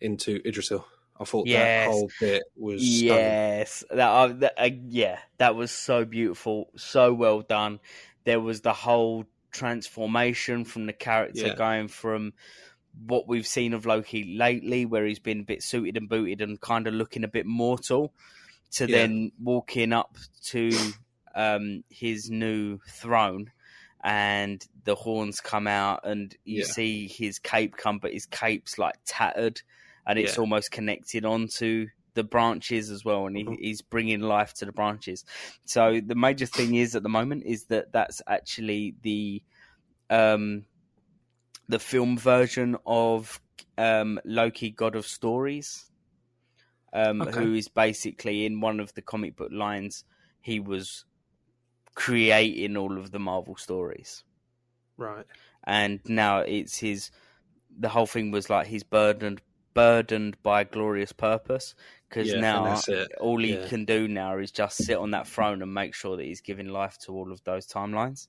into 0.00 0.40
Yggdrasil? 0.44 0.86
I 1.20 1.24
thought 1.24 1.46
Yes. 1.46 1.86
that 1.86 1.90
whole 1.92 2.10
bit 2.20 2.42
was 2.56 2.82
stunning. 2.82 3.06
Yes. 3.14 3.84
That, 3.90 4.08
uh, 4.08 4.26
that 4.28 4.54
uh, 4.58 4.70
yeah, 4.88 5.18
that 5.38 5.54
was 5.54 5.70
so 5.70 6.04
beautiful, 6.04 6.70
so 6.76 7.12
well 7.12 7.42
done. 7.42 7.80
There 8.24 8.40
was 8.40 8.60
the 8.62 8.72
whole 8.72 9.26
transformation 9.50 10.64
from 10.64 10.86
the 10.86 10.92
character 10.92 11.48
Yeah. 11.48 11.54
going 11.54 11.88
from 11.88 12.32
what 13.06 13.28
we've 13.28 13.46
seen 13.46 13.72
of 13.72 13.86
Loki 13.86 14.36
lately, 14.36 14.86
where 14.86 15.06
he's 15.06 15.18
been 15.18 15.40
a 15.40 15.44
bit 15.44 15.62
suited 15.62 15.96
and 15.96 16.08
booted 16.08 16.40
and 16.40 16.60
kind 16.60 16.86
of 16.86 16.94
looking 16.94 17.24
a 17.24 17.28
bit 17.28 17.46
mortal, 17.46 18.12
to 18.72 18.86
Yeah. 18.86 18.98
then 18.98 19.32
walking 19.42 19.92
up 19.92 20.16
to 20.44 20.92
um, 21.34 21.84
his 21.88 22.30
new 22.30 22.78
throne. 22.88 23.50
And 24.04 24.66
the 24.84 24.96
horns 24.96 25.40
come 25.40 25.68
out, 25.68 26.00
and 26.04 26.36
you 26.44 26.62
Yeah. 26.62 26.64
see 26.64 27.06
his 27.06 27.38
cape 27.38 27.76
come, 27.76 27.98
but 28.00 28.12
his 28.12 28.26
cape's 28.26 28.76
like 28.76 28.96
tattered, 29.04 29.62
and 30.04 30.18
it's 30.18 30.36
Yeah. 30.36 30.40
almost 30.40 30.72
connected 30.72 31.24
onto 31.24 31.86
the 32.14 32.24
branches 32.24 32.90
as 32.90 33.04
well, 33.04 33.26
and 33.28 33.36
he, 33.36 33.44
Mhm. 33.44 33.58
he's 33.60 33.80
bringing 33.80 34.20
life 34.20 34.54
to 34.54 34.64
the 34.64 34.72
branches. 34.72 35.24
So 35.66 36.00
the 36.04 36.16
major 36.16 36.46
thing 36.46 36.74
is 36.74 36.96
at 36.96 37.04
the 37.04 37.08
moment 37.08 37.44
is 37.46 37.66
that 37.66 37.92
that's 37.92 38.20
actually 38.26 38.96
the 39.02 39.42
um, 40.10 40.66
the 41.72 41.78
film 41.78 42.18
version 42.18 42.76
of 42.84 43.40
um, 43.78 44.20
Loki, 44.26 44.70
God 44.70 44.94
of 44.94 45.06
Stories, 45.06 45.90
um, 46.92 47.22
Okay. 47.22 47.32
who 47.32 47.54
is 47.54 47.68
basically 47.68 48.44
in 48.44 48.60
one 48.60 48.78
of 48.78 48.92
the 48.92 49.00
comic 49.00 49.36
book 49.36 49.50
lines. 49.50 50.04
He 50.42 50.60
was 50.60 51.06
creating 51.94 52.76
all 52.76 52.98
of 52.98 53.10
the 53.10 53.18
Marvel 53.18 53.56
stories, 53.56 54.22
Right. 54.98 55.24
and 55.64 56.00
now 56.04 56.40
it's 56.40 56.78
his. 56.78 57.10
The 57.78 57.88
whole 57.88 58.06
thing 58.06 58.30
was 58.30 58.50
like 58.50 58.66
he's 58.66 58.82
burdened 58.82 59.40
burdened 59.74 60.36
by 60.42 60.60
a 60.60 60.64
glorious 60.66 61.12
purpose 61.12 61.74
because 62.10 62.28
Yeah, 62.28 62.40
now 62.42 62.82
all 63.18 63.38
he 63.38 63.54
Yeah. 63.54 63.66
can 63.68 63.86
do 63.86 64.06
now 64.06 64.36
is 64.36 64.50
just 64.50 64.76
sit 64.76 64.98
on 64.98 65.12
that 65.12 65.26
throne 65.26 65.62
and 65.62 65.72
make 65.72 65.94
sure 65.94 66.18
that 66.18 66.24
he's 66.26 66.42
giving 66.42 66.68
life 66.68 66.98
to 66.98 67.12
all 67.12 67.32
of 67.32 67.42
those 67.44 67.66
timelines. 67.66 68.28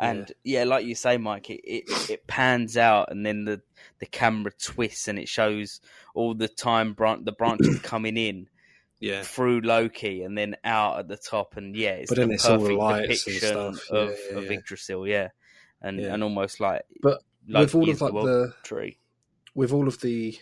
And 0.00 0.32
yeah, 0.44 0.64
like 0.64 0.86
you 0.86 0.94
say, 0.94 1.18
Mike, 1.18 1.50
it, 1.50 1.60
it, 1.64 2.10
it 2.10 2.26
pans 2.26 2.76
out 2.78 3.10
and 3.12 3.24
then 3.26 3.44
the, 3.44 3.60
the 3.98 4.06
camera 4.06 4.50
twists 4.58 5.08
and 5.08 5.18
it 5.18 5.28
shows 5.28 5.80
all 6.14 6.34
the 6.34 6.48
time 6.48 6.94
bran- 6.94 7.24
the 7.24 7.32
branches 7.32 7.78
coming 7.82 8.16
in 8.16 8.48
Yeah. 8.98 9.22
through 9.22 9.60
Loki 9.60 10.22
and 10.22 10.36
then 10.38 10.56
out 10.64 10.98
at 11.00 11.08
the 11.08 11.18
top. 11.18 11.56
And 11.58 11.76
yeah, 11.76 11.90
it's 11.90 12.10
But 12.10 12.16
then 12.18 12.28
the 12.28 12.34
it's 12.34 12.46
all 12.46 12.58
the 12.58 12.76
perfect 12.76 12.78
lights 12.78 13.26
and 13.26 13.34
depiction 13.40 13.74
stuff. 13.74 13.88
Yeah, 13.92 13.98
of, 13.98 14.18
yeah, 14.32 14.38
of 14.38 14.44
yeah. 14.44 14.50
Yggdrasil, 14.52 15.06
yeah. 15.06 15.28
And 15.82 16.00
Yeah. 16.00 16.14
and 16.14 16.22
almost 16.22 16.60
like 16.60 16.82
But 17.02 17.22
Loki 17.46 17.64
with 17.64 17.74
all 17.74 17.90
of 17.90 18.00
like 18.00 18.12
world 18.14 18.26
the 18.26 18.54
tree. 18.62 18.98
with 19.54 19.72
all 19.72 19.86
of 19.86 20.00
the 20.00 20.38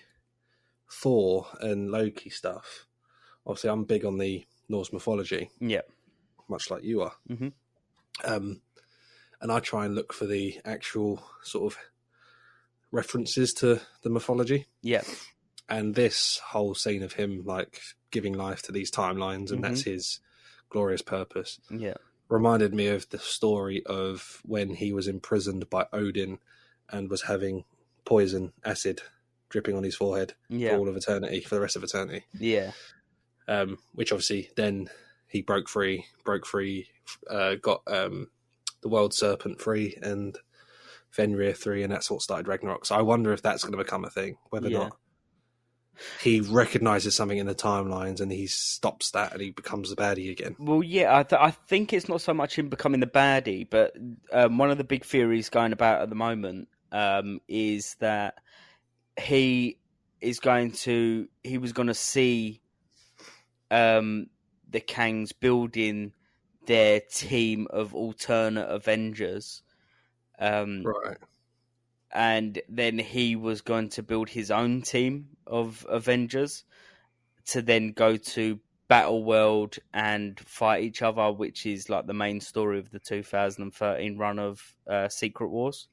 Thor 0.91 1.47
and 1.61 1.91
Loki 1.91 2.31
stuff, 2.31 2.87
obviously 3.47 3.71
I'm 3.71 3.85
big 3.85 4.05
on 4.05 4.19
the 4.19 4.47
Norse 4.69 4.93
mythology, 4.93 5.51
Yeah. 5.61 5.83
much 6.49 6.71
like 6.71 6.85
you 6.85 7.03
are. 7.03 7.13
Mhm. 7.29 7.53
Um, 8.25 8.61
and 9.41 9.51
I 9.53 9.61
try 9.61 9.85
and 9.85 9.95
look 9.95 10.13
for 10.13 10.27
the 10.27 10.61
actual 10.65 11.23
sort 11.43 11.73
of 11.73 11.79
references 12.91 13.53
to 13.55 13.81
the 14.03 14.11
mythology. 14.11 14.67
Yeah. 14.83 15.03
And 15.69 15.95
this 15.95 16.41
whole 16.49 16.75
scene 16.75 17.03
of 17.03 17.13
him 17.15 17.43
like 17.45 17.81
giving 18.11 18.33
life 18.33 18.63
to 18.63 18.73
these 18.73 18.91
timelines, 18.91 19.51
and 19.51 19.63
that's 19.63 19.83
his 19.83 20.21
glorious 20.71 21.03
purpose, 21.03 21.61
Yeah. 21.71 21.95
reminded 22.29 22.73
me 22.75 22.87
of 22.89 23.09
the 23.11 23.19
story 23.19 23.85
of 23.87 24.41
when 24.45 24.71
he 24.71 24.93
was 24.93 25.07
imprisoned 25.09 25.69
by 25.69 25.87
Odin 25.93 26.39
and 26.91 27.11
was 27.11 27.23
having 27.23 27.65
poison 28.07 28.53
acid 28.65 29.03
dripping 29.51 29.77
on 29.77 29.83
his 29.83 29.97
forehead 29.97 30.35
for 30.71 30.77
all 30.79 30.89
of 30.89 30.97
eternity, 30.97 31.41
for 31.41 31.55
the 31.55 31.61
rest 31.61 31.77
of 31.77 31.85
eternity. 31.85 32.25
Yeah. 32.39 32.73
Um, 33.47 33.79
which 33.93 34.13
obviously 34.13 34.51
then 34.57 34.89
he 35.27 35.43
broke 35.43 35.69
free, 35.69 36.07
broke 36.25 36.47
free, 36.47 36.89
uh, 37.31 37.55
got 37.57 37.83
um, 37.87 38.29
the 38.81 38.89
world 38.89 39.15
serpent 39.15 39.61
3 39.61 39.99
and 40.03 40.39
Fenrir 41.11 41.53
3, 41.55 41.83
and 41.83 41.93
that's 41.93 42.11
what 42.11 42.23
started 42.23 42.49
Ragnarok. 42.49 42.87
So 42.87 42.95
I 42.97 43.03
wonder 43.03 43.33
if 43.33 43.43
that's 43.43 43.63
going 43.65 43.73
to 43.73 43.79
become 43.79 44.05
a 44.05 44.11
thing, 44.11 44.37
whether 44.51 44.69
Yeah. 44.69 44.79
or 44.79 44.85
not 44.85 44.97
he 46.21 46.41
recognizes 46.41 47.17
something 47.17 47.39
in 47.39 47.47
the 47.47 47.55
timelines 47.55 48.21
and 48.21 48.31
he 48.31 48.47
stops 48.47 49.11
that 49.13 49.33
and 49.33 49.41
he 49.41 49.51
becomes 49.51 49.91
the 49.91 49.97
baddie 49.97 50.31
again. 50.31 50.57
Well, 50.59 50.83
yeah, 50.83 51.17
I, 51.17 51.23
th- 51.23 51.41
I 51.41 51.51
think 51.51 51.93
it's 51.93 52.09
not 52.09 52.21
so 52.21 52.33
much 52.33 52.57
him 52.57 52.69
becoming 52.69 53.01
the 53.01 53.07
baddie, 53.07 53.69
but 53.69 53.97
um, 54.33 54.59
one 54.59 54.71
of 54.71 54.79
the 54.79 54.85
big 54.85 55.05
theories 55.05 55.49
going 55.49 55.73
about 55.73 56.03
at 56.03 56.09
the 56.09 56.15
moment 56.15 56.69
um, 56.93 57.41
is 57.49 57.97
that 58.01 58.37
he 59.21 59.79
is 60.21 60.41
going 60.41 60.73
to 60.73 61.29
he 61.43 61.59
was 61.59 61.73
going 61.73 61.89
to 61.89 61.95
see 61.95 62.61
um, 63.71 64.29
the 64.71 64.81
Kangs 64.81 65.31
building 65.39 66.13
their 66.69 67.01
team 67.01 67.67
of 67.71 67.95
alternate 67.95 68.69
Avengers, 68.69 69.63
um, 70.39 70.83
Right. 70.85 71.17
and 72.13 72.61
then 72.69 72.99
he 72.99 73.37
was 73.37 73.63
going 73.63 73.89
to 73.91 74.03
build 74.03 74.29
his 74.29 74.51
own 74.51 74.83
team 74.83 75.31
of 75.47 75.87
Avengers 75.89 76.65
to 77.47 77.63
then 77.63 77.93
go 77.93 78.19
to 78.19 78.61
Battle 78.87 79.25
World 79.25 79.79
and 79.95 80.39
fight 80.39 80.85
each 80.85 81.01
other, 81.01 81.33
which 81.33 81.65
is 81.65 81.89
like 81.89 82.07
the 82.07 82.13
main 82.15 82.41
story 82.41 82.79
of 82.79 82.91
the 82.91 82.99
2013 82.99 84.19
run 84.19 84.39
of 84.39 84.75
uh, 84.87 85.09
Secret 85.09 85.49
Wars. 85.49 85.89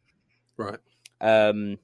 Right. 0.58 0.80
Um, 1.22 1.78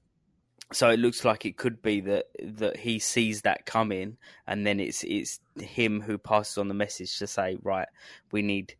so 0.73 0.89
it 0.89 0.99
looks 0.99 1.23
like 1.23 1.45
it 1.45 1.55
could 1.57 1.81
be 1.81 2.01
that 2.01 2.25
that 2.43 2.77
he 2.77 2.99
sees 2.99 3.41
that 3.41 3.65
coming, 3.65 4.17
and 4.47 4.65
then 4.67 4.79
it's 4.81 5.03
it's 5.03 5.39
him 5.57 6.01
who 6.01 6.17
passes 6.17 6.57
on 6.57 6.67
the 6.67 6.73
message 6.73 7.17
to 7.19 7.27
say, 7.27 7.57
right, 7.61 7.87
we 8.31 8.41
need 8.41 8.75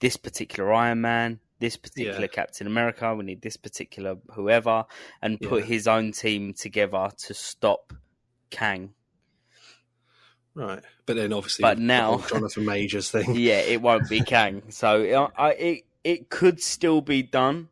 this 0.00 0.16
particular 0.16 0.72
Iron 0.72 1.00
Man, 1.00 1.40
this 1.58 1.76
particular 1.76 2.20
Yeah. 2.20 2.26
Captain 2.28 2.66
America, 2.66 3.14
we 3.14 3.24
need 3.24 3.42
this 3.42 3.56
particular 3.56 4.16
whoever, 4.32 4.84
and 5.22 5.40
put 5.40 5.60
Yeah. 5.64 5.66
his 5.68 5.88
own 5.88 6.12
team 6.12 6.54
together 6.54 7.10
to 7.26 7.34
stop 7.34 7.92
Kang. 8.50 8.94
Right. 10.54 10.82
But 11.06 11.16
then 11.16 11.32
obviously, 11.32 11.62
But 11.62 11.78
now- 11.78 12.18
Jonathan 12.28 12.64
Majors 12.64 13.10
thing. 13.10 13.34
yeah, 13.36 13.58
it 13.60 13.80
won't 13.80 14.08
be 14.08 14.20
Kang. 14.24 14.62
So 14.70 15.04
uh, 15.24 15.28
I, 15.36 15.52
it 15.52 15.84
it 16.04 16.30
could 16.30 16.60
still 16.62 17.00
be 17.00 17.22
done 17.22 17.68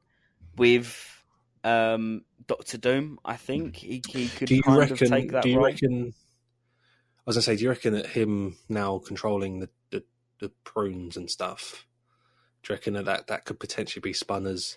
with 0.57 1.23
um, 1.65 2.23
Doctor 2.47 2.79
Doom. 2.79 3.19
I 3.25 3.37
think 3.37 3.77
he, 3.77 4.03
he 4.09 4.29
could 4.29 4.49
do 4.49 4.55
you 4.57 4.63
kind 4.63 4.79
reckon? 4.79 4.93
of 4.95 5.11
take 5.11 5.33
that 5.33 5.43
do 5.43 5.49
you 5.51 5.57
role. 5.57 5.65
reckon? 5.67 6.13
I 6.13 7.23
was 7.31 7.37
gonna 7.37 7.43
say, 7.43 7.57
do 7.57 7.65
you 7.65 7.71
reckon 7.71 7.95
that 7.95 8.07
him 8.07 8.57
now 8.69 8.99
controlling 8.99 9.59
the, 9.61 9.69
the 9.91 10.05
the 10.41 10.51
prunes 10.65 11.17
and 11.17 11.29
stuff? 11.31 11.87
Do 12.67 12.73
you 12.73 12.77
reckon 12.77 12.95
that, 12.95 13.05
that 13.05 13.27
that 13.29 13.45
could 13.45 13.61
potentially 13.61 14.01
be 14.01 14.13
spun 14.13 14.45
as 14.45 14.77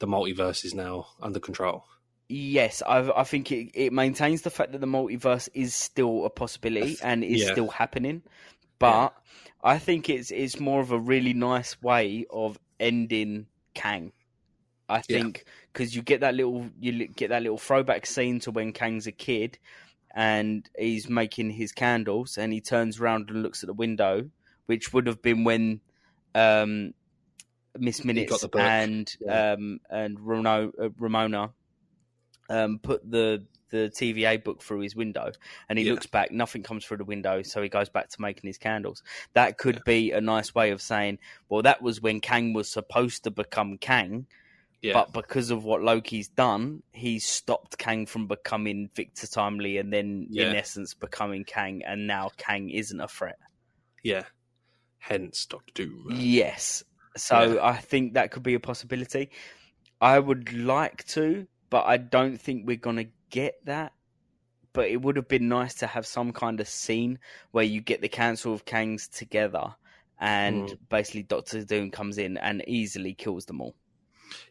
the 0.00 0.08
multiverse 0.08 0.64
is 0.64 0.74
now 0.74 1.06
under 1.22 1.38
control? 1.38 1.84
Yes, 2.28 2.82
I, 2.84 3.08
I 3.10 3.22
think 3.22 3.52
it, 3.52 3.70
it 3.74 3.92
maintains 3.92 4.42
the 4.42 4.50
fact 4.50 4.72
that 4.72 4.80
the 4.80 4.88
multiverse 4.88 5.48
is 5.54 5.72
still 5.72 6.24
a 6.24 6.30
possibility 6.30 6.98
and 7.00 7.22
is 7.22 7.42
Yeah. 7.42 7.52
still 7.52 7.68
happening, 7.68 8.22
but 8.80 9.14
I 9.62 9.78
think 9.78 10.10
it's 10.10 10.32
it's 10.32 10.58
more 10.58 10.80
of 10.80 10.90
a 10.90 10.98
really 10.98 11.32
nice 11.32 11.80
way 11.80 12.26
of 12.28 12.58
ending 12.80 13.46
Kang. 13.72 14.12
I 14.88 15.00
think 15.00 15.44
because 15.72 15.94
you 15.94 16.02
get 16.02 16.20
that 16.22 16.34
little 16.34 16.66
you 16.80 17.06
get 17.06 17.28
that 17.28 17.42
little 17.42 17.58
throwback 17.58 18.04
scene 18.06 18.40
to 18.40 18.50
when 18.50 18.72
Kang's 18.72 19.06
a 19.06 19.12
kid 19.12 19.58
and 20.14 20.68
he's 20.76 21.08
making 21.08 21.50
his 21.50 21.70
candles 21.70 22.36
and 22.36 22.52
he 22.52 22.60
turns 22.60 22.98
around 22.98 23.30
and 23.30 23.42
looks 23.44 23.62
at 23.62 23.68
the 23.68 23.74
window, 23.74 24.28
which 24.66 24.92
would 24.92 25.06
have 25.06 25.22
been 25.22 25.44
when 25.44 25.80
um, 26.34 26.94
Miss 27.78 27.98
got 27.98 28.06
Minutes 28.06 28.44
and 28.54 29.16
yeah. 29.20 29.52
um, 29.52 29.80
and 29.90 30.18
Ravonna, 30.18 30.68
uh, 30.80 30.88
Ravonna 31.00 31.52
um, 32.50 32.78
put 32.78 33.08
the 33.10 33.44
the 33.70 33.90
TVA 33.94 34.42
book 34.42 34.62
through 34.62 34.80
his 34.80 34.96
window, 34.96 35.30
and 35.68 35.78
he 35.78 35.84
Yeah. 35.84 35.92
looks 35.92 36.06
back. 36.06 36.30
Nothing 36.32 36.62
comes 36.62 36.86
through 36.86 36.96
the 36.96 37.04
window, 37.04 37.42
so 37.42 37.60
he 37.62 37.68
goes 37.68 37.90
back 37.90 38.08
to 38.08 38.20
making 38.22 38.46
his 38.48 38.56
candles. 38.56 39.02
That 39.34 39.58
could 39.58 39.74
Yeah. 39.76 39.80
be 39.84 40.12
a 40.12 40.22
nice 40.22 40.54
way 40.54 40.70
of 40.70 40.80
saying, 40.80 41.18
well, 41.50 41.60
that 41.60 41.82
was 41.82 42.00
when 42.00 42.20
Kang 42.22 42.54
was 42.54 42.70
supposed 42.70 43.24
to 43.24 43.30
become 43.30 43.76
Kang, 43.76 44.26
Yeah, 44.80 44.94
but 44.94 45.12
because 45.12 45.50
of 45.50 45.64
what 45.64 45.82
Loki's 45.82 46.28
done, 46.28 46.82
he's 46.92 47.28
stopped 47.28 47.76
Kang 47.76 48.06
from 48.06 48.26
becoming 48.26 48.88
Victor 48.94 49.26
Timely, 49.26 49.76
and 49.76 49.92
then 49.92 50.28
in 50.32 50.54
essence 50.54 50.94
becoming 50.94 51.44
Kang, 51.44 51.82
and 51.84 52.06
now 52.06 52.30
Kang 52.38 52.70
isn't 52.70 53.00
a 53.00 53.08
threat. 53.08 53.38
yeah. 54.02 54.24
Hence, 55.00 55.44
Doctor 55.46 55.72
Doom. 55.74 56.06
Yes. 56.10 56.82
So 57.18 57.54
Yeah. 57.54 57.66
I 57.66 57.76
think 57.76 58.14
that 58.14 58.30
could 58.30 58.42
be 58.42 58.54
a 58.54 58.60
possibility. 58.60 59.30
I 60.00 60.18
would 60.18 60.52
like 60.52 61.04
to, 61.08 61.46
but 61.70 61.84
I 61.86 61.96
don't 61.96 62.40
think 62.40 62.66
we're 62.66 62.76
going 62.76 62.96
to 62.96 63.08
get 63.30 63.64
that. 63.64 63.92
But 64.72 64.88
it 64.90 65.02
would 65.02 65.16
have 65.16 65.28
been 65.28 65.48
nice 65.48 65.74
to 65.76 65.86
have 65.86 66.06
some 66.06 66.32
kind 66.32 66.60
of 66.60 66.68
scene 66.68 67.18
where 67.50 67.64
you 67.64 67.80
get 67.80 68.00
the 68.00 68.08
Council 68.08 68.52
of 68.52 68.64
Kangs 68.64 69.10
together 69.10 69.74
and 70.20 70.68
Mm. 70.68 70.78
basically 70.88 71.22
Doctor 71.24 71.64
Doom 71.64 71.90
comes 71.90 72.18
in 72.18 72.36
and 72.38 72.62
easily 72.68 73.14
kills 73.14 73.46
them 73.46 73.60
all. 73.60 73.74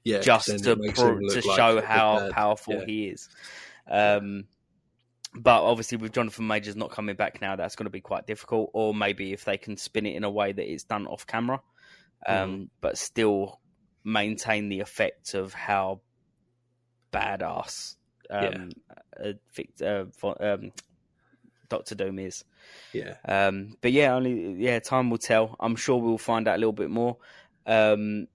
Yeah, 0.03 0.19
just 0.21 0.47
to, 0.47 0.75
pro- 0.95 1.19
to 1.19 1.41
show 1.41 1.75
big 1.75 1.83
how 1.85 2.31
powerful 2.31 2.73
Yeah. 2.75 2.85
he 2.85 3.07
is. 3.07 3.29
Um, 3.89 4.47
But 5.35 5.61
obviously, 5.63 5.97
with 5.99 6.13
Jonathan 6.13 6.47
Majors 6.47 6.75
not 6.75 6.89
coming 6.89 7.15
back 7.15 7.41
now, 7.41 7.55
that's 7.55 7.75
going 7.75 7.85
to 7.85 7.91
be 7.91 8.01
quite 8.01 8.25
difficult. 8.25 8.71
Or 8.73 8.93
maybe 8.95 9.33
if 9.33 9.45
they 9.45 9.57
can 9.57 9.77
spin 9.77 10.05
it 10.07 10.15
in 10.15 10.23
a 10.23 10.31
way 10.31 10.51
that 10.51 10.71
it's 10.71 10.83
done 10.83 11.05
off 11.05 11.27
camera, 11.27 11.61
um, 12.25 12.69
but 12.81 12.97
still 12.97 13.59
maintain 14.03 14.69
the 14.69 14.79
effect 14.79 15.33
of 15.33 15.53
how 15.53 16.01
badass 17.11 17.95
um, 18.29 18.71
uh, 19.19 19.33
Vic- 19.53 19.81
uh, 19.81 20.05
um, 20.39 20.71
Doctor 21.69 21.95
Doom 21.95 22.19
is. 22.19 22.43
Yeah, 22.93 23.15
Um, 23.25 23.75
but 23.81 23.91
yeah, 23.91 24.13
only 24.13 24.55
yeah, 24.57 24.79
time 24.79 25.09
will 25.09 25.17
tell. 25.17 25.55
I'm 25.59 25.75
sure 25.75 25.97
we'll 25.97 26.17
find 26.17 26.47
out 26.47 26.55
a 26.55 26.59
little 26.59 26.73
bit 26.73 26.89
more. 26.89 27.17
Um, 27.65 28.27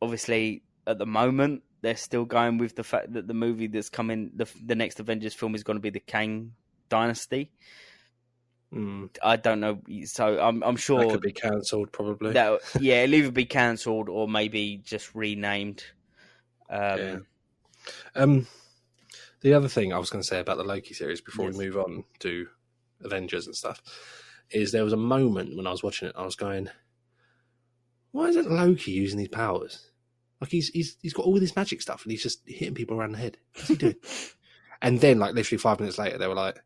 obviously, 0.00 0.62
at 0.86 0.98
the 0.98 1.06
moment, 1.06 1.62
they're 1.80 1.96
still 1.96 2.24
going 2.24 2.58
with 2.58 2.76
the 2.76 2.84
fact 2.84 3.12
that 3.14 3.26
the 3.26 3.34
movie 3.34 3.66
that's 3.66 3.88
coming, 3.88 4.30
the 4.34 4.48
the 4.64 4.74
next 4.74 5.00
Avengers 5.00 5.34
film 5.34 5.54
is 5.54 5.62
going 5.62 5.76
to 5.76 5.82
be 5.82 5.90
the 5.90 6.00
Kang 6.00 6.52
Dynasty. 6.88 7.50
Mm, 8.72 9.08
I 9.22 9.36
don't 9.36 9.60
know, 9.60 9.80
so 10.04 10.40
I'm 10.40 10.62
I'm 10.62 10.76
that 10.76 11.08
could 11.10 11.20
be 11.20 11.32
cancelled 11.32 11.92
probably. 11.92 12.32
that 12.32 12.60
yeah, 12.80 13.02
it'll 13.02 13.14
either 13.14 13.30
be 13.30 13.44
cancelled 13.44 14.08
or 14.08 14.28
maybe 14.28 14.80
just 14.84 15.14
renamed. 15.14 15.84
Um, 16.70 16.98
Yeah. 16.98 17.18
Um, 18.14 18.46
the 19.40 19.54
other 19.54 19.68
thing 19.68 19.92
I 19.92 19.98
was 19.98 20.10
going 20.10 20.22
to 20.22 20.26
say 20.28 20.38
about 20.38 20.56
the 20.56 20.64
Loki 20.64 20.94
series 20.94 21.20
before 21.20 21.46
Yes. 21.46 21.56
we 21.56 21.66
move 21.66 21.76
on 21.76 22.04
to 22.20 22.46
Avengers 23.02 23.46
and 23.46 23.56
stuff 23.56 23.82
is 24.50 24.70
there 24.72 24.84
was 24.84 24.92
a 24.92 24.98
moment 24.98 25.56
when 25.56 25.66
I 25.66 25.70
was 25.70 25.82
watching 25.82 26.08
it, 26.08 26.14
I 26.16 26.24
was 26.24 26.36
going, 26.36 26.68
"Why 28.12 28.28
isn't 28.28 28.50
Loki 28.50 28.92
using 28.92 29.18
these 29.18 29.28
powers? 29.28 29.90
Like 30.40 30.50
he's 30.50 30.68
he's 30.68 30.96
he's 31.02 31.12
got 31.12 31.26
all 31.26 31.38
this 31.38 31.56
magic 31.56 31.82
stuff 31.82 32.04
and 32.04 32.12
he's 32.12 32.22
just 32.22 32.42
hitting 32.46 32.74
people 32.74 32.96
around 32.96 33.12
the 33.12 33.18
head. 33.18 33.38
What's 33.54 33.68
he 33.68 33.76
doing?" 33.76 33.96
and 34.82 35.00
then, 35.00 35.18
like 35.18 35.34
literally 35.34 35.58
five 35.58 35.80
minutes 35.80 35.98
later, 35.98 36.18
they 36.18 36.28
were 36.28 36.34
like, 36.34 36.62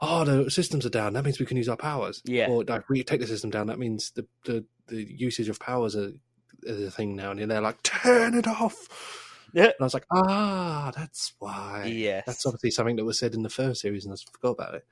"Oh, 0.00 0.24
the 0.24 0.50
systems 0.50 0.86
are 0.86 0.90
down. 0.90 1.12
That 1.12 1.24
means 1.24 1.38
we 1.38 1.46
can 1.46 1.56
use 1.56 1.68
our 1.68 1.76
powers." 1.76 2.22
Yeah. 2.24 2.48
Or 2.48 2.64
like, 2.64 2.88
we 2.88 3.04
take 3.04 3.20
the 3.20 3.26
system 3.26 3.50
down. 3.50 3.66
That 3.66 3.78
means 3.78 4.12
the 4.12 4.26
the, 4.44 4.64
the 4.88 5.06
usage 5.08 5.48
of 5.48 5.60
powers 5.60 5.96
are, 5.96 6.12
is 6.62 6.86
a 6.86 6.90
thing 6.90 7.16
now. 7.16 7.30
And 7.30 7.50
they're 7.50 7.60
like, 7.60 7.82
"Turn 7.82 8.34
it 8.34 8.46
off." 8.46 9.28
Yeah. 9.52 9.64
And 9.64 9.74
I 9.80 9.84
was 9.84 9.94
like, 9.94 10.06
ah, 10.12 10.92
that's 10.94 11.32
why. 11.38 11.90
Yes. 11.92 12.24
That's 12.26 12.46
obviously 12.46 12.70
something 12.70 12.96
that 12.96 13.04
was 13.04 13.18
said 13.18 13.34
in 13.34 13.42
the 13.42 13.48
first 13.48 13.80
series, 13.80 14.04
and 14.04 14.14
I 14.14 14.16
forgot 14.32 14.50
about 14.50 14.74
it. 14.74 14.84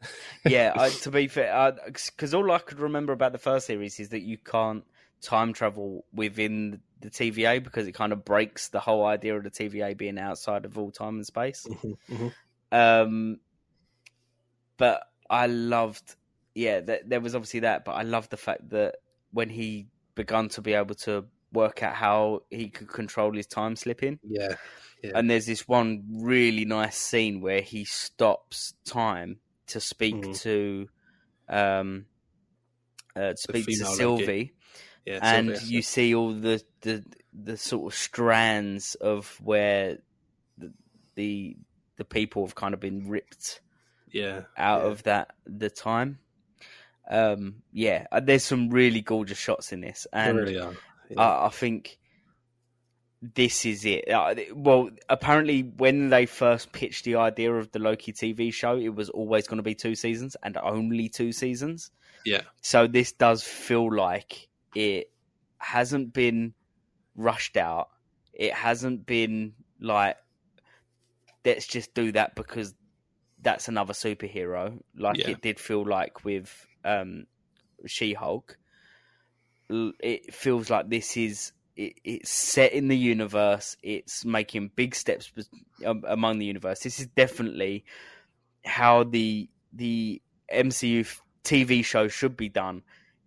yeah, 0.46 0.72
I, 0.76 0.90
to 0.90 1.10
be 1.10 1.26
fair, 1.26 1.76
because 1.86 2.32
all 2.32 2.50
I 2.52 2.58
could 2.58 2.78
remember 2.78 3.12
about 3.12 3.32
the 3.32 3.38
first 3.38 3.66
series 3.66 3.98
is 3.98 4.10
that 4.10 4.22
you 4.22 4.38
can't 4.38 4.84
time 5.20 5.52
travel 5.52 6.04
within 6.12 6.80
the 7.00 7.10
TVA 7.10 7.62
because 7.62 7.88
it 7.88 7.92
kind 7.92 8.12
of 8.12 8.24
breaks 8.24 8.68
the 8.68 8.78
whole 8.78 9.04
idea 9.04 9.36
of 9.36 9.42
the 9.42 9.50
TVA 9.50 9.96
being 9.96 10.18
outside 10.18 10.64
of 10.64 10.78
all 10.78 10.92
time 10.92 11.16
and 11.16 11.26
space. 11.26 11.66
Mhm, 11.68 11.96
mhm. 12.08 12.32
Um, 12.70 13.40
but 14.78 15.02
I 15.28 15.46
loved, 15.46 16.16
yeah, 16.54 16.80
th- 16.80 17.02
there 17.06 17.20
was 17.20 17.34
obviously 17.34 17.60
that, 17.60 17.84
but 17.84 17.92
I 17.92 18.02
loved 18.02 18.30
the 18.30 18.36
fact 18.38 18.70
that 18.70 18.96
when 19.32 19.50
he 19.50 19.88
begun 20.14 20.48
to 20.50 20.62
be 20.62 20.72
able 20.72 20.94
to 20.94 21.26
work 21.52 21.82
out 21.82 21.94
how 21.94 22.42
he 22.50 22.70
could 22.70 22.88
control 22.88 23.32
his 23.34 23.46
time 23.46 23.76
slipping, 23.76 24.18
Yeah, 24.22 24.56
Yeah. 25.02 25.12
and 25.14 25.28
there's 25.30 25.46
this 25.46 25.68
one 25.68 26.04
really 26.10 26.64
nice 26.64 26.96
scene 26.96 27.40
where 27.42 27.60
he 27.60 27.84
stops 27.84 28.72
time 28.84 29.40
to 29.68 29.80
speak 29.80 30.14
Mhm. 30.16 30.40
to 30.40 30.88
um 31.48 32.06
uh, 33.16 33.30
to 33.30 33.36
speak 33.36 33.66
to 33.66 33.74
Sylvie 33.84 34.54
yeah. 35.06 35.18
and 35.22 35.48
Sylvia. 35.56 35.68
you 35.68 35.82
see 35.82 36.14
all 36.14 36.32
the, 36.32 36.62
the 36.82 37.04
the 37.32 37.56
sort 37.56 37.92
of 37.92 37.98
strands 37.98 38.94
of 38.96 39.28
where 39.42 39.98
the 40.58 40.72
the, 41.14 41.56
the 41.96 42.04
people 42.04 42.44
have 42.44 42.54
kind 42.54 42.74
of 42.74 42.80
been 42.80 43.08
ripped 43.08 43.60
yeah, 44.12 44.42
out 44.56 44.82
yeah. 44.82 44.88
of 44.88 45.02
that 45.04 45.34
the 45.46 45.70
time 45.70 46.18
um 47.10 47.62
yeah 47.72 48.06
uh, 48.12 48.20
there's 48.20 48.44
some 48.44 48.68
really 48.68 49.00
gorgeous 49.00 49.38
shots 49.38 49.72
in 49.72 49.80
this 49.80 50.06
and 50.12 50.36
really 50.36 50.58
are. 50.58 50.74
Yeah. 51.08 51.20
I, 51.20 51.46
I 51.46 51.48
think 51.48 51.98
this 53.20 53.66
is 53.66 53.84
it. 53.84 54.10
Uh, 54.10 54.34
Well, 54.54 54.90
apparently, 55.08 55.62
when 55.62 56.08
they 56.08 56.26
first 56.26 56.72
pitched 56.72 57.04
the 57.04 57.16
idea 57.16 57.52
of 57.52 57.70
the 57.72 57.78
Loki 57.78 58.12
TV 58.12 58.52
show, 58.52 58.76
it 58.76 58.94
was 58.94 59.10
always 59.10 59.46
going 59.46 59.56
to 59.56 59.62
be 59.62 59.74
two 59.74 59.94
seasons 59.94 60.36
and 60.42 60.56
only 60.56 61.08
two 61.08 61.32
seasons. 61.32 61.90
yeah, 62.24 62.42
So 62.60 62.86
this 62.86 63.12
does 63.12 63.42
feel 63.42 63.92
like 63.92 64.48
it 64.74 65.10
hasn't 65.58 66.12
been 66.12 66.54
rushed 67.16 67.56
out. 67.56 67.88
It 68.32 68.52
hasn't 68.54 69.04
been 69.06 69.54
like 69.80 70.16
let's 71.44 71.66
just 71.66 71.94
do 71.94 72.12
that 72.12 72.34
because 72.34 72.74
that's 73.42 73.68
another 73.68 73.92
superhero. 73.92 74.78
Like 74.96 75.18
Yeah. 75.18 75.30
it 75.30 75.42
did 75.42 75.58
feel 75.60 75.86
like 75.86 76.24
with 76.24 76.66
um, 76.84 77.26
She 77.86 78.14
Hulk. 78.14 78.56
It 79.70 80.32
feels 80.34 80.70
like 80.70 80.88
this 80.88 81.16
is 81.16 81.52
it, 81.76 81.94
it's 82.02 82.30
set 82.30 82.72
in 82.72 82.88
the 82.88 82.96
universe. 82.96 83.76
It's 83.82 84.24
making 84.24 84.70
big 84.74 84.94
steps 84.94 85.30
um, 85.84 86.04
among 86.08 86.38
the 86.38 86.46
universe. 86.46 86.80
This 86.80 86.98
is 87.00 87.06
definitely 87.08 87.84
how 88.64 89.04
the 89.04 89.48
the 89.72 90.22
MCU 90.52 91.06
TV 91.44 91.84
show 91.84 92.08
should 92.08 92.36
be 92.36 92.48
done 92.48 92.82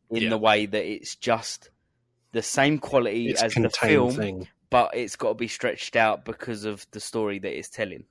in 0.10 0.24
Yeah. 0.24 0.30
the 0.30 0.38
way 0.38 0.66
that 0.66 0.84
it's 0.86 1.16
just 1.16 1.70
the 2.32 2.42
same 2.42 2.80
quality 2.80 3.30
it's 3.30 3.44
as 3.44 3.54
the 3.54 3.70
film, 3.70 4.16
thing. 4.16 4.48
but 4.70 4.96
it's 4.96 5.16
got 5.16 5.30
to 5.30 5.36
be 5.36 5.48
stretched 5.48 5.96
out 5.96 6.26
because 6.26 6.66
of 6.66 6.86
the 6.92 7.00
story 7.00 7.38
that 7.40 7.56
it's 7.58 7.70
telling. 7.70 8.06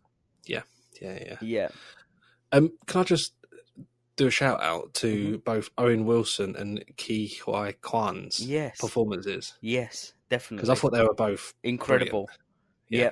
Yeah, 0.47 0.63
yeah. 1.01 1.18
Yeah, 1.20 1.36
Yeah. 1.41 1.68
Um, 2.53 2.72
can 2.86 3.03
I 3.03 3.05
just 3.05 3.32
do 4.16 4.26
a 4.26 4.30
shout 4.30 4.61
out 4.62 4.93
to 4.95 5.07
Mm-hmm. 5.07 5.36
both 5.45 5.70
Owen 5.78 6.05
Wilson 6.05 6.57
and 6.57 6.84
Ke 6.99 7.30
Huy 7.45 7.72
Quan's 7.80 8.41
yes, 8.41 8.78
performances 8.78 9.55
yes, 9.62 10.12
definitely. 10.28 10.57
because 10.62 10.70
I 10.70 10.74
thought 10.74 10.93
they 10.93 11.03
were 11.03 11.14
both 11.14 11.55
incredible. 11.62 12.28
Yeah. 12.88 12.99
Yeah, 12.99 13.11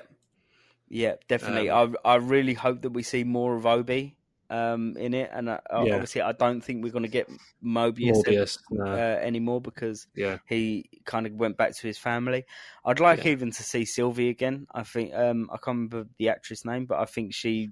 yeah, 0.88 1.14
definitely. 1.28 1.70
Um, 1.70 1.96
I 2.04 2.10
I 2.12 2.14
really 2.16 2.54
hope 2.54 2.82
that 2.82 2.90
we 2.90 3.02
see 3.04 3.22
more 3.24 3.56
of 3.56 3.64
Obi 3.64 4.17
um, 4.51 4.96
in 4.96 5.14
it, 5.14 5.30
and 5.32 5.49
uh, 5.49 5.61
Yeah. 5.70 5.94
obviously 5.94 6.22
I 6.22 6.32
don't 6.32 6.61
think 6.61 6.82
we're 6.82 6.92
going 6.92 7.03
to 7.05 7.09
get 7.09 7.28
Mobius, 7.64 8.24
Morbius. 8.24 8.59
No, 8.70 8.84
uh, 8.92 8.96
anymore 8.96 9.61
because 9.61 10.07
yeah, 10.14 10.38
he 10.46 10.88
kind 11.05 11.26
of 11.26 11.32
went 11.34 11.57
back 11.57 11.76
to 11.76 11.86
his 11.86 11.99
family. 11.99 12.44
I'd 12.84 13.01
like 13.01 13.24
Yeah. 13.24 13.32
even 13.32 13.51
to 13.51 13.62
see 13.62 13.84
Sylvie 13.84 14.28
again. 14.30 14.66
I 14.72 14.82
think 14.84 15.14
um, 15.14 15.51
I 15.53 15.57
can't 15.57 15.76
remember 15.76 16.07
the 16.18 16.28
actress 16.30 16.64
name, 16.64 16.86
but 16.86 16.99
I 16.99 17.05
think 17.05 17.34
she 17.34 17.70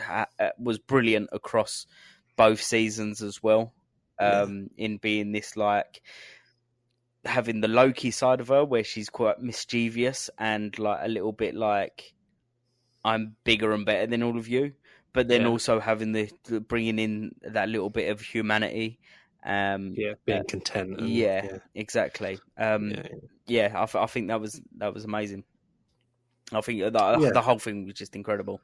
ha- 0.00 0.28
uh, 0.38 0.50
was 0.58 0.78
brilliant 0.78 1.28
across 1.32 1.86
both 2.36 2.62
seasons 2.62 3.22
as 3.22 3.42
well. 3.42 3.74
Um, 4.20 4.70
in 4.76 4.98
being 4.98 5.32
this 5.32 5.56
like 5.56 6.00
having 7.24 7.60
the 7.60 7.68
Loki 7.68 8.10
side 8.10 8.40
of 8.40 8.48
her, 8.48 8.64
where 8.64 8.84
she's 8.84 9.08
quite 9.10 9.40
mischievous 9.40 10.30
and 10.38 10.78
like 10.78 11.00
a 11.02 11.08
little 11.08 11.32
bit 11.32 11.54
like 11.54 12.14
I'm 13.04 13.36
bigger 13.44 13.72
and 13.72 13.84
better 13.84 14.06
than 14.06 14.22
all 14.22 14.38
of 14.38 14.48
you, 14.48 14.72
but 15.14 15.28
then 15.28 15.42
Yeah. 15.42 15.48
also 15.48 15.80
having 15.80 16.12
the, 16.12 16.30
the 16.44 16.60
bringing 16.60 16.98
in 16.98 17.34
that 17.42 17.70
little 17.70 17.88
bit 17.90 18.10
of 18.10 18.20
humanity. 18.20 18.98
Um, 19.46 19.94
Yeah, 19.96 20.14
being 20.26 20.44
content. 20.44 21.00
And, 21.00 21.08
yeah, 21.08 21.44
yeah, 21.44 21.58
exactly. 21.74 22.38
Um, 22.58 22.90
yeah. 22.90 23.08
yeah, 23.46 23.72
I, 23.74 23.86
th- 23.86 24.02
I 24.02 24.06
think 24.06 24.28
that 24.28 24.40
was 24.40 24.60
that 24.78 24.92
was 24.94 25.04
amazing. 25.04 25.44
I 26.52 26.60
think 26.60 26.80
that, 26.80 27.20
Yeah. 27.20 27.30
the 27.30 27.40
whole 27.42 27.58
thing 27.58 27.86
was 27.86 27.94
just 27.94 28.14
incredible. 28.16 28.60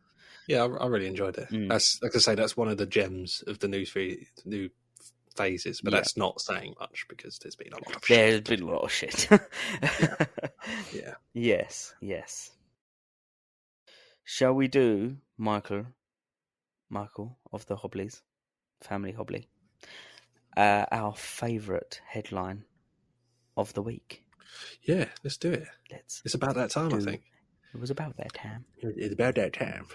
Yeah, 0.47 0.65
I, 0.65 0.85
I 0.85 0.87
really 0.87 1.07
enjoyed 1.07 1.37
it. 1.39 1.49
Mm. 1.51 1.69
That's 1.69 2.03
like 2.03 2.15
I 2.17 2.19
say, 2.19 2.35
that's 2.35 2.57
one 2.57 2.69
of 2.69 2.77
the 2.79 2.87
gems 2.87 3.43
of 3.47 3.59
the 3.59 3.69
new 3.69 3.85
three 3.87 4.27
new 4.45 4.71
phases, 5.37 5.81
but 5.83 5.93
Yeah. 5.93 5.99
that's 6.01 6.17
not 6.17 6.41
saying 6.41 6.75
much 6.81 7.07
because 7.09 7.39
there's 7.39 7.57
been 7.57 7.73
a 7.73 7.77
lot 7.77 7.97
of 7.97 8.05
shit. 8.05 8.17
There's 8.47 8.59
been 8.59 8.67
a 8.69 8.73
lot 8.73 8.83
of 8.85 8.91
shit. 8.93 9.29
Yeah. 10.93 11.15
Yes, 11.35 11.95
yes. 12.01 12.51
Shall 14.25 14.55
we 14.55 14.69
do 14.69 15.17
Michael, 15.39 15.87
Michael 16.91 17.39
of 17.53 17.65
the 17.67 17.77
Hobblies, 17.77 18.23
Family 18.81 19.13
Hobbly, 19.13 19.49
uh, 20.57 20.87
our 20.91 21.15
favourite 21.15 22.01
headline 22.07 22.65
of 23.57 23.73
the 23.75 23.83
week? 23.83 24.25
Yeah, 24.83 25.07
let's 25.23 25.37
do 25.37 25.53
it. 25.53 25.69
Let's. 25.91 26.23
It's 26.25 26.35
about 26.35 26.57
that 26.57 26.71
time, 26.71 26.93
I 26.93 26.99
think. 26.99 27.23
It 27.73 27.81
was 27.81 27.91
about 27.91 28.17
that 28.17 28.35
time. 28.35 28.65
It's 28.79 29.13
about 29.13 29.37
that 29.37 29.53
time. 29.53 29.87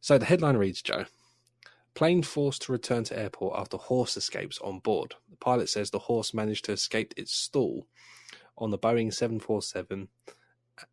So 0.00 0.18
the 0.18 0.24
headline 0.24 0.56
reads, 0.56 0.80
Joe. 0.80 1.06
Plane 1.94 2.22
forced 2.22 2.62
to 2.62 2.72
return 2.72 3.04
to 3.04 3.18
airport 3.18 3.58
after 3.58 3.76
horse 3.76 4.16
escapes 4.16 4.58
on 4.60 4.78
board. 4.78 5.14
The 5.28 5.36
pilot 5.36 5.68
says 5.68 5.90
the 5.90 5.98
horse 5.98 6.32
managed 6.32 6.64
to 6.66 6.72
escape 6.72 7.12
its 7.16 7.34
stall 7.34 7.88
on 8.56 8.70
the 8.70 8.78
Boeing 8.78 9.12
747 9.12 10.08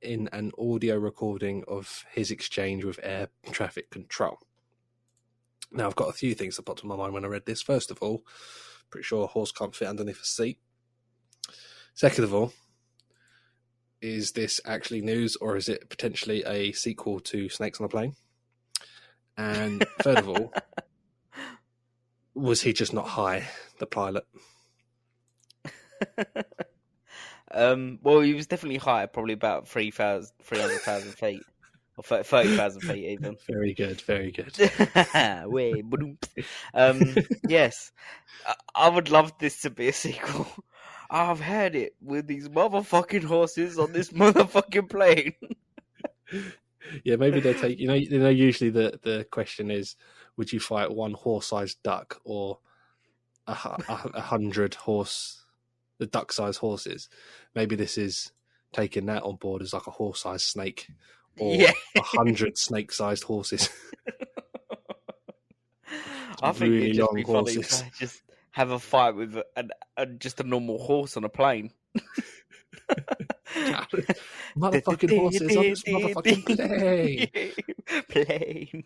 in 0.02 0.28
an 0.34 0.52
audio 0.58 0.98
recording 0.98 1.64
of 1.68 2.04
his 2.12 2.32
exchange 2.32 2.84
with 2.84 3.00
air 3.04 3.30
traffic 3.52 3.90
control. 3.92 4.40
Now, 5.72 5.88
I've 5.88 5.96
got 5.96 6.10
a 6.10 6.14
few 6.14 6.34
things 6.34 6.56
that 6.56 6.64
popped 6.64 6.84
in 6.84 6.90
my 6.90 6.96
mind 6.96 7.14
when 7.14 7.26
I 7.26 7.28
read 7.28 7.46
this. 7.46 7.62
First 7.62 7.92
of 7.92 8.00
all, 8.02 8.24
pretty 8.90 9.04
sure 9.04 9.24
a 9.24 9.28
horse 9.28 9.52
can't 9.52 9.76
fit 9.76 9.88
underneath 9.88 10.22
a 10.22 10.26
seat. 10.26 10.60
Second 11.94 12.24
of 12.24 12.34
all, 12.34 12.54
is 14.02 14.34
this 14.34 14.62
actually 14.66 15.02
news 15.02 15.36
or 15.38 15.58
is 15.58 15.68
it 15.68 15.90
potentially 15.90 16.44
a 16.46 16.72
sequel 16.72 17.20
to 17.22 17.50
Snakes 17.50 17.80
on 17.80 17.86
a 17.86 17.90
Plane? 17.90 18.16
And 19.36 19.84
third 20.02 20.20
of 20.20 20.30
all, 20.30 20.54
was 22.34 22.62
he 22.62 22.74
just 22.74 22.94
not 22.94 23.08
high, 23.08 23.48
the 23.80 23.88
pilot? 23.88 24.26
um, 27.52 28.00
well, 28.04 28.22
he 28.22 28.34
was 28.34 28.48
definitely 28.48 28.78
high, 28.78 29.06
probably 29.06 29.34
about 29.34 29.68
3,000 29.68 30.32
300,000 30.44 31.12
feet, 31.14 31.44
or 31.98 32.04
30,000 32.04 32.82
feet 32.82 33.06
even. 33.06 33.38
Very 33.48 33.74
good, 33.74 34.02
very 34.02 34.32
good. 34.32 34.56
Way, 35.52 35.82
boom. 35.82 36.18
um, 36.74 37.16
yes, 37.48 37.92
I, 38.46 38.56
I 38.76 38.90
would 38.90 39.10
love 39.10 39.34
this 39.40 39.62
to 39.62 39.70
be 39.70 39.90
a 39.90 39.94
sequel. 39.94 40.48
I've 41.10 41.40
had 41.40 41.76
it 41.76 41.96
with 42.02 42.28
these 42.28 42.50
motherfucking 42.50 43.24
horses 43.24 43.80
on 43.80 43.94
this 43.94 44.10
motherfucking 44.12 44.90
plane. 44.90 45.34
Yeah, 47.04 47.16
maybe 47.16 47.40
they 47.40 47.54
take 47.54 47.80
you 47.80 47.88
know 47.88 47.94
you 47.94 48.20
know 48.20 48.30
usually 48.30 48.70
the 48.70 49.00
the 49.04 49.26
question 49.32 49.72
is 49.72 49.96
would 50.36 50.52
you 50.52 50.60
fight 50.60 50.94
one 50.94 51.14
horse-sized 51.14 51.82
duck 51.82 52.20
or 52.24 52.60
a, 53.48 53.52
a, 53.54 54.10
a 54.16 54.22
hundred 54.22 54.76
horse 54.76 55.46
the 55.98 56.06
duck-sized 56.06 56.60
horses? 56.60 57.10
Maybe 57.56 57.76
this 57.78 57.98
is 57.98 58.32
taking 58.74 59.06
that 59.06 59.24
on 59.24 59.38
board 59.38 59.62
as 59.62 59.74
like 59.74 59.88
a 59.88 59.92
horse-sized 59.92 60.46
snake 60.46 60.88
or 61.40 61.56
Yeah. 61.56 61.72
a 61.96 62.02
hundred 62.02 62.58
snake-sized 62.58 63.24
horses. 63.24 63.70
I 66.42 66.52
think 66.52 66.72
really 66.72 66.86
it'd 66.92 66.98
just 66.98 67.14
be 67.16 67.24
funny 67.24 67.54
to 67.56 67.86
just 67.98 68.22
have 68.52 68.70
a 68.72 68.80
fight 68.80 69.16
with 69.16 69.42
a, 69.98 70.06
just 70.06 70.40
a 70.40 70.44
normal 70.44 70.78
horse 70.80 71.18
on 71.18 71.24
a 71.24 71.30
plane. 71.30 71.72
motherfucking 74.58 75.18
horses 75.18 75.56
on 75.56 75.64
this 75.64 75.84
motherfucking 75.84 76.46
plane. 78.10 78.24
plane. 78.26 78.84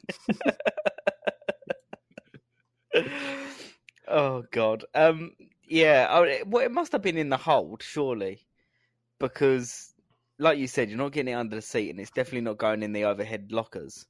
oh 4.08 4.44
god. 4.52 4.86
Um. 4.94 5.32
Yeah. 5.68 6.08
I, 6.10 6.44
well, 6.46 6.64
it 6.64 6.72
must 6.72 6.92
have 6.94 7.02
been 7.02 7.18
in 7.18 7.30
the 7.30 7.38
hold, 7.38 7.84
surely, 7.84 8.46
because, 9.20 9.91
like 10.42 10.58
you 10.60 10.68
said, 10.68 10.90
you're 10.90 10.98
not 10.98 11.14
getting 11.14 11.34
it 11.34 11.38
under 11.38 11.56
the 11.56 11.62
seat, 11.62 11.90
and 11.92 12.00
it's 12.00 12.12
definitely 12.12 12.42
not 12.42 12.58
going 12.58 12.84
in 12.84 12.94
the 12.94 13.06
overhead 13.06 13.52
lockers. 13.52 14.06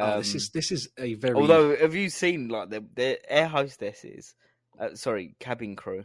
Oh, 0.00 0.16
this 0.18 0.34
Um, 0.34 0.34
is 0.34 0.50
this 0.50 0.72
is 0.72 0.88
a 0.98 1.14
very 1.14 1.34
Although, 1.36 1.76
have 1.76 1.94
you 1.94 2.08
seen 2.10 2.48
like 2.48 2.70
the 2.70 2.84
the 2.94 3.20
air 3.32 3.48
hostesses? 3.48 4.34
Uh, 4.78 4.94
sorry, 4.94 5.34
cabin 5.38 5.76
crew. 5.76 6.04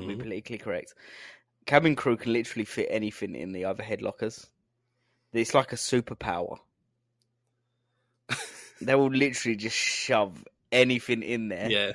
To 0.00 0.06
be 0.06 0.16
Mm. 0.16 0.22
politically 0.22 0.58
correct. 0.58 0.94
Cabin 1.66 1.96
crew 1.96 2.16
can 2.16 2.32
literally 2.32 2.64
fit 2.64 2.88
anything 2.90 3.34
in 3.34 3.52
the 3.52 3.64
overhead 3.66 4.02
lockers. 4.02 4.46
It's 5.32 5.54
like 5.54 5.72
a 5.72 5.76
superpower. 5.76 6.58
they 8.80 8.94
will 8.94 9.10
literally 9.10 9.56
just 9.56 9.76
shove 9.76 10.44
anything 10.72 11.22
in 11.22 11.48
there, 11.48 11.68
yeah. 11.70 11.92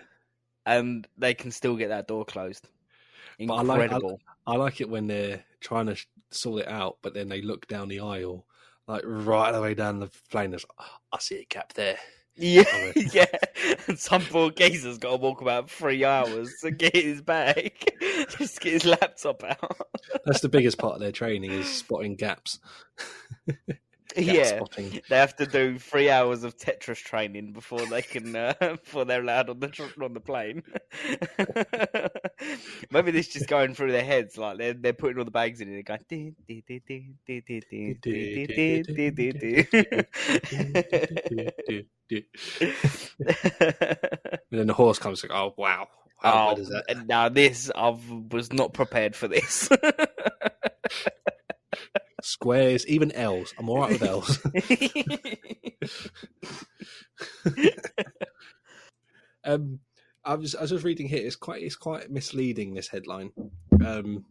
and 0.66 1.08
they 1.18 1.34
can 1.34 1.52
still 1.52 1.76
get 1.78 1.90
that 1.90 2.08
door 2.08 2.26
closed. 2.26 2.70
But 3.40 3.54
I 3.56 3.62
like- 3.62 3.92
I- 3.92 4.00
I 4.48 4.56
like 4.58 4.80
it 4.82 4.90
when 4.90 5.08
they're 5.08 5.44
trying 5.60 5.88
to 5.88 5.98
sort 6.32 6.62
it 6.62 6.68
out, 6.68 6.98
but 7.02 7.14
then 7.14 7.30
they 7.30 7.42
look 7.42 7.68
down 7.68 7.88
the 7.88 8.00
aisle, 8.02 8.46
like 8.88 9.02
right 9.06 9.52
the 9.52 9.62
way 9.62 9.74
down 9.74 10.00
the 10.00 10.12
plane. 10.30 10.52
There's, 10.52 10.66
"Oh, 10.80 10.86
I 11.12 11.20
see 11.20 11.40
a 11.40 11.46
gap 11.46 11.74
there. 11.74 11.98
Yeah, 12.36 12.64
yeah. 12.96 13.26
And 13.88 13.98
some 13.98 14.22
poor 14.22 14.52
geezer's 14.52 14.98
got 14.98 15.12
to 15.12 15.16
walk 15.18 15.42
about 15.42 15.70
three 15.70 16.04
hours 16.04 16.54
to 16.62 16.70
get 16.72 16.94
his 16.96 17.22
bag, 17.22 17.74
just 18.38 18.60
get 18.62 18.74
his 18.74 18.86
laptop 18.86 19.44
out. 19.44 19.78
That's 20.26 20.42
the 20.42 20.50
biggest 20.50 20.78
part 20.78 20.96
of 20.96 21.00
their 21.00 21.12
training 21.14 21.52
is 21.52 21.68
spotting 21.68 22.16
gaps. 22.18 22.60
yeah, 24.18 24.58
spotting. 24.58 25.02
they 25.10 25.18
have 25.18 25.36
to 25.38 25.46
do 25.46 25.78
three 25.80 26.10
hours 26.10 26.44
of 26.44 26.58
Tetris 26.58 27.04
training 27.04 27.54
before 27.54 27.86
they 27.86 28.02
can 28.02 28.36
uh, 28.36 28.54
before 28.60 29.06
they're 29.06 29.22
allowed 29.22 29.50
on 29.50 29.60
the 29.60 29.92
on 30.02 30.14
the 30.14 30.20
plane. 30.20 30.64
Maybe 32.92 33.12
this 33.12 33.28
just 33.28 33.48
going 33.48 33.76
through 33.76 33.92
their 33.92 34.04
heads, 34.04 34.38
like 34.38 34.58
they're 34.58 34.74
they're 34.74 34.94
putting 34.94 35.18
all 35.18 35.26
the 35.26 35.32
bags 35.32 35.62
in 35.62 35.68
and 35.68 35.76
they're 35.76 35.84
going. 35.84 36.36
and 44.52 44.60
then 44.60 44.68
the 44.68 44.74
horse 44.74 45.00
comes 45.00 45.24
like, 45.24 45.32
oh 45.32 45.54
wow. 45.58 45.88
How 46.18 46.56
that? 46.56 47.06
Now 47.08 47.30
this 47.30 47.72
I 47.76 47.98
was 48.32 48.52
not 48.54 48.74
prepared 48.74 49.16
for 49.16 49.28
this. 49.28 49.70
Squares, 52.26 52.88
even 52.88 53.12
L's. 53.12 53.54
I'm 53.58 53.70
all 53.70 53.80
right 53.80 53.92
with 53.92 54.02
L's. 54.02 54.40
um, 59.46 59.80
I 60.24 60.34
was 60.34 60.56
I 60.56 60.62
was 60.62 60.72
just 60.72 60.84
reading 60.84 61.08
here. 61.08 61.26
It's 61.26 61.36
quite 61.36 61.62
it's 61.62 61.76
quite 61.76 62.10
misleading. 62.10 62.74
This 62.74 62.88
headline. 62.88 63.32
Um, 63.86 64.26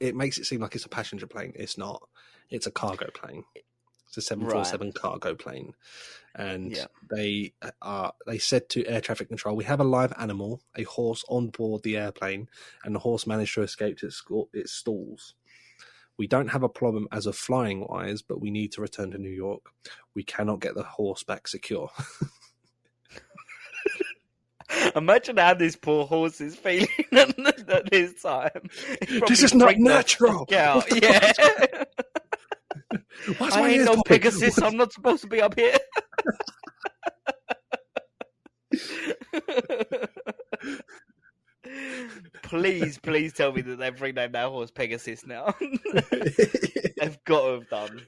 it 0.00 0.16
makes 0.16 0.38
it 0.38 0.46
seem 0.46 0.60
like 0.60 0.74
it's 0.74 0.86
a 0.86 0.88
passenger 0.90 1.26
plane. 1.26 1.52
It's 1.56 1.76
not. 1.76 2.02
It's 2.50 2.66
a 2.66 2.70
cargo 2.70 3.10
plane. 3.12 3.44
It's 4.08 4.16
a 4.16 4.22
seven 4.22 4.48
four 4.48 4.64
seven 4.64 4.92
cargo 4.92 5.34
plane, 5.34 5.74
and 6.34 6.74
Yeah. 6.74 6.86
they 7.10 7.52
are 7.82 8.14
they 8.26 8.38
said 8.38 8.68
to 8.70 8.86
air 8.86 9.00
traffic 9.00 9.28
control, 9.28 9.56
"We 9.56 9.64
have 9.64 9.80
a 9.80 9.84
live 9.84 10.12
animal, 10.16 10.62
a 10.76 10.84
horse 10.84 11.24
on 11.28 11.48
board 11.48 11.82
the 11.82 11.96
airplane, 11.96 12.48
and 12.82 12.94
the 12.94 13.00
horse 13.00 13.26
managed 13.26 13.54
to 13.54 13.62
escape 13.62 14.02
its 14.02 14.22
its 14.52 14.72
stalls." 14.72 15.34
We 16.18 16.26
don't 16.26 16.48
have 16.48 16.62
a 16.62 16.68
problem 16.68 17.08
as 17.10 17.26
of 17.26 17.36
flying 17.36 17.86
wise, 17.88 18.22
but 18.22 18.40
we 18.40 18.50
need 18.50 18.72
to 18.72 18.80
return 18.80 19.10
to 19.10 19.18
New 19.18 19.30
York. 19.30 19.62
We 20.14 20.22
cannot 20.22 20.60
get 20.60 20.74
the 20.74 20.82
horse 20.84 21.24
back 21.24 21.48
secure. 21.48 21.90
Imagine 24.96 25.36
how 25.36 25.54
this 25.54 25.76
poor 25.76 26.06
horse 26.06 26.40
is 26.40 26.56
feeling 26.56 26.88
at, 27.12 27.38
at 27.68 27.90
this 27.90 28.22
time. 28.22 28.50
This 29.26 29.42
is 29.42 29.54
not 29.54 29.76
natural. 29.78 30.46
the 30.46 30.54
Yeah. 30.54 31.84
Why's 33.38 33.52
I 33.54 33.68
ain't 33.68 33.84
no 33.84 33.96
popping? 33.96 34.20
Pegasus. 34.20 34.58
I'm 34.60 34.76
not 34.76 34.92
supposed 34.92 35.22
to 35.22 35.28
be 35.28 35.40
up 35.40 35.54
here. 35.58 35.76
please, 42.42 42.98
please 42.98 43.32
tell 43.32 43.52
me 43.52 43.62
that 43.62 43.76
they've 43.76 44.00
renamed 44.00 44.34
that 44.34 44.48
horse 44.48 44.70
Pegasus 44.70 45.26
now. 45.26 45.54
they've 45.60 47.18
got 47.24 47.46
to 47.46 47.54
have 47.54 47.68
done. 47.68 48.02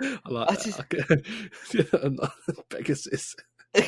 I 0.00 0.30
like 0.30 0.50
I 0.50 0.54
that. 0.54 1.22
Pegasus. 2.68 3.34
I 3.74 3.80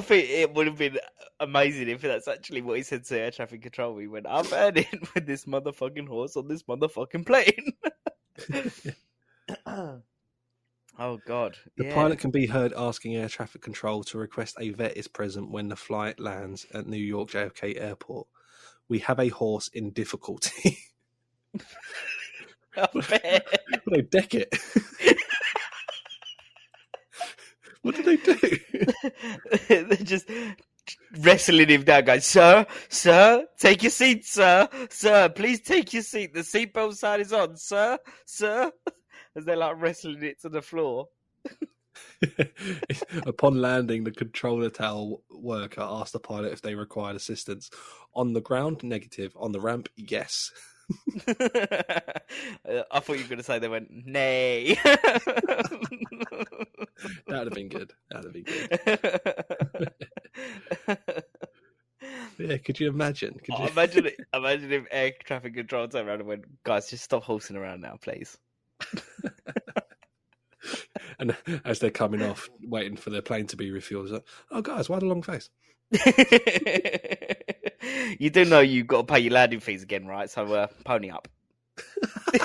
think 0.00 0.30
it 0.30 0.54
would 0.54 0.66
have 0.66 0.78
been 0.78 0.98
amazing 1.40 1.88
if 1.88 2.00
that's 2.00 2.28
actually 2.28 2.62
what 2.62 2.76
he 2.76 2.82
said 2.82 3.04
to 3.04 3.18
air 3.18 3.30
traffic 3.30 3.62
control. 3.62 3.94
We 3.94 4.08
went, 4.08 4.26
I'm 4.28 4.46
burning 4.46 4.86
with 5.14 5.26
this 5.26 5.44
motherfucking 5.44 6.08
horse 6.08 6.36
on 6.36 6.48
this 6.48 6.62
motherfucking 6.64 7.26
plane. 7.26 7.72
oh 10.98 11.18
God! 11.26 11.56
The 11.76 11.86
yeah. 11.86 11.94
pilot 11.94 12.18
can 12.18 12.30
be 12.30 12.46
heard 12.46 12.72
asking 12.76 13.16
air 13.16 13.28
traffic 13.28 13.62
control 13.62 14.04
to 14.04 14.18
request 14.18 14.56
a 14.60 14.70
vet 14.70 14.96
is 14.96 15.08
present 15.08 15.50
when 15.50 15.68
the 15.68 15.76
flight 15.76 16.20
lands 16.20 16.66
at 16.72 16.86
New 16.86 16.96
York 16.96 17.30
JFK 17.30 17.80
Airport. 17.80 18.28
We 18.88 19.00
have 19.00 19.18
a 19.18 19.28
horse 19.28 19.68
in 19.68 19.90
difficulty. 19.90 20.78
Oh, 22.76 22.86
Bet. 23.08 23.46
they 23.90 24.00
deck 24.02 24.34
it. 24.34 24.54
what 27.82 27.94
did 27.94 28.06
they 28.06 28.16
do? 28.16 28.38
They're 29.68 29.96
just 29.98 30.30
wrestling 31.18 31.68
him 31.68 31.84
down, 31.84 32.04
going, 32.04 32.20
Sir, 32.20 32.66
sir, 32.88 33.46
take 33.58 33.82
your 33.82 33.90
seat, 33.90 34.24
sir, 34.24 34.68
sir, 34.90 35.28
please 35.28 35.60
take 35.60 35.92
your 35.92 36.02
seat. 36.02 36.32
The 36.32 36.40
seatbelt 36.40 36.96
sign 36.96 37.20
is 37.20 37.32
on, 37.32 37.56
sir, 37.56 37.98
sir. 38.24 38.72
As 39.36 39.44
they're 39.44 39.56
like 39.56 39.80
wrestling 39.80 40.22
it 40.22 40.40
to 40.42 40.48
the 40.48 40.62
floor. 40.62 41.08
Upon 43.26 43.60
landing, 43.60 44.04
the 44.04 44.10
controller 44.10 44.70
tower 44.70 45.16
worker 45.30 45.80
asked 45.82 46.12
the 46.12 46.20
pilot 46.20 46.52
if 46.52 46.62
they 46.62 46.74
required 46.74 47.16
assistance. 47.16 47.70
On 48.14 48.32
the 48.32 48.40
ground, 48.40 48.82
negative. 48.82 49.32
On 49.36 49.52
the 49.52 49.60
ramp, 49.60 49.88
yes. 49.96 50.50
I 51.28 53.00
thought 53.00 53.16
you 53.16 53.22
were 53.22 53.28
going 53.28 53.38
to 53.38 53.42
say 53.42 53.58
they 53.58 53.68
went, 53.68 53.88
nay. 53.90 54.78
That'd 57.26 57.46
have 57.46 57.52
been 57.52 57.68
good. 57.68 57.92
That'd 58.10 58.24
have 58.24 58.32
been 58.32 58.44
good. 58.44 59.92
Yeah, 62.38 62.56
could 62.58 62.80
you 62.80 62.88
imagine? 62.88 63.34
Could 63.44 63.54
Oh, 63.56 63.64
you... 63.64 63.68
imagine 63.70 64.06
it, 64.06 64.16
imagine 64.34 64.72
if 64.72 64.84
air 64.90 65.12
traffic 65.24 65.54
control 65.54 65.86
turned 65.88 66.08
around 66.08 66.20
and 66.20 66.28
went, 66.28 66.44
guys, 66.64 66.90
just 66.90 67.04
stop 67.04 67.22
horsing 67.22 67.56
around 67.56 67.80
now, 67.80 67.96
please. 68.00 68.36
and 71.18 71.36
as 71.64 71.78
they're 71.78 71.90
coming 71.90 72.22
off, 72.22 72.48
waiting 72.62 72.96
for 72.96 73.10
their 73.10 73.22
plane 73.22 73.46
to 73.48 73.56
be 73.56 73.70
refueled, 73.70 74.10
like, 74.10 74.24
oh 74.50 74.62
guys, 74.62 74.88
why 74.88 74.98
the 74.98 75.06
long 75.06 75.22
face? 75.22 75.50
you 78.18 78.30
do 78.30 78.44
know 78.44 78.60
you've 78.60 78.86
got 78.86 79.06
to 79.06 79.12
pay 79.12 79.20
your 79.20 79.32
landing 79.32 79.60
fees 79.60 79.82
again, 79.82 80.06
right? 80.06 80.30
So 80.30 80.46
uh, 80.52 80.66
pony 80.84 81.10
up. 81.10 81.28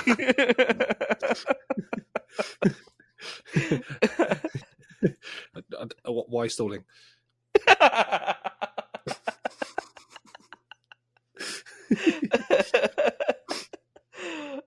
Why 6.04 6.48
stalling? 6.48 6.84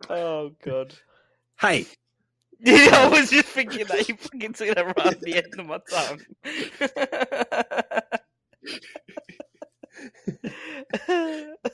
oh 0.09 0.51
god. 0.63 0.93
Hey, 1.61 1.85
Yeah, 2.63 2.89
I 2.91 3.07
was 3.07 3.29
just 3.31 3.47
thinking 3.47 3.85
that 3.87 4.07
you 4.07 4.15
fucking 4.17 4.53
took 4.53 4.75
that 4.75 4.85
right 4.85 5.07
at 5.07 5.21
the 5.21 5.35
end 5.35 5.59
of 5.59 5.65
my 5.65 5.79
tongue. 5.89 6.21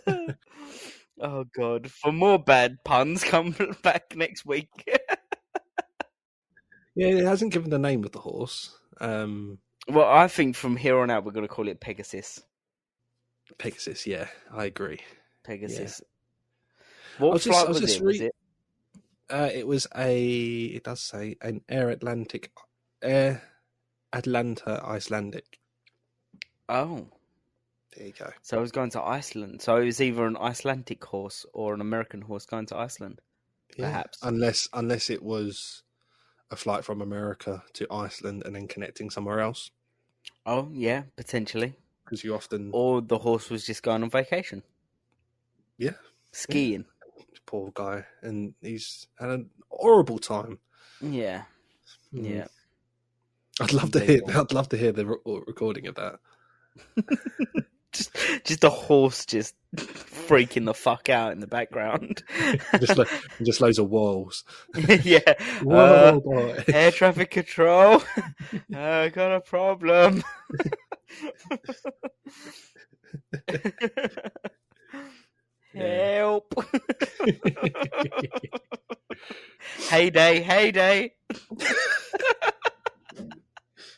oh 1.21 1.45
god. 1.55 1.91
For 1.91 2.11
more 2.11 2.39
bad 2.39 2.77
puns, 2.83 3.23
come 3.23 3.55
back 3.83 4.15
next 4.15 4.45
week. 4.45 4.69
yeah, 6.95 7.07
it 7.07 7.25
hasn't 7.25 7.53
given 7.53 7.69
the 7.69 7.79
name 7.79 8.03
of 8.03 8.11
the 8.11 8.19
horse. 8.19 8.77
Um, 8.99 9.59
well, 9.87 10.07
I 10.09 10.27
think 10.27 10.55
from 10.55 10.75
here 10.75 10.97
on 10.99 11.09
out 11.09 11.25
we're 11.25 11.31
gonna 11.31 11.47
call 11.47 11.67
it 11.67 11.79
Pegasus. 11.79 12.41
Pegasus. 13.57 14.05
Yeah, 14.07 14.27
I 14.53 14.65
agree. 14.65 14.99
Pegasus. 15.43 16.01
I 17.19 17.23
What 17.23 17.33
was 17.33 17.43
just- 17.43 17.53
flight 17.57 17.65
I 17.65 17.69
was 17.69 17.81
was, 17.81 17.89
just 17.91 18.01
it? 18.01 18.05
Was 18.05 18.21
it? 18.21 18.35
Uh, 19.29 19.49
it 19.53 19.67
was 19.67 19.87
a. 19.95 20.65
It 20.65 20.83
does 20.83 21.01
say 21.01 21.35
an 21.41 21.61
Air 21.67 21.89
Atlantic, 21.89 22.51
Air 23.01 23.41
Atlanta 24.13 24.81
Icelandic. 24.85 25.59
Oh, 26.69 27.07
There 27.95 28.07
you 28.07 28.13
go. 28.17 28.31
so 28.41 28.57
I 28.57 28.61
was 28.61 28.71
going 28.71 28.89
to 28.91 29.01
Iceland. 29.01 29.61
So 29.61 29.77
it 29.77 29.85
was 29.85 30.01
either 30.01 30.25
an 30.25 30.37
Icelandic 30.37 31.03
horse 31.03 31.45
or 31.53 31.73
an 31.73 31.81
American 31.81 32.21
horse 32.21 32.45
going 32.45 32.65
to 32.67 32.77
Iceland. 32.77 33.21
Yeah. 33.77 33.85
Perhaps. 33.85 34.19
unless 34.23 34.69
unless 34.73 35.09
it 35.09 35.21
was 35.21 35.83
a 36.49 36.55
flight 36.55 36.83
from 36.85 37.01
America 37.01 37.63
to 37.73 37.85
Iceland 37.91 38.43
and 38.45 38.55
then 38.55 38.67
connecting 38.67 39.09
somewhere 39.09 39.39
else, 39.41 39.69
Oh, 40.45 40.69
yeah, 40.73 41.03
potentially. 41.17 41.75
because 42.05 42.23
you 42.23 42.33
often 42.33 42.69
Or 42.73 43.01
the 43.01 43.17
horse 43.19 43.49
was 43.49 43.65
just 43.65 43.83
going 43.83 44.03
on 44.03 44.09
vacation, 44.09 44.63
yeah, 45.77 45.95
skiing. 46.31 46.85
Poor 47.47 47.71
guy, 47.73 48.05
and 48.21 48.53
he's 48.61 49.07
had 49.19 49.29
an 49.29 49.49
horrible 49.71 50.19
time. 50.19 50.59
Yeah, 51.01 51.43
Hmm. 52.11 52.23
yeah. 52.25 52.47
I'd 53.59 53.73
love 53.73 53.91
to 53.93 53.99
hear. 53.99 54.21
I'd 54.35 54.53
love 54.53 54.69
to 54.69 54.77
hear 54.77 54.91
the 54.91 55.07
re- 55.07 55.41
recording 55.47 55.87
of 55.87 55.95
that. 55.95 56.19
Just, 57.93 58.15
just 58.43 58.63
a 58.65 58.69
horse 58.69 59.25
just 59.25 59.55
freaking 59.75 60.65
the 60.65 60.73
fuck 60.73 61.09
out 61.09 61.31
in 61.31 61.39
the 61.39 61.47
background. 61.47 62.21
Just, 62.79 62.97
lo- 62.97 63.05
just 63.43 63.61
loads 63.61 63.79
of 63.79 63.89
walls. 63.89 64.43
yeah. 65.03 65.33
Whoa, 65.63 65.75
Uh, 65.75 66.19
boy. 66.19 66.63
air 66.67 66.91
traffic 66.91 67.31
control. 67.31 68.03
I 68.75 69.09
got 69.09 69.33
a 69.33 69.39
problem. 69.39 70.21
Help. 75.77 76.53
heyday, 79.89 80.41
heyday. 80.41 81.13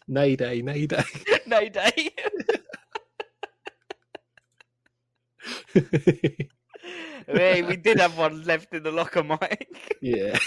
Nayday, 0.09 0.63
nayday. 0.63 1.05
Nayday. 1.47 2.11
Hey, 7.27 7.61
we 7.61 7.75
did 7.75 7.99
have 7.99 8.17
one 8.17 8.43
left 8.43 8.73
in 8.73 8.81
the 8.81 8.91
locker, 8.91 9.23
Mike. 9.23 9.97
yeah. 10.01 10.39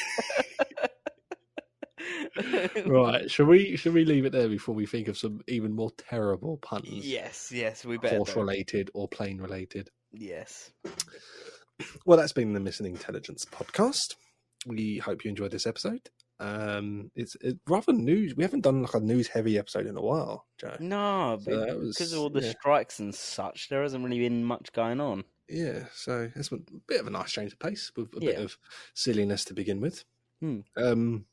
Right. 2.87 3.31
Shall 3.31 3.47
we? 3.47 3.77
Shall 3.77 3.93
we 3.93 4.05
leave 4.05 4.25
it 4.25 4.33
there 4.33 4.49
before 4.49 4.75
we 4.75 4.87
think 4.87 5.07
of 5.07 5.17
some 5.17 5.43
even 5.47 5.73
more 5.73 5.93
terrible 5.97 6.57
puns? 6.57 6.89
Yes, 6.89 7.53
yes, 7.53 7.85
we 7.85 7.99
better. 7.99 8.17
Horse 8.17 8.35
related 8.35 8.91
or 8.95 9.07
plane 9.07 9.39
related. 9.41 9.91
Yes. 10.13 10.71
Well, 12.05 12.19
that's 12.19 12.33
been 12.33 12.53
the 12.53 12.61
Missing 12.61 12.87
Intelligence 12.87 13.45
podcast. 13.45 14.15
We 14.67 14.99
hope 14.99 15.25
you 15.25 15.31
enjoyed 15.31 15.51
this 15.51 15.67
episode. 15.67 16.11
Um, 16.39 17.11
it's, 17.15 17.37
it's 17.41 17.59
rather 17.69 17.93
news. 17.93 18.35
We 18.37 18.43
haven't 18.45 18.63
done 18.63 18.83
like 18.83 18.95
a 18.95 19.01
news 19.01 19.29
heavy 19.29 19.59
episode 19.59 19.87
in 19.87 19.97
a 19.97 20.01
while, 20.03 20.47
Joe. 20.59 20.77
No, 20.81 21.39
So 21.43 21.79
was- 21.79 21.97
because 21.97 22.13
of 22.13 22.19
all 22.21 22.31
the 22.31 22.43
yeah. 22.43 22.51
strikes 22.53 22.99
and 22.99 23.15
such, 23.15 23.69
there 23.69 23.83
hasn't 23.83 24.05
really 24.05 24.19
been 24.19 24.45
much 24.45 24.73
going 24.73 25.01
on. 25.01 25.25
Yeah, 25.49 25.85
so 25.95 26.31
it's 26.35 26.51
a 26.53 26.59
bit 26.87 27.01
of 27.01 27.07
a 27.07 27.11
nice 27.11 27.31
change 27.33 27.53
of 27.53 27.59
pace 27.59 27.93
with 27.97 28.09
a 28.17 28.21
bit 28.21 28.39
of 28.39 28.57
silliness 28.95 29.45
to 29.47 29.55
begin 29.55 29.81
with. 29.81 30.05
Hmm. 30.41 30.61
Um, 30.77 31.27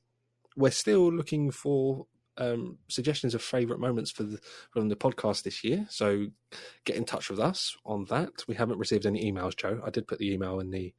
we're 0.57 0.71
still 0.71 1.11
looking 1.11 1.51
for 1.51 2.05
um, 2.39 2.77
suggestions 2.87 3.35
of 3.35 3.43
favourite 3.43 3.79
moments 3.79 4.09
for 4.09 4.23
the, 4.23 4.39
from 4.71 4.89
the 4.89 4.95
podcast 4.95 5.43
this 5.43 5.63
year. 5.63 5.85
So 5.89 6.27
get 6.85 6.95
in 6.95 7.05
touch 7.05 7.29
with 7.29 7.39
us 7.39 7.75
on 7.85 8.05
that. 8.05 8.31
We 8.47 8.55
haven't 8.55 8.79
received 8.79 9.05
any 9.05 9.31
emails, 9.31 9.55
Joe. 9.55 9.81
I 9.85 9.91
did 9.91 10.07
put 10.07 10.17
the 10.17 10.31
email 10.33 10.59
in 10.59 10.71
the 10.71 10.93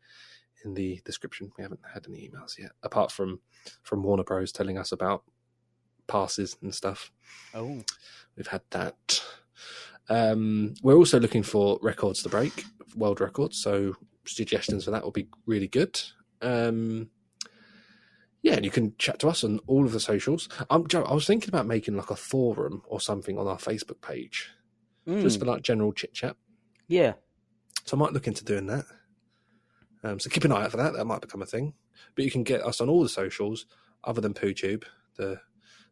in 0.64 0.74
the 0.74 1.00
description. 1.06 1.50
We 1.56 1.62
haven't 1.62 1.80
had 1.92 2.06
any 2.06 2.28
emails 2.28 2.58
yet, 2.58 2.72
apart 2.82 3.10
from 3.10 3.40
from 3.82 4.02
Warner 4.02 4.24
Bros. 4.24 4.52
telling 4.52 4.78
us 4.78 4.92
about 4.92 5.24
passes 6.06 6.56
and 6.62 6.74
stuff. 6.74 7.10
Oh, 7.54 7.82
We've 8.36 8.46
had 8.46 8.62
that. 8.70 9.22
Um, 10.08 10.74
we're 10.82 10.96
also 10.96 11.20
looking 11.20 11.42
for 11.42 11.78
records 11.82 12.22
to 12.24 12.28
break, 12.28 12.64
world 12.96 13.20
records. 13.20 13.62
So 13.62 13.96
suggestions 14.26 14.84
for 14.84 14.90
that 14.90 15.04
will 15.04 15.12
be 15.12 15.28
really 15.46 15.68
good. 15.68 16.00
Um, 16.42 17.10
yeah, 18.42 18.54
and 18.54 18.64
you 18.64 18.70
can 18.70 18.94
chat 18.98 19.18
to 19.20 19.28
us 19.28 19.44
on 19.44 19.60
all 19.66 19.84
of 19.84 19.92
the 19.92 20.00
socials. 20.00 20.48
Um, 20.70 20.86
Joe, 20.88 21.02
I 21.04 21.14
was 21.14 21.26
thinking 21.26 21.48
about 21.48 21.66
making 21.66 21.96
like 21.96 22.10
a 22.10 22.16
forum 22.16 22.82
or 22.86 23.00
something 23.00 23.38
on 23.38 23.46
our 23.46 23.58
Facebook 23.58 24.00
page, 24.00 24.50
just 25.06 25.36
Mm, 25.36 25.40
for 25.40 25.44
like 25.46 25.62
general 25.62 25.92
chit 25.92 26.12
chat. 26.14 26.36
yeah. 26.88 27.14
So 27.84 27.96
I 27.96 28.00
might 28.00 28.12
look 28.12 28.26
into 28.28 28.44
doing 28.44 28.66
that. 28.66 28.84
Um, 30.04 30.20
so 30.20 30.30
keep 30.30 30.44
an 30.44 30.52
eye 30.52 30.64
out 30.64 30.70
for 30.70 30.76
that. 30.76 30.92
That 30.94 31.04
might 31.06 31.20
become 31.22 31.42
a 31.42 31.46
thing. 31.46 31.74
But 32.14 32.24
you 32.24 32.30
can 32.30 32.42
get 32.44 32.62
us 32.62 32.80
on 32.80 32.88
all 32.88 33.02
the 33.02 33.08
socials, 33.08 33.66
other 34.04 34.20
than 34.20 34.34
PooTube, 34.34 34.84
the 35.16 35.40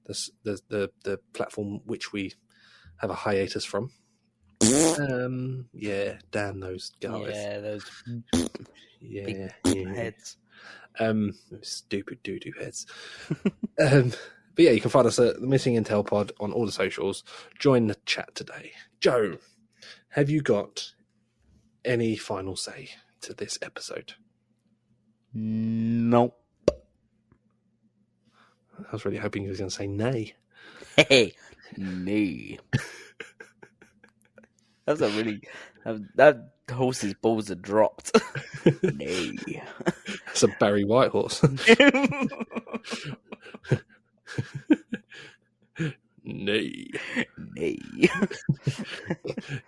the 0.06 0.28
the 0.44 0.60
the, 0.68 0.90
the 1.04 1.20
platform 1.32 1.80
which 1.84 2.12
we 2.12 2.32
have 2.98 3.10
a 3.10 3.14
hiatus 3.14 3.64
from. 3.64 3.90
um, 4.98 5.66
yeah, 5.72 6.18
damn 6.30 6.60
those 6.60 6.92
guys. 7.00 7.30
Yeah, 7.34 7.58
those 7.60 7.84
Yeah, 9.00 9.24
big 9.24 9.52
yeah. 9.64 9.94
heads. 9.94 10.36
Um, 11.00 11.34
stupid 11.62 12.22
doo 12.22 12.38
doo 12.38 12.52
heads. 12.58 12.86
um, 13.80 14.12
but 14.54 14.64
yeah, 14.64 14.70
you 14.70 14.80
can 14.80 14.90
find 14.90 15.06
us 15.06 15.18
at 15.18 15.40
the 15.40 15.46
Missing 15.46 15.76
Intel 15.76 16.04
Pod 16.04 16.32
on 16.40 16.52
all 16.52 16.66
the 16.66 16.72
socials. 16.72 17.22
Join 17.58 17.86
the 17.86 17.96
chat 18.06 18.34
today. 18.34 18.72
Joe, 19.00 19.38
have 20.08 20.28
you 20.28 20.42
got 20.42 20.92
any 21.84 22.16
final 22.16 22.56
say 22.56 22.90
to 23.20 23.34
this 23.34 23.58
episode? 23.62 24.14
Nope. 25.32 26.36
I 28.80 28.92
was 28.92 29.04
really 29.04 29.18
hoping 29.18 29.42
you 29.42 29.50
was 29.50 29.58
going 29.58 29.70
to 29.70 29.76
say 29.76 29.86
nay. 29.86 30.34
Hey, 30.96 31.34
nay. 31.76 32.58
That's 34.86 35.00
a 35.00 35.10
really 35.10 35.42
that, 35.84 36.16
that 36.16 36.54
horse's 36.72 37.14
balls 37.14 37.50
are 37.50 37.56
dropped. 37.56 38.18
nay. 38.82 39.36
It's 40.38 40.44
a 40.44 40.56
Barry 40.60 40.84
White 40.84 41.10
horse. 41.10 41.42
nay. 46.22 46.86
nay. 47.56 47.78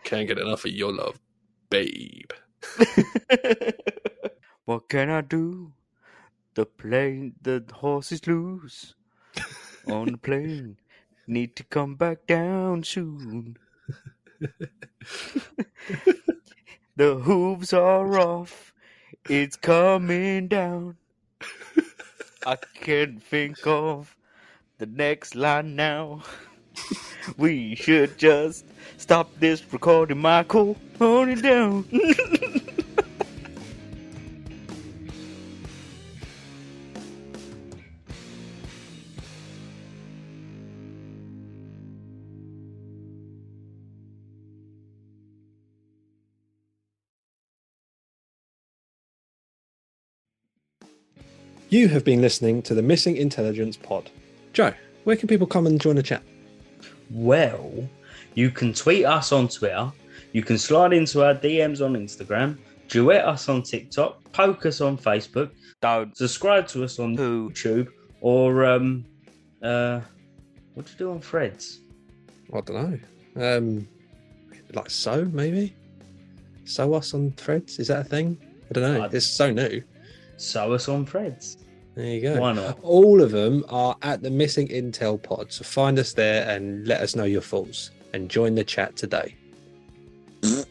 Can't 0.04 0.28
get 0.28 0.38
enough 0.38 0.64
of 0.64 0.70
your 0.70 0.92
love, 0.92 1.18
babe. 1.70 2.30
what 4.64 4.88
can 4.88 5.10
I 5.10 5.22
do? 5.22 5.72
The 6.54 6.66
plane, 6.66 7.34
the 7.42 7.64
horse 7.72 8.12
is 8.12 8.24
loose 8.28 8.94
on 9.88 10.12
the 10.12 10.18
plane. 10.18 10.76
Need 11.26 11.56
to 11.56 11.64
come 11.64 11.96
back 11.96 12.28
down 12.28 12.84
soon. 12.84 13.56
the 16.94 17.16
hooves 17.16 17.72
are 17.72 18.20
off. 18.20 18.72
It's 19.28 19.56
coming 19.56 20.48
down. 20.48 20.96
I 22.46 22.56
can't 22.74 23.22
think 23.22 23.66
of 23.66 24.16
the 24.78 24.86
next 24.86 25.34
line 25.34 25.76
now. 25.76 26.22
we 27.36 27.74
should 27.74 28.16
just 28.18 28.64
stop 28.96 29.30
this 29.38 29.62
recording, 29.72 30.18
Michael. 30.18 30.76
Hold 30.98 31.28
it 31.28 31.42
down. 31.42 31.84
You 51.70 51.88
have 51.88 52.04
been 52.04 52.20
listening 52.20 52.62
to 52.62 52.74
the 52.74 52.82
Missing 52.82 53.16
Intelligence 53.16 53.76
Pod. 53.76 54.10
Joe, 54.52 54.72
where 55.04 55.16
can 55.16 55.28
people 55.28 55.46
come 55.46 55.66
and 55.66 55.80
join 55.80 55.96
the 55.96 56.02
chat? 56.02 56.22
Well, 57.10 57.88
you 58.34 58.50
can 58.50 58.72
tweet 58.72 59.04
us 59.04 59.32
on 59.32 59.48
Twitter. 59.48 59.90
You 60.32 60.42
can 60.42 60.58
slide 60.58 60.92
into 60.92 61.24
our 61.24 61.34
DMs 61.34 61.84
on 61.84 61.94
Instagram. 61.94 62.58
Duet 62.88 63.24
us 63.24 63.48
on 63.48 63.62
TikTok. 63.62 64.20
Poke 64.32 64.66
us 64.66 64.80
on 64.80 64.98
Facebook. 64.98 65.50
Don't 65.80 66.16
subscribe 66.16 66.66
to 66.68 66.84
us 66.84 66.98
on 66.98 67.16
YouTube 67.16 67.88
or 68.20 68.64
um 68.64 69.04
uh 69.62 70.00
what 70.74 70.86
do 70.86 70.92
you 70.92 70.98
do 70.98 71.10
on 71.12 71.20
Threads? 71.20 71.80
I 72.52 72.60
don't 72.60 73.00
know. 73.36 73.56
Um, 73.56 73.88
like 74.74 74.90
so, 74.90 75.24
maybe. 75.26 75.74
Sew 76.64 76.94
us 76.94 77.14
on 77.14 77.32
threads. 77.32 77.78
Is 77.78 77.88
that 77.88 78.00
a 78.00 78.04
thing? 78.04 78.36
I 78.70 78.72
don't 78.74 78.94
know. 78.94 79.02
I- 79.04 79.08
It's 79.12 79.26
so 79.26 79.50
new. 79.52 79.82
Sew 80.40 80.72
us 80.72 80.88
on 80.88 81.04
Threads. 81.04 81.58
There 81.94 82.06
you 82.06 82.20
go. 82.22 82.40
Why 82.40 82.52
not? 82.52 82.78
All 82.82 83.20
of 83.20 83.30
them 83.30 83.64
are 83.68 83.96
at 84.02 84.22
the 84.22 84.30
Missing 84.30 84.68
Intel 84.68 85.22
Pod. 85.22 85.52
So 85.52 85.64
find 85.64 85.98
us 85.98 86.14
there 86.14 86.48
and 86.48 86.86
let 86.86 87.02
us 87.02 87.14
know 87.14 87.24
your 87.24 87.42
thoughts 87.42 87.90
and 88.14 88.30
join 88.30 88.54
the 88.54 88.64
chat 88.64 88.96
today. 88.96 89.36